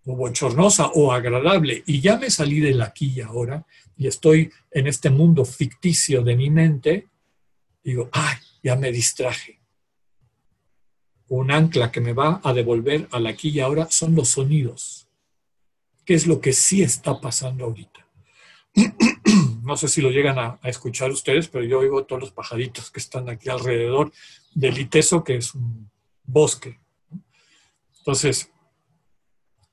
o 0.09 0.17
bochornosa 0.17 0.87
o 0.95 1.13
agradable 1.13 1.83
y 1.87 2.01
ya 2.01 2.17
me 2.17 2.31
salí 2.31 2.61
del 2.61 2.81
aquí 2.81 3.13
y 3.15 3.21
ahora 3.21 3.67
y 3.95 4.07
estoy 4.07 4.51
en 4.71 4.87
este 4.87 5.11
mundo 5.11 5.45
ficticio 5.45 6.23
de 6.23 6.35
mi 6.35 6.49
mente, 6.49 7.09
digo, 7.85 8.09
ay, 8.13 8.39
ya 8.63 8.75
me 8.77 8.91
distraje. 8.91 9.61
Un 11.29 11.51
ancla 11.51 11.93
que 11.93 12.01
me 12.01 12.15
va 12.15 12.41
a 12.43 12.55
devolver 12.55 13.07
al 13.11 13.27
aquí 13.27 13.51
y 13.51 13.61
ahora 13.61 13.89
son 13.91 14.15
los 14.15 14.31
sonidos, 14.31 15.09
que 16.07 16.15
es 16.15 16.27
lo 16.27 16.41
que 16.41 16.55
sí 16.55 16.81
está 16.81 17.21
pasando 17.21 17.67
ahorita. 17.67 18.07
no 19.63 19.77
sé 19.77 19.89
si 19.89 20.01
lo 20.01 20.11
llegan 20.11 20.39
a, 20.39 20.59
a, 20.63 20.71
escuchar 20.71 21.11
ustedes, 21.11 21.49
pero 21.49 21.65
yo 21.65 21.81
oigo 21.81 22.05
todos 22.05 22.23
los 22.23 22.31
pajaritos 22.31 22.91
que 22.91 23.01
están 23.01 23.29
aquí 23.29 23.51
alrededor 23.51 24.11
del 24.55 24.79
Iteso, 24.79 25.23
que 25.23 25.37
es 25.37 25.55
un 25.55 25.91
bosque. 26.25 26.79
Entonces, 27.99 28.51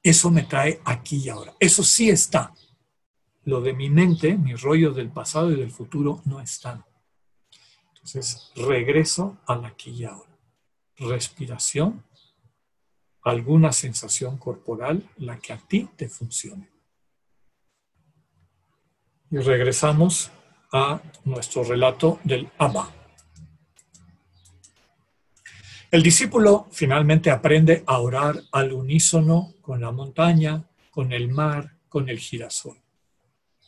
eso 0.10 0.30
me 0.30 0.44
trae 0.44 0.82
aquí 0.86 1.18
y 1.18 1.30
ahora. 1.30 1.56
Eso 1.60 1.84
sí 1.84 2.12
está. 2.12 2.54
Lo 3.44 3.60
de 3.62 3.74
mi 3.74 3.90
mente, 3.90 4.38
mi 4.38 4.54
rollo 4.54 4.92
del 4.92 5.10
pasado 5.10 5.52
y 5.52 5.56
del 5.56 5.72
futuro 5.72 6.22
no 6.26 6.40
están. 6.40 6.86
Entonces, 7.90 8.52
regreso 8.56 9.38
al 9.48 9.66
aquí 9.66 9.90
y 9.90 10.06
ahora. 10.06 10.30
Respiración, 10.98 12.06
alguna 13.24 13.72
sensación 13.72 14.38
corporal, 14.38 15.10
la 15.18 15.40
que 15.40 15.54
a 15.54 15.58
ti 15.58 15.90
te 15.96 16.08
funcione. 16.08 16.70
Y 19.32 19.40
regresamos 19.40 20.30
a 20.72 21.02
nuestro 21.24 21.64
relato 21.64 22.20
del 22.24 22.48
Abba. 22.60 22.94
El 25.96 26.04
discípulo 26.04 26.68
finalmente 26.74 27.32
aprende 27.32 27.82
a 27.88 28.00
orar 28.00 28.44
al 28.52 28.74
unísono 28.74 29.54
con 29.62 29.80
la 29.80 29.92
montaña, 29.92 30.68
con 30.92 31.14
el 31.14 31.30
mar, 31.30 31.78
con 31.88 32.10
el 32.10 32.20
girasol. 32.20 32.76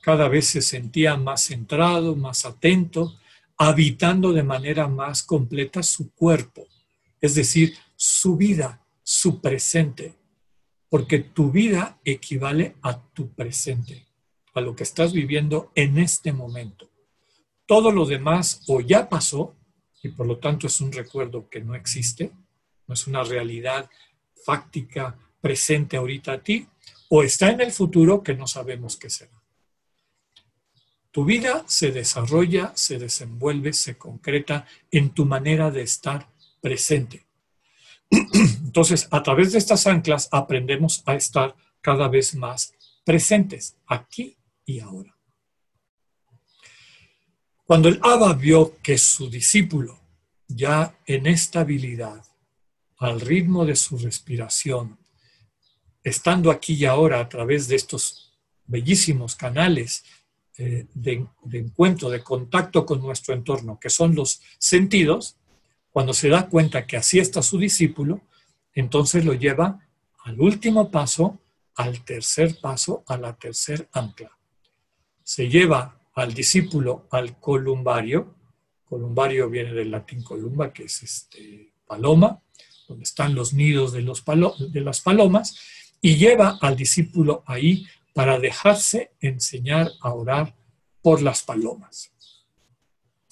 Cada 0.01 0.27
vez 0.27 0.47
se 0.47 0.61
sentía 0.61 1.15
más 1.15 1.45
centrado, 1.45 2.17
más 2.17 2.43
atento, 2.43 3.17
habitando 3.57 4.33
de 4.33 4.43
manera 4.43 4.89
más 4.89 5.23
completa 5.23 5.81
su 5.81 6.11
cuerpo, 6.11 6.67
es 7.21 7.33
decir, 7.33 7.77
su 7.95 8.35
vida, 8.35 8.85
su 9.03 9.39
presente, 9.39 10.13
porque 10.89 11.19
tu 11.19 11.49
vida 11.49 11.97
equivale 12.03 12.75
a 12.81 12.99
tu 13.13 13.29
presente, 13.29 14.05
a 14.53 14.59
lo 14.59 14.75
que 14.75 14.83
estás 14.83 15.13
viviendo 15.13 15.71
en 15.75 15.97
este 15.97 16.33
momento. 16.33 16.89
Todo 17.65 17.89
lo 17.89 18.05
demás 18.05 18.63
o 18.67 18.81
ya 18.81 19.07
pasó 19.07 19.55
y 20.03 20.09
por 20.09 20.27
lo 20.27 20.37
tanto 20.37 20.67
es 20.67 20.79
un 20.81 20.91
recuerdo 20.91 21.49
que 21.49 21.61
no 21.61 21.75
existe, 21.75 22.31
no 22.87 22.93
es 22.93 23.07
una 23.07 23.23
realidad 23.23 23.89
fáctica 24.45 25.17
presente 25.41 25.97
ahorita 25.97 26.33
a 26.33 26.37
ti, 26.39 26.67
o 27.09 27.23
está 27.23 27.49
en 27.49 27.61
el 27.61 27.71
futuro 27.71 28.21
que 28.23 28.33
no 28.33 28.47
sabemos 28.47 28.97
qué 28.97 29.09
será. 29.09 29.41
Tu 31.11 31.25
vida 31.25 31.63
se 31.67 31.91
desarrolla, 31.91 32.73
se 32.75 32.99
desenvuelve, 32.99 33.73
se 33.73 33.97
concreta 33.97 34.67
en 34.91 35.09
tu 35.11 35.25
manera 35.25 35.71
de 35.71 35.81
estar 35.81 36.29
presente. 36.61 37.25
Entonces, 38.11 39.07
a 39.09 39.23
través 39.23 39.51
de 39.51 39.57
estas 39.57 39.87
anclas 39.87 40.29
aprendemos 40.31 41.01
a 41.05 41.15
estar 41.15 41.55
cada 41.81 42.07
vez 42.07 42.35
más 42.35 42.73
presentes, 43.03 43.77
aquí 43.87 44.37
y 44.65 44.79
ahora. 44.79 45.16
Cuando 47.67 47.89
el 47.89 47.99
Abba 48.01 48.31
vio 48.31 48.77
que 48.81 48.97
su 48.97 49.29
discípulo, 49.29 49.99
ya 50.47 50.97
en 51.05 51.27
estabilidad, 51.27 52.23
al 52.97 53.19
ritmo 53.19 53.65
de 53.65 53.75
su 53.75 53.97
respiración, 53.97 54.97
estando 56.01 56.49
aquí 56.49 56.75
y 56.75 56.85
ahora 56.85 57.19
a 57.19 57.27
través 57.27 57.67
de 57.67 57.75
estos 57.75 58.31
bellísimos 58.67 59.35
canales 59.35 60.05
eh, 60.57 60.87
de, 60.93 61.27
de 61.43 61.59
encuentro, 61.59 62.09
de 62.09 62.23
contacto 62.23 62.85
con 62.85 63.01
nuestro 63.01 63.33
entorno, 63.33 63.77
que 63.81 63.89
son 63.89 64.15
los 64.15 64.41
sentidos, 64.57 65.35
cuando 65.91 66.13
se 66.13 66.29
da 66.29 66.47
cuenta 66.47 66.87
que 66.87 66.95
así 66.95 67.19
está 67.19 67.41
su 67.41 67.57
discípulo, 67.57 68.21
entonces 68.75 69.25
lo 69.25 69.33
lleva 69.33 69.85
al 70.23 70.39
último 70.39 70.89
paso, 70.89 71.41
al 71.75 72.05
tercer 72.05 72.61
paso, 72.61 73.03
a 73.07 73.17
la 73.17 73.35
tercer 73.35 73.89
ancla. 73.91 74.31
Se 75.21 75.49
lleva 75.49 75.96
al 76.17 76.33
discípulo 76.33 77.07
al 77.11 77.39
columbario. 77.39 78.35
Columbario 78.85 79.49
viene 79.51 79.71
del 79.71 79.91
latín 79.91 80.23
columba, 80.23 80.73
que 80.73 80.85
es 80.85 81.03
este, 81.03 81.73
paloma, 81.85 82.41
donde 82.87 83.03
están 83.03 83.35
los 83.35 83.53
nidos 83.53 83.91
de, 83.93 84.01
las 84.81 85.01
palomas, 85.01 85.55
y 86.01 86.15
lleva 86.15 86.57
al 86.59 86.75
discípulo 86.75 87.43
ahí 87.45 87.85
para 88.13 88.39
dejarse 88.39 89.11
enseñar 89.19 89.91
a 90.01 90.11
orar 90.11 90.55
por 91.03 91.21
las 91.21 91.43
palomas. 91.43 92.11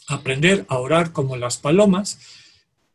Aprender 0.07 0.65
a 0.69 0.77
orar 0.77 1.11
como 1.11 1.37
las 1.37 1.57
palomas 1.57 2.19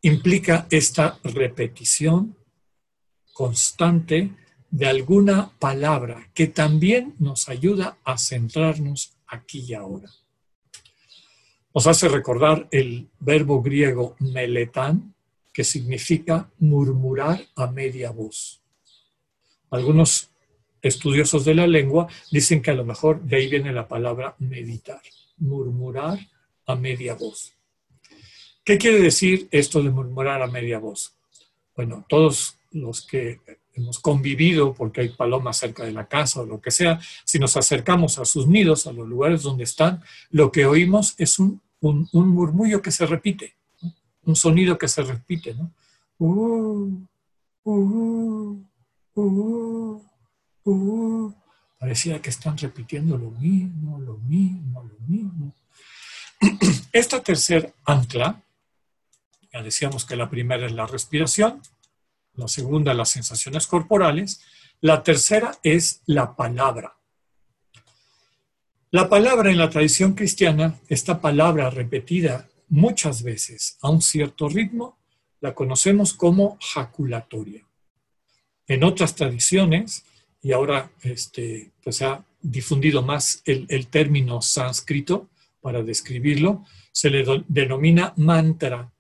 implica 0.03 0.69
esta 0.71 1.19
repetición 1.25 2.37
constante 3.33 4.31
de 4.71 4.87
alguna 4.87 5.51
palabra 5.59 6.31
que 6.33 6.47
también 6.47 7.17
nos 7.19 7.49
ayuda 7.49 7.99
a 8.05 8.19
centrarnos 8.19 9.17
aquí 9.31 9.65
y 9.67 9.75
ahora. 9.75 10.11
Nos 11.75 11.87
hace 11.87 12.09
recordar 12.09 12.69
el 12.71 13.09
verbo 13.21 13.63
griego 13.63 14.17
meletán, 14.19 15.15
que 15.53 15.65
significa 15.65 16.51
murmurar 16.59 17.41
a 17.57 17.67
media 17.67 18.11
voz. 18.11 18.61
Algunos 19.71 20.31
estudiosos 20.83 21.45
de 21.45 21.55
la 21.55 21.67
lengua 21.67 22.09
dicen 22.31 22.63
que 22.63 22.71
a 22.71 22.75
lo 22.75 22.85
mejor 22.85 23.23
de 23.23 23.37
ahí 23.37 23.49
viene 23.49 23.73
la 23.73 23.87
palabra 23.87 24.35
meditar, 24.39 25.01
murmurar 25.39 26.19
a 26.67 26.75
media 26.75 27.15
voz. 27.15 27.53
¿Qué 28.65 28.79
quiere 28.79 29.01
decir 29.01 29.49
esto 29.51 29.83
de 29.83 29.91
murmurar 29.91 30.43
a 30.43 30.47
media 30.47 30.79
voz? 30.79 31.15
Bueno, 31.75 32.05
todos 32.09 32.59
los 32.73 33.07
que 33.07 33.41
hemos 33.75 33.99
convivido, 33.99 34.75
porque 34.75 35.03
hay 35.03 35.09
palomas 35.11 35.59
cerca 35.59 35.85
de 35.85 35.93
la 35.93 36.07
casa 36.07 36.41
o 36.41 36.47
lo 36.47 36.61
que 36.61 36.71
sea, 36.71 37.01
si 37.25 37.39
nos 37.39 37.57
acercamos 37.57 38.19
a 38.19 38.25
sus 38.25 38.47
nidos, 38.47 38.87
a 38.87 38.93
los 38.93 39.09
lugares 39.09 39.43
donde 39.43 39.65
están, 39.65 40.03
lo 40.31 40.53
que 40.53 40.67
oímos 40.67 41.15
es 41.19 41.39
un, 41.39 41.61
murmullo 41.81 42.83
que 42.83 42.91
se 42.91 43.07
repite, 43.07 43.55
un 44.25 44.37
sonido 44.37 44.77
que 44.77 44.89
se 44.89 45.03
repite, 45.03 45.55
¿no? 45.55 45.73
Uh, 46.19 47.07
uh, 47.65 48.63
uh, 49.15 50.03
Parecía 51.79 52.21
que 52.21 52.29
están 52.29 52.59
repitiendo 52.59 53.17
lo 53.17 53.31
mismo, 53.31 53.99
lo 53.99 54.19
mismo, 54.19 54.83
lo 54.83 54.99
mismo. 55.09 55.55
Esta 56.93 57.23
tercer 57.23 57.73
ancla, 57.87 58.43
ya 59.51 59.63
decíamos 59.63 60.05
que 60.05 60.15
la 60.15 60.29
primera 60.29 60.67
es 60.67 60.73
la 60.73 60.87
respiración, 60.87 61.63
la 62.41 62.49
segunda 62.49 62.95
las 62.95 63.11
sensaciones 63.11 63.67
corporales, 63.67 64.41
la 64.81 65.03
tercera 65.03 65.59
es 65.63 66.03
la 66.07 66.35
palabra. 66.35 66.97
La 68.91 69.09
palabra 69.09 69.51
en 69.51 69.59
la 69.59 69.71
tradición 69.71 70.15
cristiana, 70.15 70.81
esta 70.89 71.21
palabra 71.21 71.71
repetida 71.71 72.49
muchas 72.69 73.23
veces 73.23 73.79
a 73.83 73.91
un 73.91 74.03
cierto 74.03 74.49
ritmo, 74.49 74.99
la 75.41 75.55
conocemos 75.55 76.15
como 76.15 76.59
jaculatoria. 76.61 77.65
En 78.67 78.83
otras 78.85 79.15
tradiciones, 79.15 80.05
y 80.43 80.53
ahora 80.53 80.91
este, 81.03 81.71
pues 81.83 82.03
ha 82.03 82.25
difundido 82.41 83.03
más 83.03 83.43
el 83.45 83.87
término 83.89 84.41
sánscrito 84.43 85.29
para 85.61 85.83
describirlo, 85.83 86.65
se 86.93 87.11
le 87.11 87.45
denomina 87.49 88.13
mantra, 88.17 88.93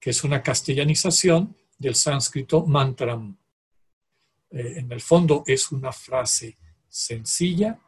que 0.00 0.10
es 0.10 0.22
una 0.22 0.42
castellanización 0.42 1.56
del 1.78 1.94
sánscrito 1.94 2.66
mantram. 2.66 3.36
Eh, 4.50 4.74
en 4.78 4.90
el 4.92 5.00
fondo 5.00 5.44
es 5.46 5.70
una 5.70 5.92
frase 5.92 6.58
sencilla 6.88 7.78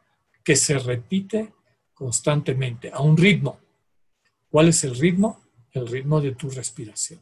que 0.43 0.55
se 0.55 0.79
repite 0.79 1.53
constantemente 1.93 2.89
a 2.91 3.01
un 3.01 3.17
ritmo. 3.17 3.59
¿Cuál 4.49 4.69
es 4.69 4.83
el 4.83 4.95
ritmo? 4.95 5.43
El 5.71 5.87
ritmo 5.87 6.21
de 6.21 6.33
tu 6.35 6.49
respiración. 6.49 7.21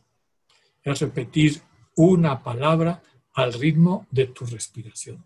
Es 0.83 0.99
repetir 0.99 1.61
una 1.95 2.41
palabra 2.41 3.01
al 3.33 3.53
ritmo 3.53 4.07
de 4.11 4.27
tu 4.27 4.45
respiración. 4.45 5.25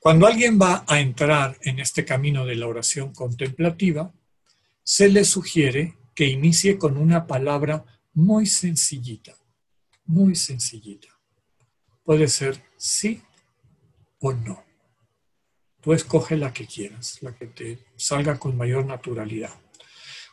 Cuando 0.00 0.26
alguien 0.26 0.60
va 0.60 0.84
a 0.86 1.00
entrar 1.00 1.58
en 1.62 1.80
este 1.80 2.04
camino 2.04 2.44
de 2.44 2.54
la 2.56 2.66
oración 2.66 3.12
contemplativa, 3.12 4.12
se 4.82 5.08
le 5.08 5.24
sugiere 5.24 5.96
que 6.14 6.26
inicie 6.26 6.78
con 6.78 6.96
una 6.96 7.26
palabra 7.26 7.84
muy 8.12 8.46
sencillita 8.46 9.34
muy 10.06 10.34
sencillita. 10.34 11.08
Puede 12.04 12.28
ser 12.28 12.62
sí 12.76 13.22
o 14.20 14.32
no. 14.32 14.64
Tú 15.80 15.92
escoge 15.92 16.36
la 16.36 16.52
que 16.52 16.66
quieras, 16.66 17.22
la 17.22 17.34
que 17.34 17.46
te 17.46 17.78
salga 17.96 18.38
con 18.38 18.56
mayor 18.56 18.86
naturalidad. 18.86 19.54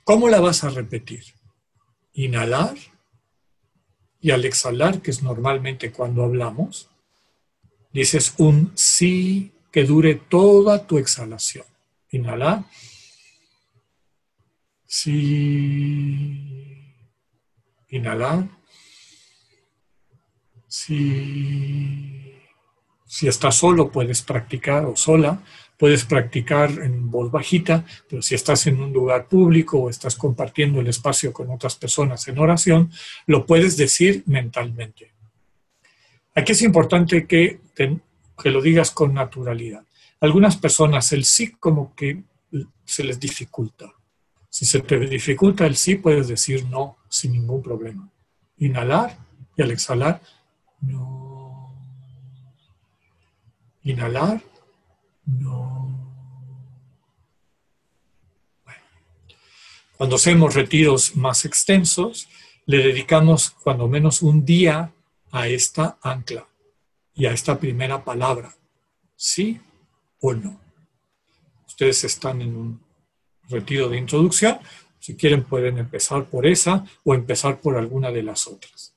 ¿Cómo 0.04 0.30
la 0.30 0.40
vas 0.40 0.64
a 0.64 0.70
repetir? 0.70 1.24
Inhalar 2.14 2.76
y 4.20 4.32
al 4.32 4.46
exhalar, 4.46 5.02
que 5.02 5.12
es 5.12 5.22
normalmente 5.22 5.92
cuando 5.92 6.24
hablamos, 6.24 6.90
dices 7.92 8.34
un 8.38 8.72
sí 8.76 9.52
que 9.72 9.84
dure 9.84 10.16
toda 10.16 10.88
tu 10.88 10.98
exhalación. 10.98 11.66
Inhalar. 12.10 12.64
Sí. 14.86 16.34
Inhalar. 17.90 18.48
Si, 20.76 22.34
si 23.06 23.28
estás 23.28 23.58
solo, 23.58 23.92
puedes 23.92 24.24
practicar 24.24 24.86
o 24.86 24.96
sola, 24.96 25.44
puedes 25.78 26.04
practicar 26.04 26.72
en 26.72 27.12
voz 27.12 27.30
bajita, 27.30 27.86
pero 28.10 28.24
si 28.24 28.34
estás 28.34 28.66
en 28.66 28.82
un 28.82 28.92
lugar 28.92 29.28
público 29.28 29.78
o 29.78 29.90
estás 29.92 30.16
compartiendo 30.16 30.82
el 30.82 30.88
espacio 30.88 31.32
con 31.32 31.52
otras 31.52 31.76
personas 31.76 32.28
en 32.28 32.40
oración, 32.40 32.92
lo 33.28 33.46
puedes 33.46 33.78
decir 33.78 34.24
mentalmente. 34.26 35.14
Aquí 36.34 36.54
es 36.54 36.64
importante 36.64 37.28
que, 37.28 37.60
que 37.76 38.50
lo 38.50 38.60
digas 38.60 38.90
con 38.90 39.14
naturalidad. 39.14 39.86
Algunas 40.22 40.58
personas 40.58 41.12
el 41.12 41.24
sí 41.24 41.52
como 41.52 41.94
que 41.94 42.24
se 42.84 43.04
les 43.04 43.20
dificulta. 43.20 43.94
Si 44.50 44.66
se 44.66 44.80
te 44.80 44.98
dificulta 44.98 45.68
el 45.68 45.76
sí, 45.76 45.98
puedes 45.98 46.28
decir 46.28 46.66
no 46.66 46.98
sin 47.10 47.34
ningún 47.34 47.62
problema. 47.62 48.10
Inhalar 48.58 49.20
y 49.56 49.62
al 49.62 49.70
exhalar 49.70 50.20
no. 50.88 51.74
Inhalar. 53.84 54.42
No. 55.26 55.84
Cuando 59.98 60.18
hacemos 60.18 60.54
retiros 60.54 61.16
más 61.16 61.46
extensos, 61.46 62.28
le 62.66 62.80
dedicamos 62.80 63.52
cuando 63.52 63.88
menos 63.88 64.22
un 64.22 64.44
día 64.44 64.92
a 65.32 65.48
esta 65.48 65.98
ancla 66.02 66.48
y 67.14 67.26
a 67.26 67.32
esta 67.32 67.60
primera 67.60 68.04
palabra. 68.04 68.54
¿Sí 69.16 69.62
o 70.20 70.34
no? 70.34 70.60
Ustedes 71.68 72.04
están 72.04 72.42
en 72.42 72.56
un 72.56 72.84
retiro 73.50 73.90
de 73.90 73.98
introducción. 73.98 74.60
Si 75.00 75.16
quieren 75.16 75.44
pueden 75.44 75.78
empezar 75.78 76.26
por 76.26 76.48
esa 76.48 76.86
o 77.04 77.14
empezar 77.14 77.60
por 77.62 77.78
alguna 77.78 78.12
de 78.12 78.24
las 78.24 78.48
otras. 78.48 78.93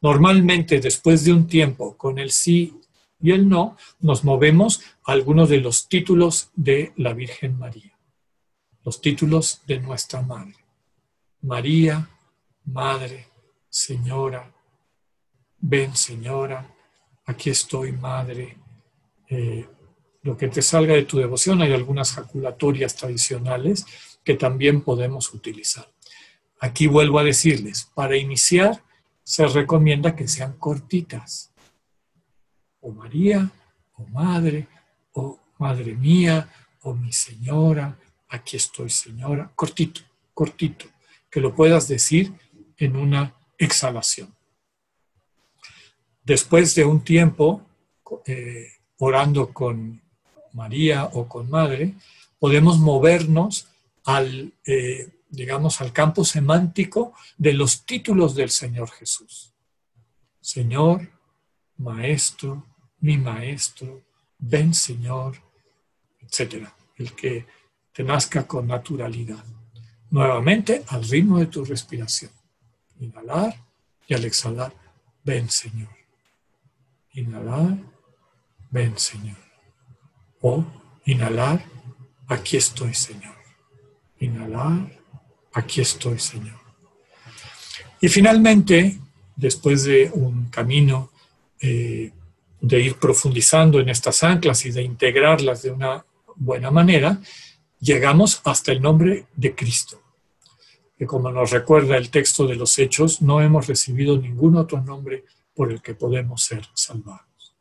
Normalmente, 0.00 0.80
después 0.80 1.24
de 1.24 1.32
un 1.32 1.46
tiempo 1.46 1.96
con 1.96 2.18
el 2.18 2.30
sí 2.30 2.80
y 3.20 3.32
el 3.32 3.48
no, 3.48 3.76
nos 4.00 4.22
movemos 4.22 4.80
a 5.04 5.12
algunos 5.12 5.48
de 5.48 5.60
los 5.60 5.88
títulos 5.88 6.50
de 6.54 6.92
la 6.96 7.12
Virgen 7.12 7.58
María, 7.58 7.98
los 8.84 9.00
títulos 9.00 9.62
de 9.66 9.80
nuestra 9.80 10.22
Madre. 10.22 10.54
María, 11.42 12.08
Madre, 12.64 13.26
Señora, 13.68 14.52
ven 15.58 15.96
Señora, 15.96 16.74
aquí 17.26 17.50
estoy 17.50 17.92
Madre. 17.92 18.56
Eh, 19.28 19.66
lo 20.22 20.36
que 20.36 20.48
te 20.48 20.62
salga 20.62 20.94
de 20.94 21.04
tu 21.04 21.18
devoción, 21.18 21.60
hay 21.62 21.72
algunas 21.72 22.12
jaculatorias 22.12 22.94
tradicionales 22.94 23.84
que 24.22 24.34
también 24.34 24.82
podemos 24.82 25.32
utilizar. 25.32 25.90
Aquí 26.60 26.86
vuelvo 26.86 27.18
a 27.18 27.24
decirles, 27.24 27.90
para 27.94 28.16
iniciar 28.16 28.82
se 29.28 29.46
recomienda 29.46 30.16
que 30.16 30.26
sean 30.26 30.54
cortitas. 30.54 31.52
O 32.80 32.92
María, 32.92 33.50
o 33.92 34.06
Madre, 34.06 34.66
o 35.12 35.38
Madre 35.58 35.94
mía, 35.94 36.48
o 36.80 36.94
mi 36.94 37.12
Señora, 37.12 37.94
aquí 38.30 38.56
estoy 38.56 38.88
Señora, 38.88 39.52
cortito, 39.54 40.00
cortito, 40.32 40.86
que 41.30 41.40
lo 41.40 41.54
puedas 41.54 41.88
decir 41.88 42.32
en 42.78 42.96
una 42.96 43.34
exhalación. 43.58 44.34
Después 46.24 46.74
de 46.74 46.86
un 46.86 47.04
tiempo 47.04 47.60
eh, 48.24 48.68
orando 48.96 49.52
con 49.52 50.00
María 50.54 51.04
o 51.04 51.28
con 51.28 51.50
Madre, 51.50 51.92
podemos 52.38 52.78
movernos 52.78 53.68
al 54.06 54.54
eh, 54.64 55.17
digamos, 55.30 55.80
al 55.80 55.92
campo 55.92 56.24
semántico 56.24 57.14
de 57.36 57.52
los 57.52 57.84
títulos 57.84 58.34
del 58.34 58.50
Señor 58.50 58.90
Jesús. 58.90 59.54
Señor, 60.40 61.08
Maestro, 61.76 62.66
mi 63.00 63.18
Maestro, 63.18 64.04
ven 64.38 64.74
Señor, 64.74 65.36
etc. 66.20 66.68
El 66.96 67.14
que 67.14 67.46
te 67.92 68.02
nazca 68.02 68.46
con 68.46 68.66
naturalidad. 68.66 69.44
Nuevamente 70.10 70.84
al 70.88 71.04
ritmo 71.04 71.38
de 71.38 71.46
tu 71.46 71.64
respiración. 71.64 72.30
Inhalar 73.00 73.54
y 74.06 74.14
al 74.14 74.24
exhalar, 74.24 74.74
ven 75.22 75.50
Señor. 75.50 75.94
Inhalar, 77.12 77.76
ven 78.70 78.98
Señor. 78.98 79.36
O 80.40 80.64
inhalar, 81.04 81.64
aquí 82.26 82.56
estoy 82.56 82.94
Señor. 82.94 83.36
Inhalar, 84.18 84.97
aquí 85.52 85.80
estoy, 85.80 86.18
Señor. 86.18 86.58
Y 88.00 88.08
finalmente, 88.08 88.98
después 89.36 89.84
de 89.84 90.10
un 90.12 90.48
camino 90.50 91.10
eh, 91.60 92.12
de 92.60 92.80
ir 92.80 92.96
profundizando 92.96 93.80
en 93.80 93.88
estas 93.88 94.22
anclas 94.22 94.64
y 94.66 94.70
de 94.70 94.82
integrarlas 94.82 95.62
de 95.62 95.70
una 95.70 96.04
buena 96.36 96.70
manera, 96.70 97.20
llegamos 97.80 98.40
hasta 98.44 98.72
el 98.72 98.80
nombre 98.80 99.26
de 99.34 99.54
Cristo, 99.54 100.00
que 100.96 101.06
como 101.06 101.30
nos 101.30 101.50
recuerda 101.50 101.96
el 101.96 102.10
texto 102.10 102.46
de 102.46 102.56
los 102.56 102.78
Hechos, 102.78 103.22
no 103.22 103.40
hemos 103.40 103.66
recibido 103.66 104.16
ningún 104.16 104.56
otro 104.56 104.80
nombre 104.80 105.24
por 105.54 105.72
el 105.72 105.82
que 105.82 105.94
podemos 105.94 106.42
ser 106.42 106.62
salvados. 106.74 107.56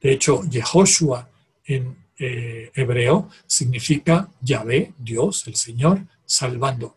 De 0.00 0.12
hecho, 0.12 0.42
Yehoshua 0.44 1.28
en 1.64 1.96
eh, 2.18 2.70
hebreo 2.74 3.28
significa 3.46 4.28
Yahvé, 4.40 4.92
Dios, 4.98 5.46
el 5.46 5.56
Señor, 5.56 6.00
salvando. 6.28 6.94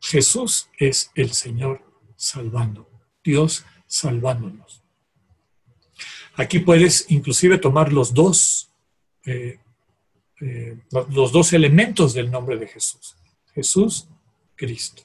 Jesús 0.00 0.70
es 0.78 1.10
el 1.14 1.32
Señor 1.32 1.82
salvando, 2.16 2.88
Dios 3.22 3.64
salvándonos. 3.86 4.82
Aquí 6.36 6.60
puedes 6.60 7.10
inclusive 7.10 7.58
tomar 7.58 7.92
los 7.92 8.14
dos, 8.14 8.70
eh, 9.26 9.58
eh, 10.40 10.78
los 11.10 11.32
dos 11.32 11.52
elementos 11.52 12.14
del 12.14 12.30
nombre 12.30 12.56
de 12.56 12.68
Jesús. 12.68 13.16
Jesús, 13.52 14.08
Cristo. 14.54 15.02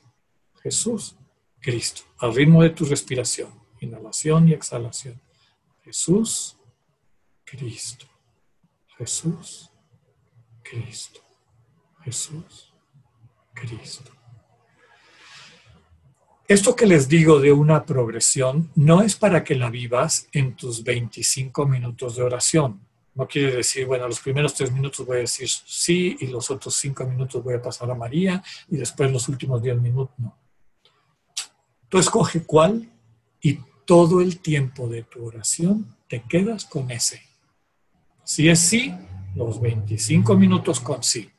Jesús, 0.62 1.16
Cristo. 1.60 2.04
Al 2.20 2.36
ritmo 2.36 2.62
de 2.62 2.70
tu 2.70 2.86
respiración, 2.86 3.52
inhalación 3.82 4.48
y 4.48 4.54
exhalación. 4.54 5.20
Jesús, 5.84 6.56
Cristo. 7.44 8.06
Jesús, 8.96 9.72
Cristo. 10.62 11.20
Jesús, 12.04 12.73
Cristo. 13.54 14.12
Esto 16.48 16.76
que 16.76 16.86
les 16.86 17.08
digo 17.08 17.40
de 17.40 17.54
una 17.54 17.86
progresión 17.86 18.70
no 18.76 19.02
es 19.02 19.16
para 19.16 19.44
que 19.44 19.56
la 19.56 19.70
vivas 19.70 20.28
en 20.34 20.56
tus 20.56 20.84
25 20.84 21.66
minutos 21.66 22.18
de 22.18 22.24
oración. 22.24 22.82
No 23.16 23.28
quiere 23.28 23.56
decir, 23.56 23.86
bueno, 23.86 24.08
los 24.08 24.20
primeros 24.20 24.54
tres 24.54 24.72
minutos 24.72 25.06
voy 25.06 25.18
a 25.18 25.22
decir 25.22 25.48
sí 25.48 26.18
y 26.20 26.28
los 26.28 26.52
otros 26.52 26.76
cinco 26.76 27.06
minutos 27.06 27.42
voy 27.44 27.54
a 27.54 27.62
pasar 27.62 27.90
a 27.90 27.96
María 27.96 28.44
y 28.70 28.76
después 28.76 29.12
los 29.12 29.30
últimos 29.30 29.62
diez 29.62 29.80
minutos 29.80 30.14
no. 30.18 30.38
Tú 31.88 31.98
escoge 31.98 32.44
cuál 32.44 32.92
y 33.42 33.60
todo 33.86 34.20
el 34.20 34.40
tiempo 34.40 34.90
de 34.90 35.04
tu 35.04 35.26
oración 35.26 35.96
te 36.10 36.24
quedas 36.24 36.66
con 36.66 36.92
ese. 36.92 37.22
Si 38.24 38.50
es 38.50 38.60
sí, 38.60 38.94
los 39.36 39.62
25 39.62 40.36
minutos 40.36 40.80
con 40.80 41.02
sí 41.04 41.33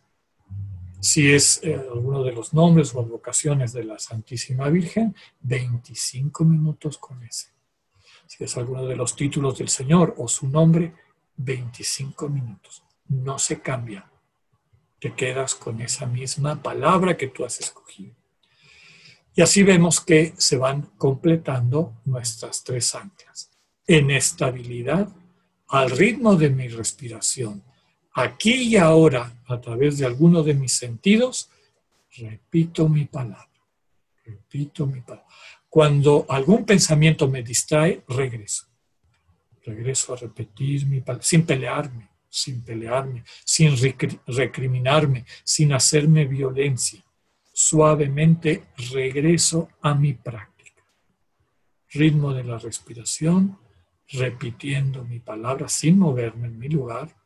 si 1.04 1.30
es 1.34 1.60
eh, 1.62 1.74
alguno 1.74 2.22
de 2.24 2.32
los 2.32 2.54
nombres 2.54 2.94
o 2.94 3.00
advocaciones 3.00 3.74
de 3.74 3.84
la 3.84 3.98
Santísima 3.98 4.70
Virgen, 4.70 5.14
25 5.42 6.46
minutos 6.46 6.96
con 6.96 7.22
ese. 7.22 7.48
Si 8.26 8.42
es 8.42 8.56
alguno 8.56 8.86
de 8.86 8.96
los 8.96 9.14
títulos 9.14 9.58
del 9.58 9.68
Señor 9.68 10.14
o 10.16 10.26
su 10.28 10.48
nombre, 10.48 10.94
25 11.36 12.30
minutos. 12.30 12.84
No 13.08 13.38
se 13.38 13.60
cambia. 13.60 14.10
Te 14.98 15.12
quedas 15.12 15.54
con 15.54 15.82
esa 15.82 16.06
misma 16.06 16.62
palabra 16.62 17.18
que 17.18 17.28
tú 17.28 17.44
has 17.44 17.60
escogido. 17.60 18.14
Y 19.34 19.42
así 19.42 19.62
vemos 19.62 20.00
que 20.00 20.32
se 20.38 20.56
van 20.56 20.90
completando 20.96 22.00
nuestras 22.06 22.64
tres 22.64 22.94
anclas. 22.94 23.50
En 23.86 24.10
estabilidad, 24.10 25.10
al 25.68 25.90
ritmo 25.90 26.34
de 26.36 26.48
mi 26.48 26.68
respiración, 26.68 27.62
aquí 28.14 28.54
y 28.54 28.76
ahora, 28.76 29.36
a 29.46 29.60
través 29.60 29.98
de 29.98 30.06
alguno 30.06 30.42
de 30.42 30.54
mis 30.54 30.72
sentidos, 30.72 31.50
repito 32.16 32.88
mi 32.88 33.04
palabra. 33.04 33.50
Repito 34.24 34.86
mi 34.86 35.00
palabra. 35.00 35.28
Cuando 35.68 36.24
algún 36.28 36.64
pensamiento 36.64 37.28
me 37.28 37.42
distrae, 37.42 38.04
regreso. 38.08 38.66
Regreso 39.64 40.14
a 40.14 40.16
repetir 40.16 40.86
mi 40.86 41.00
palabra, 41.00 41.24
sin 41.24 41.44
pelearme, 41.44 42.08
sin 42.28 42.62
pelearme, 42.62 43.24
sin 43.44 43.74
recriminarme, 44.26 45.24
sin 45.42 45.72
hacerme 45.72 46.24
violencia. 46.24 47.04
Suavemente 47.52 48.64
regreso 48.92 49.68
a 49.82 49.94
mi 49.94 50.12
práctica. 50.12 50.84
Ritmo 51.90 52.32
de 52.32 52.44
la 52.44 52.58
respiración, 52.58 53.58
repitiendo 54.08 55.04
mi 55.04 55.18
palabra 55.18 55.68
sin 55.68 55.98
moverme 55.98 56.46
en 56.46 56.58
mi 56.58 56.68
lugar 56.68 57.23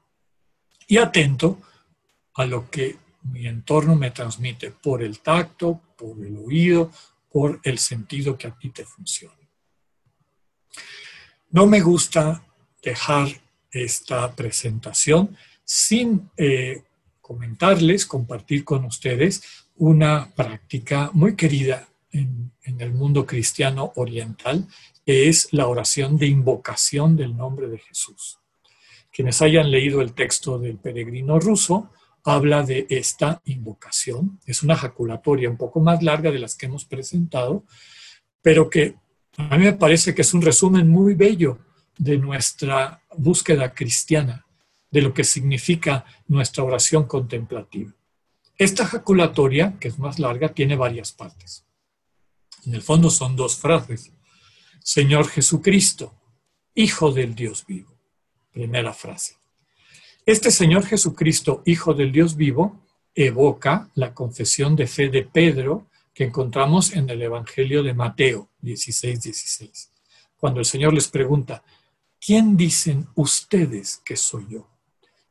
y 0.88 0.96
atento 0.96 1.60
a 2.34 2.46
lo 2.46 2.68
que 2.70 2.96
mi 3.24 3.46
entorno 3.46 3.94
me 3.94 4.10
transmite 4.10 4.70
por 4.70 5.02
el 5.02 5.20
tacto, 5.20 5.80
por 5.96 6.18
el 6.24 6.36
oído, 6.38 6.90
por 7.30 7.60
el 7.62 7.78
sentido 7.78 8.36
que 8.38 8.48
a 8.48 8.58
ti 8.58 8.70
te 8.70 8.84
funciona. 8.84 9.34
No 11.50 11.66
me 11.66 11.80
gusta 11.80 12.42
dejar 12.82 13.28
esta 13.70 14.34
presentación 14.34 15.36
sin 15.62 16.30
eh, 16.36 16.84
comentarles, 17.20 18.06
compartir 18.06 18.64
con 18.64 18.86
ustedes 18.86 19.42
una 19.76 20.30
práctica 20.34 21.10
muy 21.12 21.36
querida 21.36 21.86
en, 22.10 22.52
en, 22.62 22.80
el 22.80 22.92
mundo 22.92 23.26
cristiano 23.26 23.92
oriental, 23.96 24.66
que 25.04 25.28
es 25.28 25.52
la 25.52 25.66
oración 25.66 26.16
de 26.16 26.26
invocación 26.26 27.16
del 27.16 27.36
nombre 27.36 27.68
de 27.68 27.78
Jesús. 27.78 28.38
Quienes 29.10 29.42
hayan 29.42 29.70
leído 29.70 30.00
el 30.00 30.12
texto 30.12 30.58
del 30.58 30.78
peregrino 30.78 31.40
ruso, 31.40 31.90
habla 32.24 32.62
de 32.62 32.86
esta 32.90 33.40
invocación. 33.46 34.40
Es 34.46 34.62
una 34.62 34.76
jaculatoria 34.76 35.50
un 35.50 35.56
poco 35.56 35.80
más 35.80 36.02
larga 36.02 36.30
de 36.30 36.38
las 36.38 36.54
que 36.54 36.66
hemos 36.66 36.84
presentado, 36.84 37.64
pero 38.42 38.68
que 38.68 38.96
a 39.36 39.56
mí 39.56 39.64
me 39.64 39.72
parece 39.72 40.14
que 40.14 40.22
es 40.22 40.34
un 40.34 40.42
resumen 40.42 40.88
muy 40.88 41.14
bello 41.14 41.58
de 41.96 42.18
nuestra 42.18 43.02
búsqueda 43.16 43.72
cristiana, 43.74 44.46
de 44.90 45.02
lo 45.02 45.12
que 45.12 45.24
significa 45.24 46.04
nuestra 46.26 46.64
oración 46.64 47.04
contemplativa. 47.04 47.92
Esta 48.56 48.86
jaculatoria, 48.86 49.76
que 49.78 49.88
es 49.88 49.98
más 49.98 50.18
larga, 50.18 50.48
tiene 50.48 50.76
varias 50.76 51.12
partes. 51.12 51.64
En 52.66 52.74
el 52.74 52.82
fondo 52.82 53.10
son 53.10 53.36
dos 53.36 53.56
frases. 53.56 54.12
Señor 54.82 55.28
Jesucristo, 55.28 56.14
Hijo 56.74 57.10
del 57.10 57.34
Dios 57.34 57.64
vivo 57.66 57.97
primera 58.58 58.92
frase. 58.92 59.36
Este 60.26 60.50
Señor 60.50 60.84
Jesucristo, 60.84 61.62
Hijo 61.64 61.94
del 61.94 62.10
Dios 62.10 62.34
vivo, 62.34 62.76
evoca 63.14 63.88
la 63.94 64.12
confesión 64.12 64.74
de 64.74 64.88
fe 64.88 65.08
de 65.10 65.22
Pedro 65.22 65.86
que 66.12 66.24
encontramos 66.24 66.92
en 66.92 67.08
el 67.08 67.22
Evangelio 67.22 67.84
de 67.84 67.94
Mateo 67.94 68.48
16, 68.62 69.22
16. 69.22 69.90
Cuando 70.36 70.58
el 70.58 70.66
Señor 70.66 70.92
les 70.92 71.06
pregunta, 71.06 71.62
¿quién 72.20 72.56
dicen 72.56 73.06
ustedes 73.14 74.02
que 74.04 74.16
soy 74.16 74.46
yo? 74.50 74.66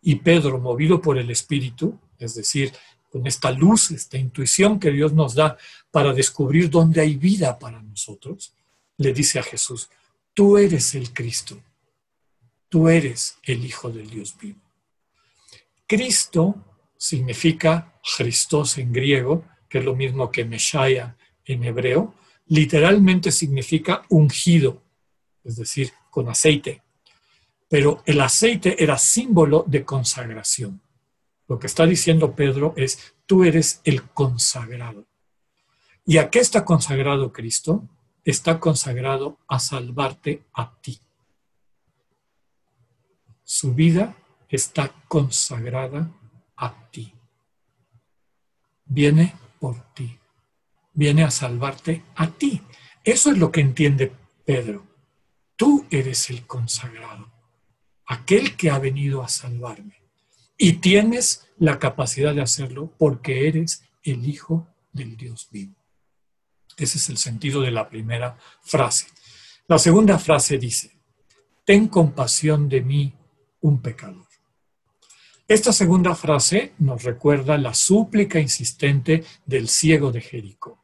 Y 0.01 0.15
Pedro, 0.15 0.57
movido 0.59 1.01
por 1.01 1.17
el 1.17 1.29
Espíritu, 1.29 1.99
es 2.17 2.33
decir, 2.33 2.71
con 3.11 3.27
esta 3.27 3.51
luz, 3.51 3.91
esta 3.91 4.17
intuición 4.17 4.79
que 4.79 4.91
Dios 4.91 5.11
nos 5.11 5.35
da 5.35 5.57
para 5.91 6.13
descubrir 6.13 6.69
dónde 6.69 7.01
hay 7.01 7.17
vida 7.17 7.59
para 7.59 7.81
nosotros, 7.81 8.53
le 8.95 9.11
dice 9.11 9.37
a 9.37 9.43
Jesús, 9.43 9.89
tú 10.33 10.57
eres 10.57 10.95
el 10.95 11.11
Cristo, 11.11 11.61
tú 12.69 12.89
eres 12.89 13.37
el 13.43 13.65
Hijo 13.65 13.89
del 13.89 14.09
Dios 14.09 14.35
vivo. 14.39 14.61
Cristo 15.85 16.55
significa 16.97 17.99
Christos 18.17 18.77
en 18.77 18.91
griego, 18.91 19.45
que 19.69 19.79
es 19.79 19.85
lo 19.85 19.95
mismo 19.95 20.31
que 20.31 20.45
Meshaya 20.45 21.17
en 21.45 21.63
hebreo, 21.63 22.15
literalmente 22.47 23.31
significa 23.31 24.03
ungido, 24.09 24.83
es 25.43 25.55
decir, 25.55 25.91
con 26.09 26.29
aceite. 26.29 26.83
Pero 27.69 28.03
el 28.05 28.21
aceite 28.21 28.81
era 28.81 28.97
símbolo 28.97 29.65
de 29.67 29.83
consagración. 29.85 30.81
Lo 31.47 31.59
que 31.59 31.67
está 31.67 31.85
diciendo 31.85 32.35
Pedro 32.35 32.73
es, 32.75 33.15
tú 33.25 33.43
eres 33.43 33.81
el 33.83 34.03
consagrado. 34.03 35.05
¿Y 36.05 36.17
a 36.17 36.29
qué 36.29 36.39
está 36.39 36.65
consagrado 36.65 37.31
Cristo? 37.31 37.87
Está 38.23 38.59
consagrado 38.59 39.39
a 39.47 39.59
salvarte 39.59 40.45
a 40.53 40.77
ti. 40.81 40.99
Su 43.49 43.73
vida 43.73 44.13
está 44.49 44.93
consagrada 45.07 46.11
a 46.57 46.91
ti. 46.91 47.13
Viene 48.83 49.33
por 49.57 49.93
ti. 49.93 50.19
Viene 50.91 51.23
a 51.23 51.31
salvarte 51.31 52.03
a 52.15 52.29
ti. 52.29 52.61
Eso 53.05 53.31
es 53.31 53.37
lo 53.37 53.49
que 53.49 53.61
entiende 53.61 54.11
Pedro. 54.43 54.85
Tú 55.55 55.87
eres 55.89 56.29
el 56.29 56.45
consagrado, 56.45 57.31
aquel 58.05 58.57
que 58.57 58.69
ha 58.69 58.79
venido 58.79 59.23
a 59.23 59.29
salvarme. 59.29 59.95
Y 60.57 60.73
tienes 60.73 61.47
la 61.57 61.79
capacidad 61.79 62.35
de 62.35 62.41
hacerlo 62.41 62.93
porque 62.97 63.47
eres 63.47 63.81
el 64.03 64.27
Hijo 64.27 64.67
del 64.91 65.15
Dios 65.15 65.47
vivo. 65.49 65.73
Ese 66.75 66.97
es 66.97 67.07
el 67.07 67.17
sentido 67.17 67.61
de 67.61 67.71
la 67.71 67.87
primera 67.87 68.37
frase. 68.59 69.07
La 69.69 69.79
segunda 69.79 70.19
frase 70.19 70.57
dice, 70.57 70.99
ten 71.63 71.87
compasión 71.87 72.67
de 72.67 72.81
mí, 72.81 73.16
un 73.67 73.81
pecador. 73.81 74.25
Esta 75.47 75.71
segunda 75.71 76.13
frase 76.15 76.73
nos 76.79 77.03
recuerda 77.03 77.57
la 77.57 77.73
súplica 77.73 78.39
insistente 78.39 79.23
del 79.45 79.69
ciego 79.69 80.11
de 80.11 80.21
Jericó. 80.21 80.83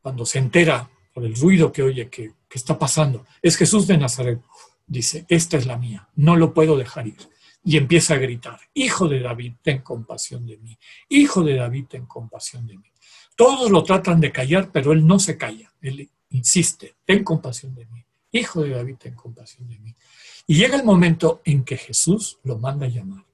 Cuando 0.00 0.24
se 0.24 0.38
entera 0.38 0.88
por 1.12 1.24
el 1.24 1.34
ruido 1.34 1.72
que 1.72 1.82
oye 1.82 2.08
que, 2.08 2.32
está 2.50 2.78
pasando, 2.78 3.26
es 3.42 3.56
Jesús 3.56 3.88
de 3.88 3.98
Nazaret. 3.98 4.40
Dice, 4.86 5.26
esta 5.28 5.56
es 5.56 5.66
la 5.66 5.76
mía, 5.76 6.08
no 6.14 6.36
lo 6.36 6.54
puedo 6.54 6.76
dejar 6.76 7.08
ir. 7.08 7.28
Y 7.64 7.76
empieza 7.76 8.14
a 8.14 8.18
gritar, 8.18 8.60
Hijo 8.74 9.08
de 9.08 9.18
David, 9.18 9.54
ten 9.62 9.80
compasión 9.80 10.46
de 10.46 10.58
mí. 10.58 10.78
Hijo 11.08 11.42
de 11.42 11.56
David, 11.56 11.86
ten 11.88 12.06
compasión 12.06 12.66
de 12.66 12.78
mí. 12.78 12.92
Todos 13.34 13.70
lo 13.70 13.82
tratan 13.82 14.20
de 14.20 14.30
callar, 14.30 14.70
pero 14.70 14.92
él 14.92 15.04
no 15.04 15.18
se 15.18 15.36
calla. 15.36 15.72
Él 15.80 16.08
insiste, 16.30 16.94
ten 17.04 17.24
compasión 17.24 17.74
de 17.74 17.86
mí. 17.86 18.04
Hijo 18.34 18.62
de 18.62 18.70
David, 18.70 18.96
ten 18.98 19.14
compasión 19.14 19.68
de 19.68 19.78
mí. 19.78 19.94
Y 20.48 20.56
llega 20.56 20.76
el 20.76 20.82
momento 20.82 21.40
en 21.44 21.62
que 21.62 21.76
Jesús 21.76 22.38
lo 22.42 22.58
manda 22.58 22.86
a 22.86 22.88
llamar. 22.88 23.24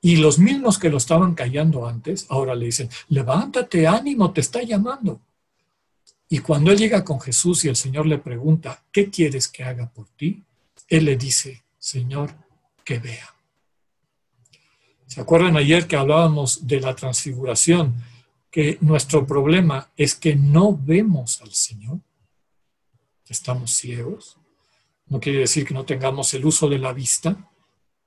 Y 0.00 0.16
los 0.16 0.38
mismos 0.38 0.78
que 0.78 0.88
lo 0.88 0.96
estaban 0.96 1.34
callando 1.34 1.86
antes, 1.86 2.24
ahora 2.30 2.54
le 2.54 2.64
dicen, 2.64 2.88
levántate, 3.08 3.86
ánimo, 3.86 4.32
te 4.32 4.40
está 4.40 4.62
llamando. 4.62 5.20
Y 6.30 6.38
cuando 6.38 6.72
él 6.72 6.78
llega 6.78 7.04
con 7.04 7.20
Jesús 7.20 7.66
y 7.66 7.68
el 7.68 7.76
Señor 7.76 8.06
le 8.06 8.16
pregunta, 8.16 8.82
¿qué 8.90 9.10
quieres 9.10 9.46
que 9.46 9.62
haga 9.62 9.90
por 9.90 10.08
ti? 10.08 10.42
Él 10.88 11.04
le 11.04 11.18
dice, 11.18 11.62
Señor, 11.78 12.34
que 12.82 12.98
vea. 12.98 13.28
¿Se 15.06 15.20
acuerdan 15.20 15.58
ayer 15.58 15.86
que 15.86 15.96
hablábamos 15.96 16.66
de 16.66 16.80
la 16.80 16.96
transfiguración? 16.96 17.94
Que 18.50 18.78
nuestro 18.80 19.26
problema 19.26 19.90
es 19.98 20.14
que 20.14 20.34
no 20.34 20.74
vemos 20.74 21.42
al 21.42 21.52
Señor. 21.52 22.00
Estamos 23.28 23.72
ciegos. 23.72 24.36
No 25.06 25.20
quiere 25.20 25.40
decir 25.40 25.66
que 25.66 25.74
no 25.74 25.84
tengamos 25.84 26.32
el 26.34 26.44
uso 26.44 26.68
de 26.68 26.78
la 26.78 26.92
vista, 26.92 27.50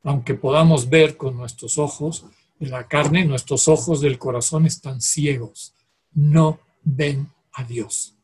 aunque 0.03 0.33
podamos 0.35 0.89
ver 0.89 1.17
con 1.17 1.35
nuestros 1.35 1.77
ojos 1.77 2.25
de 2.59 2.67
la 2.67 2.87
carne, 2.87 3.25
nuestros 3.25 3.67
ojos 3.67 4.01
del 4.01 4.17
corazón 4.17 4.65
están 4.65 5.01
ciegos. 5.01 5.73
No 6.13 6.59
ven 6.83 7.31
a 7.53 7.63
Dios, 7.63 8.15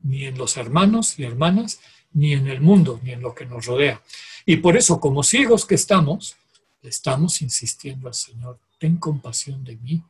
ni 0.00 0.24
en 0.24 0.38
los 0.38 0.56
hermanos 0.56 1.18
y 1.18 1.24
hermanas, 1.24 1.80
ni 2.12 2.32
en 2.32 2.46
el 2.48 2.60
mundo, 2.60 3.00
ni 3.02 3.12
en 3.12 3.20
lo 3.20 3.34
que 3.34 3.46
nos 3.46 3.66
rodea. 3.66 4.02
Y 4.46 4.56
por 4.56 4.76
eso, 4.76 5.00
como 5.00 5.22
ciegos 5.22 5.64
que 5.66 5.74
estamos, 5.74 6.36
le 6.82 6.90
estamos 6.90 7.42
insistiendo 7.42 8.08
al 8.08 8.14
Señor, 8.14 8.58
ten 8.78 8.96
compasión 8.96 9.64
de 9.64 9.76
mí, 9.76 10.02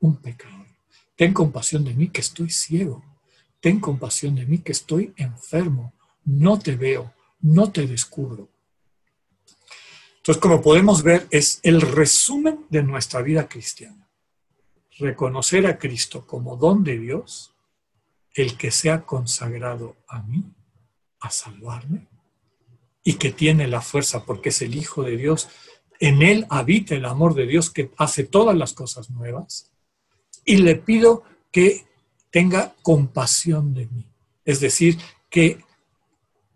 un 0.00 0.16
pecador. 0.16 0.66
Ten 1.16 1.32
compasión 1.34 1.84
de 1.84 1.94
mí 1.94 2.08
que 2.08 2.20
estoy 2.20 2.50
ciego. 2.50 3.04
Ten 3.60 3.78
compasión 3.78 4.34
de 4.34 4.46
mí 4.46 4.58
que 4.58 4.72
estoy 4.72 5.12
enfermo. 5.16 5.92
No 6.24 6.58
te 6.58 6.76
veo, 6.76 7.12
no 7.40 7.70
te 7.70 7.86
descubro. 7.86 8.48
Entonces, 10.16 10.40
como 10.40 10.60
podemos 10.60 11.02
ver, 11.02 11.26
es 11.30 11.60
el 11.62 11.80
resumen 11.80 12.66
de 12.68 12.82
nuestra 12.82 13.22
vida 13.22 13.48
cristiana. 13.48 14.08
Reconocer 14.98 15.66
a 15.66 15.78
Cristo 15.78 16.26
como 16.26 16.56
don 16.56 16.84
de 16.84 16.98
Dios, 16.98 17.54
el 18.34 18.56
que 18.56 18.70
se 18.70 18.90
ha 18.90 19.04
consagrado 19.06 19.96
a 20.08 20.22
mí, 20.22 20.44
a 21.20 21.30
salvarme, 21.30 22.08
y 23.02 23.14
que 23.14 23.32
tiene 23.32 23.66
la 23.66 23.80
fuerza 23.80 24.24
porque 24.24 24.50
es 24.50 24.60
el 24.62 24.74
Hijo 24.74 25.02
de 25.02 25.16
Dios. 25.16 25.48
En 26.00 26.22
Él 26.22 26.46
habita 26.50 26.94
el 26.94 27.06
amor 27.06 27.34
de 27.34 27.46
Dios 27.46 27.70
que 27.70 27.90
hace 27.96 28.24
todas 28.24 28.56
las 28.56 28.72
cosas 28.72 29.10
nuevas. 29.10 29.72
Y 30.44 30.58
le 30.58 30.76
pido 30.76 31.24
que 31.50 31.86
tenga 32.30 32.74
compasión 32.82 33.74
de 33.74 33.86
mí. 33.86 34.06
Es 34.44 34.60
decir, 34.60 34.98
que 35.28 35.64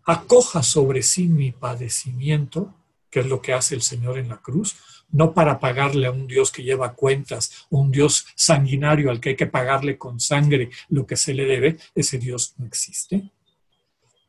acoja 0.05 0.63
sobre 0.63 1.01
sí 1.01 1.27
mi 1.27 1.51
padecimiento 1.51 2.73
que 3.15 3.21
es 3.21 3.27
lo 3.27 3.41
que 3.41 3.53
hace 3.53 3.75
el 3.75 3.81
Señor 3.81 4.17
en 4.17 4.27
la 4.27 4.41
cruz, 4.41 4.75
no 5.09 5.33
para 5.33 5.57
pagarle 5.57 6.05
a 6.05 6.11
un 6.11 6.27
Dios 6.27 6.51
que 6.51 6.63
lleva 6.63 6.95
cuentas, 6.95 7.65
un 7.69 7.89
Dios 7.89 8.27
sanguinario 8.35 9.09
al 9.09 9.21
que 9.21 9.29
hay 9.29 9.35
que 9.37 9.45
pagarle 9.45 9.97
con 9.97 10.19
sangre 10.19 10.69
lo 10.89 11.07
que 11.07 11.15
se 11.15 11.33
le 11.33 11.45
debe, 11.45 11.77
ese 11.95 12.17
Dios 12.17 12.55
no 12.57 12.65
existe. 12.65 13.31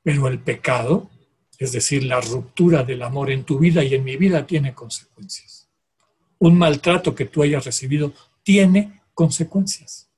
Pero 0.05 0.29
el 0.29 0.39
pecado, 0.39 1.11
es 1.59 1.73
decir, 1.73 2.05
la 2.05 2.21
ruptura 2.21 2.85
del 2.85 3.03
amor 3.03 3.33
en 3.33 3.43
tu 3.43 3.59
vida 3.59 3.83
y 3.83 3.93
en 3.93 4.05
mi 4.05 4.17
vida 4.17 4.47
tiene 4.47 4.73
consecuencias. 4.73 5.69
Un 6.39 6.57
maltrato 6.57 7.13
que 7.13 7.25
tú 7.25 7.43
hayas 7.43 7.65
recibido 7.65 8.13
tiene 8.45 9.03
consecuencias. 9.15 10.09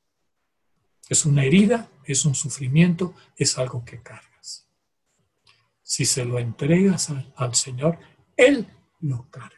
Es 1.09 1.25
una 1.25 1.45
herida, 1.45 1.91
es 2.05 2.25
un 2.25 2.35
sufrimiento, 2.35 3.15
es 3.37 3.59
algo 3.59 3.85
que 3.85 4.03
cargas. 4.03 4.69
Si 5.83 6.05
se 6.05 6.25
lo 6.25 6.39
entregas 6.39 7.11
al, 7.11 7.55
Señor, 7.55 7.99
él 8.37 8.67
lo 9.01 9.31
carga. 9.31 9.57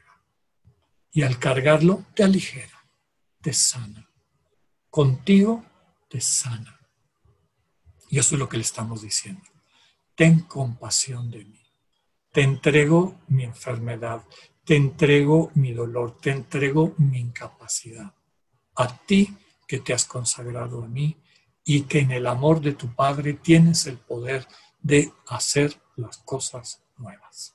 Y 1.10 1.22
al 1.22 1.38
cargarlo 1.38 2.04
te 2.14 2.22
aligera, 2.22 2.84
te 3.40 3.52
sana. 3.52 4.08
Contigo 4.88 5.64
te 6.08 6.20
sana. 6.20 6.78
Y 8.08 8.18
eso 8.18 8.36
es 8.36 8.38
lo 8.38 8.48
que 8.48 8.56
le 8.56 8.62
estamos 8.62 9.02
diciendo. 9.02 9.42
Ten 10.14 10.40
compasión 10.40 11.30
de 11.30 11.44
mí. 11.44 11.60
Te 12.32 12.42
entrego 12.42 13.20
mi 13.26 13.42
enfermedad, 13.42 14.24
te 14.64 14.76
entrego 14.76 15.50
mi 15.54 15.72
dolor, 15.72 16.16
te 16.20 16.30
entrego 16.30 16.94
mi 16.98 17.18
incapacidad. 17.18 18.14
A 18.76 18.98
ti 18.98 19.36
que 19.66 19.80
te 19.80 19.92
has 19.92 20.04
consagrado 20.04 20.84
a 20.84 20.86
mí 20.86 21.16
y 21.64 21.82
que 21.82 22.00
en 22.00 22.10
el 22.10 22.26
amor 22.26 22.60
de 22.60 22.72
tu 22.72 22.94
Padre 22.94 23.34
tienes 23.34 23.86
el 23.86 23.98
poder 23.98 24.46
de 24.80 25.12
hacer 25.28 25.80
las 25.96 26.18
cosas 26.18 26.82
nuevas. 26.96 27.54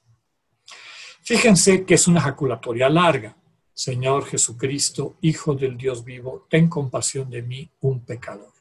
Fíjense 1.22 1.86
que 1.86 1.96
es 1.96 2.08
una 2.08 2.20
ejaculatoria 2.20 2.88
larga. 2.90 3.36
Señor 3.74 4.26
Jesucristo, 4.26 5.18
Hijo 5.22 5.56
del 5.56 5.76
Dios 5.76 6.06
vivo, 6.06 6.46
ten 6.50 6.70
compasión 6.70 7.30
de 7.30 7.42
mí, 7.42 7.70
un 7.82 8.06
pecador. 8.06 8.54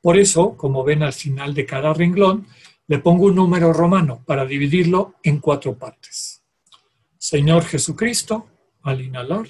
Por 0.00 0.18
eso, 0.18 0.56
como 0.56 0.82
ven 0.82 1.02
al 1.02 1.12
final 1.12 1.54
de 1.54 1.64
cada 1.64 1.92
renglón, 1.94 2.46
le 2.88 2.98
pongo 2.98 3.26
un 3.26 3.36
número 3.36 3.72
romano 3.72 4.24
para 4.26 4.44
dividirlo 4.44 5.14
en 5.22 5.38
cuatro 5.38 5.78
partes. 5.78 6.42
Señor 7.18 7.64
Jesucristo, 7.64 8.48
al 8.82 9.00
inhalar, 9.00 9.46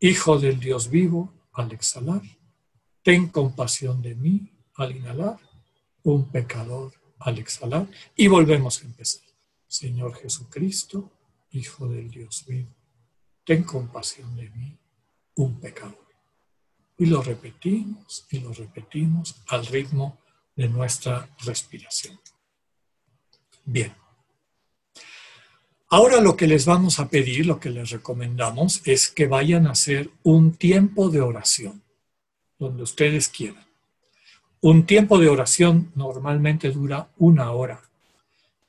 Hijo 0.00 0.36
del 0.36 0.58
Dios 0.58 0.90
vivo, 0.90 1.32
al 1.52 1.70
exhalar, 1.70 2.22
ten 3.02 3.28
compasión 3.28 4.00
de 4.02 4.14
mí, 4.14 4.52
al 4.76 4.96
inhalar, 4.96 5.38
un 6.04 6.30
pecador, 6.30 6.92
al 7.18 7.38
exhalar, 7.38 7.88
y 8.16 8.28
volvemos 8.28 8.80
a 8.80 8.84
empezar. 8.84 9.22
Señor 9.66 10.14
Jesucristo, 10.14 11.10
Hijo 11.54 11.86
del 11.86 12.10
Dios 12.10 12.46
vivo, 12.46 12.74
ten 13.44 13.62
compasión 13.62 14.34
de 14.36 14.48
mí, 14.50 14.78
un 15.34 15.60
pecador. 15.60 16.06
Y 16.96 17.06
lo 17.06 17.20
repetimos 17.20 18.26
y 18.30 18.38
lo 18.40 18.54
repetimos 18.54 19.36
al 19.48 19.66
ritmo 19.66 20.18
de 20.56 20.68
nuestra 20.68 21.28
respiración. 21.44 22.18
Bien. 23.64 23.94
Ahora 25.88 26.22
lo 26.22 26.36
que 26.36 26.46
les 26.46 26.64
vamos 26.64 26.98
a 27.00 27.08
pedir, 27.10 27.44
lo 27.44 27.60
que 27.60 27.68
les 27.68 27.90
recomendamos, 27.90 28.80
es 28.86 29.10
que 29.10 29.26
vayan 29.26 29.66
a 29.66 29.72
hacer 29.72 30.10
un 30.22 30.54
tiempo 30.54 31.10
de 31.10 31.20
oración, 31.20 31.81
donde 32.62 32.82
ustedes 32.82 33.28
quieran. 33.28 33.64
Un 34.60 34.86
tiempo 34.86 35.18
de 35.18 35.28
oración 35.28 35.92
normalmente 35.94 36.70
dura 36.70 37.08
una 37.18 37.52
hora. 37.52 37.82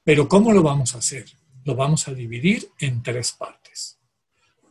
Pero 0.03 0.27
¿cómo 0.27 0.51
lo 0.51 0.63
vamos 0.63 0.95
a 0.95 0.97
hacer? 0.97 1.25
lo 1.65 1.75
vamos 1.75 2.07
a 2.07 2.13
dividir 2.13 2.69
en 2.79 3.01
tres 3.01 3.31
partes. 3.31 3.97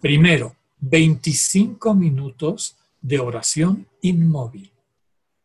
Primero, 0.01 0.57
25 0.81 1.95
minutos 1.95 2.77
de 3.01 3.19
oración 3.19 3.89
inmóvil. 4.03 4.71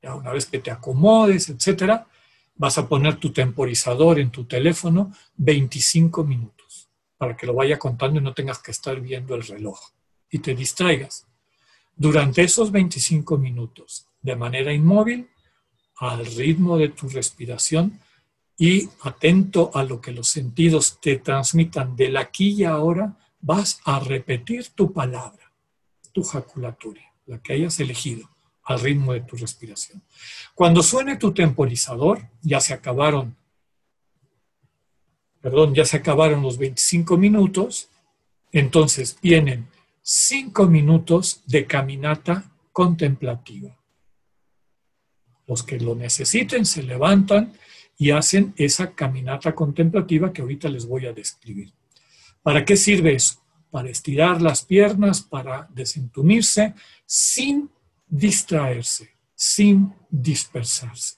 Ya 0.02 0.16
una 0.16 0.32
vez 0.32 0.46
que 0.46 0.60
te 0.60 0.72
acomodes, 0.72 1.50
etcétera, 1.50 2.08
vas 2.56 2.78
a 2.78 2.88
poner 2.88 3.18
tu 3.18 3.32
temporizador 3.32 4.20
en 4.20 4.32
tu 4.32 4.46
teléfono 4.46 5.14
25 5.38 6.24
minutos 6.24 6.90
para 7.18 7.36
que 7.36 7.48
lo 7.48 7.54
vaya 7.54 7.80
contando 7.80 8.20
y 8.20 8.24
no 8.24 8.34
tengas 8.34 8.60
que 8.60 8.72
estar 8.72 9.00
viendo 9.00 9.36
el 9.36 9.44
reloj 9.44 9.80
y 10.30 10.40
te 10.40 10.56
distraigas. 10.56 11.27
Durante 11.98 12.44
esos 12.44 12.72
25 12.72 13.38
minutos, 13.38 14.06
de 14.22 14.36
manera 14.36 14.72
inmóvil, 14.72 15.30
al 15.96 16.26
ritmo 16.26 16.78
de 16.78 16.90
tu 16.90 17.10
respiración, 17.10 18.00
y 18.58 18.90
atento 19.02 19.72
a 19.74 19.84
lo 19.84 20.02
que 20.02 20.12
los 20.12 20.30
sentidos 20.30 21.00
te 21.00 21.18
transmitan 21.18 21.96
del 21.96 22.18
aquí 22.18 22.54
y 22.54 22.64
ahora, 22.64 23.18
vas 23.40 23.80
a 23.86 24.00
repetir 24.00 24.70
tu 24.70 24.92
palabra, 24.94 25.52
tu 26.12 26.24
jaculatoria, 26.24 27.14
la 27.28 27.40
que 27.40 27.54
hayas 27.54 27.80
elegido 27.80 28.30
al 28.64 28.80
ritmo 28.80 29.14
de 29.14 29.22
tu 29.22 29.36
respiración. 29.38 30.04
Cuando 30.54 30.84
suene 30.84 31.18
tu 31.18 31.34
temporizador, 31.34 32.30
ya 32.42 32.60
se 32.60 32.74
acabaron, 32.74 33.38
perdón, 35.40 35.74
ya 35.74 35.86
se 35.86 35.98
acabaron 35.98 36.42
los 36.42 36.58
25 36.58 37.18
minutos, 37.18 37.90
entonces 38.52 39.18
vienen 39.22 39.68
5 40.10 40.68
minutos 40.68 41.44
de 41.48 41.68
caminata 41.68 42.50
contemplativa. 42.72 43.78
Los 45.46 45.64
que 45.64 45.82
lo 45.82 45.96
necesiten 45.96 46.66
se 46.66 46.82
levantan 46.82 47.52
y 47.98 48.12
hacen 48.12 48.54
esa 48.56 48.94
caminata 48.96 49.54
contemplativa 49.54 50.32
que 50.32 50.42
ahorita 50.42 50.70
les 50.70 50.86
voy 50.86 51.08
a 51.08 51.12
describir. 51.12 51.74
¿Para 52.42 52.64
qué 52.64 52.78
sirve 52.78 53.16
eso? 53.16 53.42
Para 53.70 53.90
estirar 53.90 54.42
las 54.42 54.64
piernas, 54.64 55.24
para 55.24 55.68
desentumirse, 55.76 56.74
sin 57.06 57.70
distraerse, 58.08 59.10
sin 59.36 59.94
dispersarse. 60.10 61.18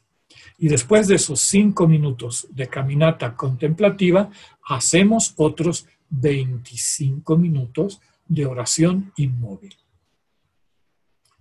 Y 0.58 0.68
después 0.68 1.08
de 1.08 1.18
esos 1.18 1.42
cinco 1.42 1.88
minutos 1.88 2.48
de 2.50 2.68
caminata 2.68 3.36
contemplativa, 3.36 4.32
hacemos 4.68 5.36
otros 5.38 5.86
25 6.10 7.38
minutos 7.38 8.02
de 8.30 8.46
oración 8.46 9.12
inmóvil. 9.18 9.76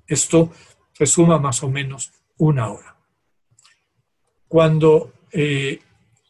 Esto 0.07 0.51
resuma 0.99 1.39
más 1.39 1.63
o 1.63 1.69
menos 1.69 2.11
una 2.39 2.73
hora. 2.73 2.97
Cuando 4.49 5.13
eh, 5.31 5.81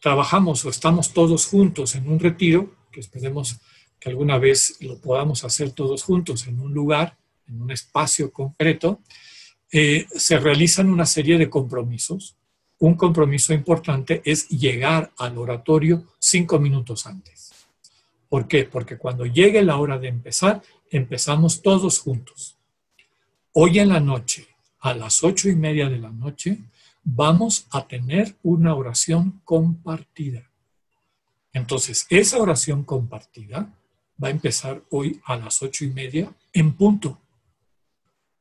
trabajamos 0.01 0.63
o 0.65 0.69
estamos 0.69 1.13
todos 1.13 1.47
juntos 1.47 1.95
en 1.95 2.07
un 2.09 2.19
retiro, 2.19 2.75
que 2.91 2.99
esperemos 2.99 3.57
que 3.99 4.09
alguna 4.09 4.37
vez 4.37 4.77
lo 4.81 4.99
podamos 4.99 5.43
hacer 5.43 5.71
todos 5.71 6.03
juntos 6.03 6.45
en 6.47 6.59
un 6.59 6.73
lugar, 6.73 7.17
en 7.47 7.61
un 7.61 7.71
espacio 7.71 8.31
concreto, 8.31 9.01
eh, 9.71 10.07
se 10.11 10.39
realizan 10.39 10.89
una 10.89 11.05
serie 11.05 11.37
de 11.37 11.49
compromisos. 11.49 12.35
Un 12.79 12.95
compromiso 12.95 13.53
importante 13.53 14.21
es 14.25 14.47
llegar 14.49 15.11
al 15.17 15.37
oratorio 15.37 16.05
cinco 16.19 16.59
minutos 16.59 17.05
antes. 17.05 17.48
¿Por 18.29 18.47
qué? 18.47 18.63
Porque 18.65 18.97
cuando 18.97 19.25
llegue 19.25 19.63
la 19.63 19.77
hora 19.77 19.97
de 19.97 20.07
empezar, 20.07 20.61
empezamos 20.91 21.61
todos 21.61 21.99
juntos. 21.99 22.57
Hoy 23.53 23.79
en 23.79 23.89
la 23.89 23.99
noche, 23.99 24.47
a 24.79 24.93
las 24.93 25.23
ocho 25.23 25.49
y 25.49 25.55
media 25.55 25.89
de 25.89 25.97
la 25.97 26.11
noche, 26.11 26.59
vamos 27.03 27.65
a 27.71 27.87
tener 27.87 28.35
una 28.43 28.75
oración 28.75 29.41
compartida. 29.43 30.47
Entonces, 31.53 32.05
esa 32.09 32.37
oración 32.37 32.83
compartida 32.83 33.73
va 34.23 34.27
a 34.27 34.31
empezar 34.31 34.83
hoy 34.91 35.19
a 35.25 35.35
las 35.35 35.61
ocho 35.63 35.83
y 35.83 35.89
media 35.89 36.31
en 36.53 36.73
punto. 36.73 37.19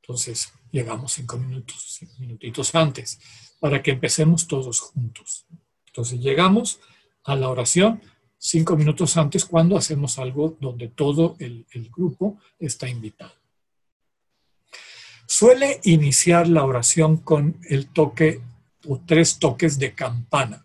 Entonces, 0.02 0.52
llegamos 0.70 1.12
cinco 1.12 1.38
minutos, 1.38 1.96
cinco 1.98 2.12
minutitos 2.18 2.74
antes, 2.74 3.18
para 3.58 3.82
que 3.82 3.92
empecemos 3.92 4.46
todos 4.46 4.80
juntos. 4.80 5.46
Entonces, 5.86 6.20
llegamos 6.20 6.80
a 7.24 7.34
la 7.34 7.48
oración 7.48 8.02
cinco 8.38 8.76
minutos 8.76 9.16
antes 9.16 9.44
cuando 9.44 9.76
hacemos 9.76 10.18
algo 10.18 10.56
donde 10.60 10.88
todo 10.88 11.36
el, 11.38 11.66
el 11.72 11.90
grupo 11.90 12.38
está 12.58 12.88
invitado. 12.88 13.32
Suele 15.26 15.80
iniciar 15.84 16.48
la 16.48 16.64
oración 16.64 17.18
con 17.18 17.60
el 17.68 17.88
toque 17.88 18.40
o 18.86 19.00
tres 19.04 19.38
toques 19.38 19.78
de 19.78 19.94
campana. 19.94 20.64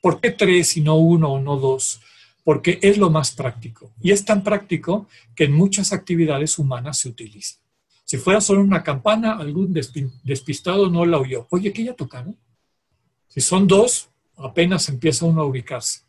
¿Por 0.00 0.20
qué 0.20 0.30
tres 0.30 0.76
y 0.76 0.80
no 0.80 0.96
uno 0.96 1.32
o 1.32 1.40
no 1.40 1.56
dos? 1.56 2.00
Porque 2.44 2.78
es 2.80 2.96
lo 2.96 3.10
más 3.10 3.32
práctico. 3.32 3.92
Y 4.00 4.12
es 4.12 4.24
tan 4.24 4.42
práctico 4.42 5.06
que 5.34 5.44
en 5.44 5.52
muchas 5.52 5.92
actividades 5.92 6.58
humanas 6.58 6.98
se 6.98 7.10
utiliza. 7.10 7.58
Si 8.04 8.16
fuera 8.16 8.40
solo 8.40 8.62
una 8.62 8.82
campana, 8.82 9.34
algún 9.34 9.74
despistado 9.74 10.88
no 10.88 11.04
la 11.04 11.18
oyó. 11.18 11.46
Oye, 11.50 11.74
¿qué 11.74 11.84
ya 11.84 11.92
tocaron? 11.92 12.38
Si 13.26 13.42
son 13.42 13.66
dos, 13.66 14.08
apenas 14.36 14.88
empieza 14.88 15.26
uno 15.26 15.42
a 15.42 15.44
ubicarse. 15.44 16.07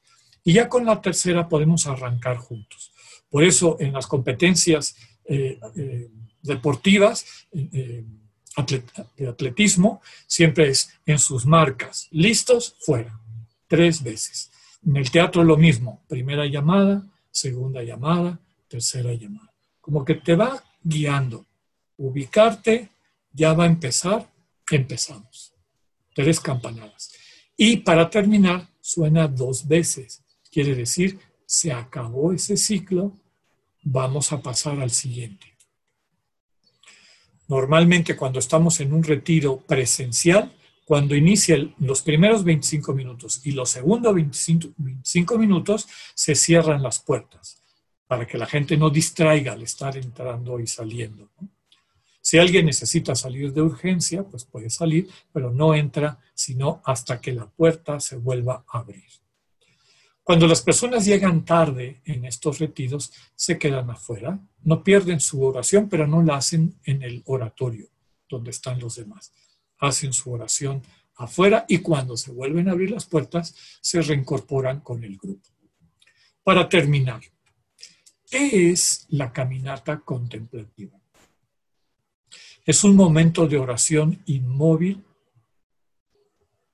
Y 0.50 0.54
ya 0.54 0.68
con 0.68 0.84
la 0.84 1.00
tercera 1.00 1.48
podemos 1.48 1.86
arrancar 1.86 2.38
juntos. 2.38 2.92
Por 3.30 3.44
eso 3.44 3.78
en 3.80 3.94
las 3.94 4.08
competencias 4.08 4.96
eh, 5.24 5.60
eh, 5.76 6.10
deportivas, 6.42 7.24
eh, 7.52 8.04
de 9.16 9.28
atletismo, 9.28 10.02
siempre 10.26 10.70
es 10.70 10.90
en 11.06 11.20
sus 11.20 11.46
marcas, 11.46 12.08
listos, 12.10 12.76
fuera, 12.80 13.22
tres 13.68 14.02
veces. 14.02 14.52
En 14.84 14.98
el 14.98 15.12
teatro 15.12 15.44
lo 15.44 15.56
mismo, 15.56 16.04
primera 16.08 16.48
llamada, 16.48 17.06
segunda 17.30 17.84
llamada, 17.84 18.40
tercera 18.68 19.14
llamada. 19.14 19.54
Como 19.80 20.04
que 20.04 20.16
te 20.16 20.36
va 20.36 20.64
guiando. 20.82 21.46
Ubicarte, 21.96 22.90
ya 23.32 23.54
va 23.54 23.66
a 23.66 23.68
empezar, 23.68 24.28
empezamos. 24.72 25.54
Tres 26.16 26.40
campanadas. 26.40 27.12
Y 27.56 27.78
para 27.78 28.10
terminar, 28.10 28.68
suena 28.82 29.28
dos 29.28 29.68
veces. 29.68 30.24
Quiere 30.52 30.76
decir, 30.76 31.20
se 31.46 31.72
acabó 31.72 32.34
ese 32.34 32.58
ciclo, 32.58 33.14
vamos 33.84 34.32
a 34.32 34.42
pasar 34.42 34.80
al 34.80 34.92
siguiente. 34.92 35.56
Normalmente 37.48 38.16
cuando 38.16 38.40
estamos 38.40 38.80
en 38.80 38.94
un 38.94 39.04
retiro 39.04 39.58
presencial, 39.58 40.54
cuando 40.86 41.16
inicia 41.16 41.56
los 41.80 42.02
primeros 42.02 42.44
25 42.44 42.94
minutos 42.94 43.42
y 43.46 43.52
los 43.52 43.70
segundos 43.70 44.14
25, 44.14 45.38
minutos, 45.38 45.88
se 46.16 46.34
cierran 46.34 46.82
las 46.82 47.00
puertas 47.00 47.62
para 48.08 48.26
que 48.26 48.40
la 48.40 48.48
gente 48.48 48.76
no 48.76 48.90
distraiga 48.90 49.54
al 49.54 49.62
estar 49.62 49.96
entrando 49.98 50.60
y 50.60 50.66
saliendo. 50.66 51.30
Si 52.22 52.40
alguien 52.40 52.66
necesita 52.66 53.14
salir 53.14 53.54
de 53.54 53.62
urgencia, 53.62 54.24
pues 54.24 54.46
puede 54.46 54.72
salir, 54.72 55.08
pero 55.32 55.52
no 55.52 55.76
entra 55.76 56.20
sino 56.34 56.82
hasta 56.86 57.22
que 57.22 57.34
la 57.34 57.48
puerta 57.48 58.00
se 58.00 58.16
vuelva 58.16 58.64
a 58.68 58.80
abrir. 58.80 59.19
Cuando 60.30 60.46
las 60.46 60.62
personas 60.62 61.08
llegan 61.08 61.44
tarde 61.44 62.02
en 62.06 62.24
estos 62.24 62.60
retiros, 62.60 63.12
se 63.36 63.58
quedan 63.58 63.90
afuera, 63.90 64.40
no 64.62 64.84
pierden 64.84 65.20
su 65.20 65.44
oración, 65.44 65.90
pero 65.90 66.06
no 66.06 66.22
la 66.22 66.36
hacen 66.36 66.80
en 66.84 67.02
el 67.02 67.24
oratorio, 67.26 67.90
donde 68.30 68.52
están 68.52 68.80
los 68.80 68.98
demás. 68.98 69.34
Hacen 69.80 70.14
su 70.14 70.32
oración 70.32 70.84
afuera 71.16 71.66
y 71.68 71.80
cuando 71.80 72.16
se 72.16 72.32
vuelven 72.32 72.70
a 72.70 72.74
abrir 72.74 72.92
las 72.92 73.08
puertas, 73.08 73.56
se 73.82 74.04
reincorporan 74.04 74.82
con 74.82 75.04
el 75.04 75.18
grupo. 75.18 75.50
Para 76.44 76.70
terminar, 76.70 77.22
¿qué 78.30 78.70
es 78.70 79.08
la 79.10 79.34
caminata 79.34 80.00
contemplativa? 80.02 81.00
Es 82.64 82.84
un 82.84 82.96
momento 82.96 83.48
de 83.48 83.58
oración 83.58 84.22
inmóvil 84.28 85.04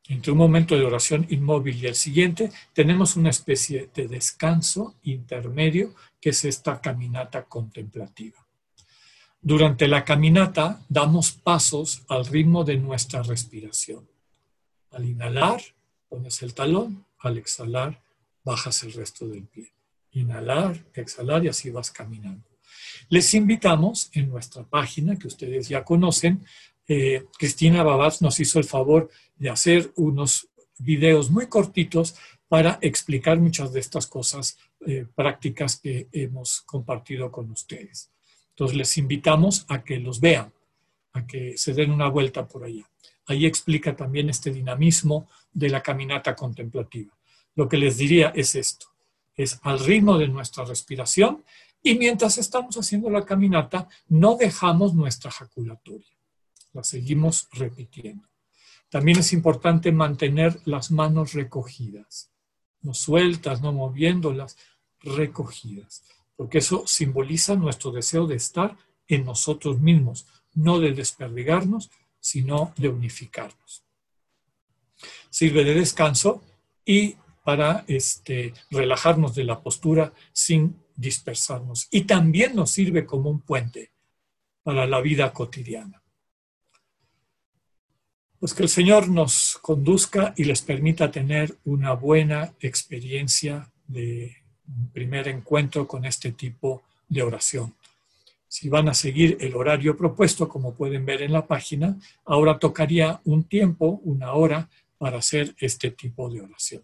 entre 0.08 0.32
un 0.32 0.38
momento 0.38 0.78
de 0.78 0.86
oración 0.86 1.26
inmóvil 1.30 1.84
y 1.84 1.88
el 1.88 1.96
siguiente, 1.96 2.52
tenemos 2.74 3.16
una 3.16 3.32
especie 3.32 3.90
de 3.94 4.08
descanso 4.08 4.96
intermedio 5.04 5.96
que 6.22 6.30
es 6.30 6.46
esta 6.46 6.80
caminata 6.80 7.46
contemplativa. 7.46 8.46
Durante 9.42 9.88
la 9.88 10.04
caminata 10.04 10.84
damos 10.90 11.32
pasos 11.32 12.04
al 12.08 12.26
ritmo 12.26 12.64
de 12.64 12.78
nuestra 12.78 13.24
respiración. 13.24 14.08
Al 14.92 15.06
inhalar, 15.06 15.62
pones 16.08 16.42
el 16.42 16.54
talón, 16.54 17.06
al 17.20 17.38
exhalar, 17.38 18.02
bajas 18.44 18.84
el 18.84 18.94
resto 18.94 19.28
del 19.28 19.44
pie. 19.44 19.72
Inhalar, 20.12 20.84
exhalar 20.94 21.44
y 21.46 21.50
así 21.50 21.70
vas 21.70 21.92
caminando. 21.92 22.48
Les 23.10 23.34
invitamos 23.34 24.10
en 24.14 24.30
nuestra 24.30 24.64
página, 24.64 25.16
que 25.18 25.28
ustedes 25.28 25.68
ya 25.68 25.84
conocen, 25.84 26.46
eh, 26.88 27.26
Cristina 27.38 27.84
Babat 27.84 28.22
nos 28.22 28.40
hizo 28.40 28.60
el 28.60 28.66
favor 28.66 29.10
de 29.36 29.50
hacer 29.50 29.92
unos 29.96 30.50
videos 30.78 31.32
muy 31.32 31.48
cortitos 31.48 32.16
para 32.48 32.78
explicar 32.82 33.40
muchas 33.40 33.74
de 33.74 33.80
estas 33.80 34.08
cosas 34.08 34.58
eh, 34.86 35.06
prácticas 35.16 35.80
que 35.80 36.08
hemos 36.12 36.62
compartido 36.62 37.32
con 37.32 37.50
ustedes. 37.52 38.12
Entonces 38.50 38.78
les 38.78 38.98
invitamos 38.98 39.66
a 39.68 39.84
que 39.84 40.00
los 40.00 40.20
vean, 40.20 40.54
a 41.14 41.26
que 41.26 41.58
se 41.58 41.74
den 41.74 41.92
una 41.92 42.08
vuelta 42.08 42.48
por 42.48 42.64
allá. 42.64 42.90
Ahí 43.26 43.46
explica 43.46 43.96
también 43.96 44.30
este 44.30 44.52
dinamismo 44.52 45.28
de 45.52 45.70
la 45.70 45.82
caminata 45.82 46.36
contemplativa. 46.36 47.18
Lo 47.56 47.68
que 47.68 47.78
les 47.78 47.98
diría 47.98 48.32
es 48.36 48.54
esto, 48.54 48.88
es 49.36 49.60
al 49.64 49.80
ritmo 49.80 50.18
de 50.18 50.28
nuestra 50.28 50.66
respiración 50.66 51.44
y 51.82 51.96
mientras 51.96 52.38
estamos 52.38 52.76
haciendo 52.78 53.10
la 53.10 53.26
caminata 53.26 53.88
no 54.08 54.36
dejamos 54.36 54.94
nuestra 54.94 55.32
jaculatoria 55.32 56.15
la 56.76 56.84
seguimos 56.84 57.48
repitiendo. 57.54 58.28
También 58.90 59.20
es 59.20 59.34
importante 59.34 59.92
mantener 59.92 60.60
las 60.66 60.92
manos 60.92 61.34
recogidas, 61.34 62.30
no 62.82 62.94
sueltas, 62.94 63.62
no 63.62 63.72
moviéndolas, 63.72 64.58
recogidas, 65.02 66.04
porque 66.36 66.60
eso 66.60 66.84
simboliza 66.86 67.56
nuestro 67.56 67.92
deseo 67.92 68.28
de 68.28 68.36
estar 68.36 68.78
en 69.08 69.26
nosotros 69.26 69.80
mismos, 69.80 70.28
no 70.54 70.80
de 70.80 70.92
desperdigarnos, 70.92 71.90
sino 72.20 72.74
de 72.76 72.90
unificarnos. 72.90 73.84
Sirve 75.30 75.64
de 75.64 75.76
descanso 75.76 76.44
y 76.84 77.16
para 77.44 77.86
este, 77.88 78.54
relajarnos 78.70 79.34
de 79.36 79.44
la 79.44 79.62
postura 79.62 80.12
sin 80.34 80.84
dispersarnos. 80.96 81.88
Y 81.92 82.02
también 82.02 82.56
nos 82.56 82.72
sirve 82.72 83.06
como 83.06 83.30
un 83.30 83.42
puente 83.42 83.92
para 84.64 84.86
la 84.88 85.00
vida 85.00 85.32
cotidiana. 85.32 86.02
Pues 88.40 88.54
que 88.54 88.64
el 88.64 88.70
Señor 88.70 89.10
nos 89.10 89.58
conduzca 89.62 90.34
y 90.38 90.44
les 90.44 90.62
permita 90.62 91.12
tener 91.12 91.58
una 91.66 91.94
buena 91.94 92.54
experiencia 92.60 93.72
de 93.88 94.36
un 94.68 94.90
primer 94.90 95.28
encuentro 95.28 95.88
con 95.88 96.06
este 96.06 96.32
tipo 96.32 96.84
de 97.08 97.24
oración. 97.24 97.76
Si 98.48 98.70
van 98.70 98.88
a 98.88 98.94
seguir 98.94 99.38
el 99.42 99.56
horario 99.56 99.98
propuesto, 99.98 100.48
como 100.48 100.74
pueden 100.74 101.06
ver 101.06 101.22
en 101.22 101.34
la 101.34 101.46
página, 101.46 101.98
ahora 102.24 102.60
tocaría 102.60 103.20
un 103.26 103.44
tiempo, 103.44 104.00
una 104.04 104.34
hora, 104.34 104.70
para 104.98 105.18
hacer 105.18 105.56
este 105.60 105.92
tipo 105.92 106.30
de 106.30 106.42
oración. 106.42 106.84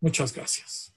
Muchas 0.00 0.34
gracias. 0.34 0.93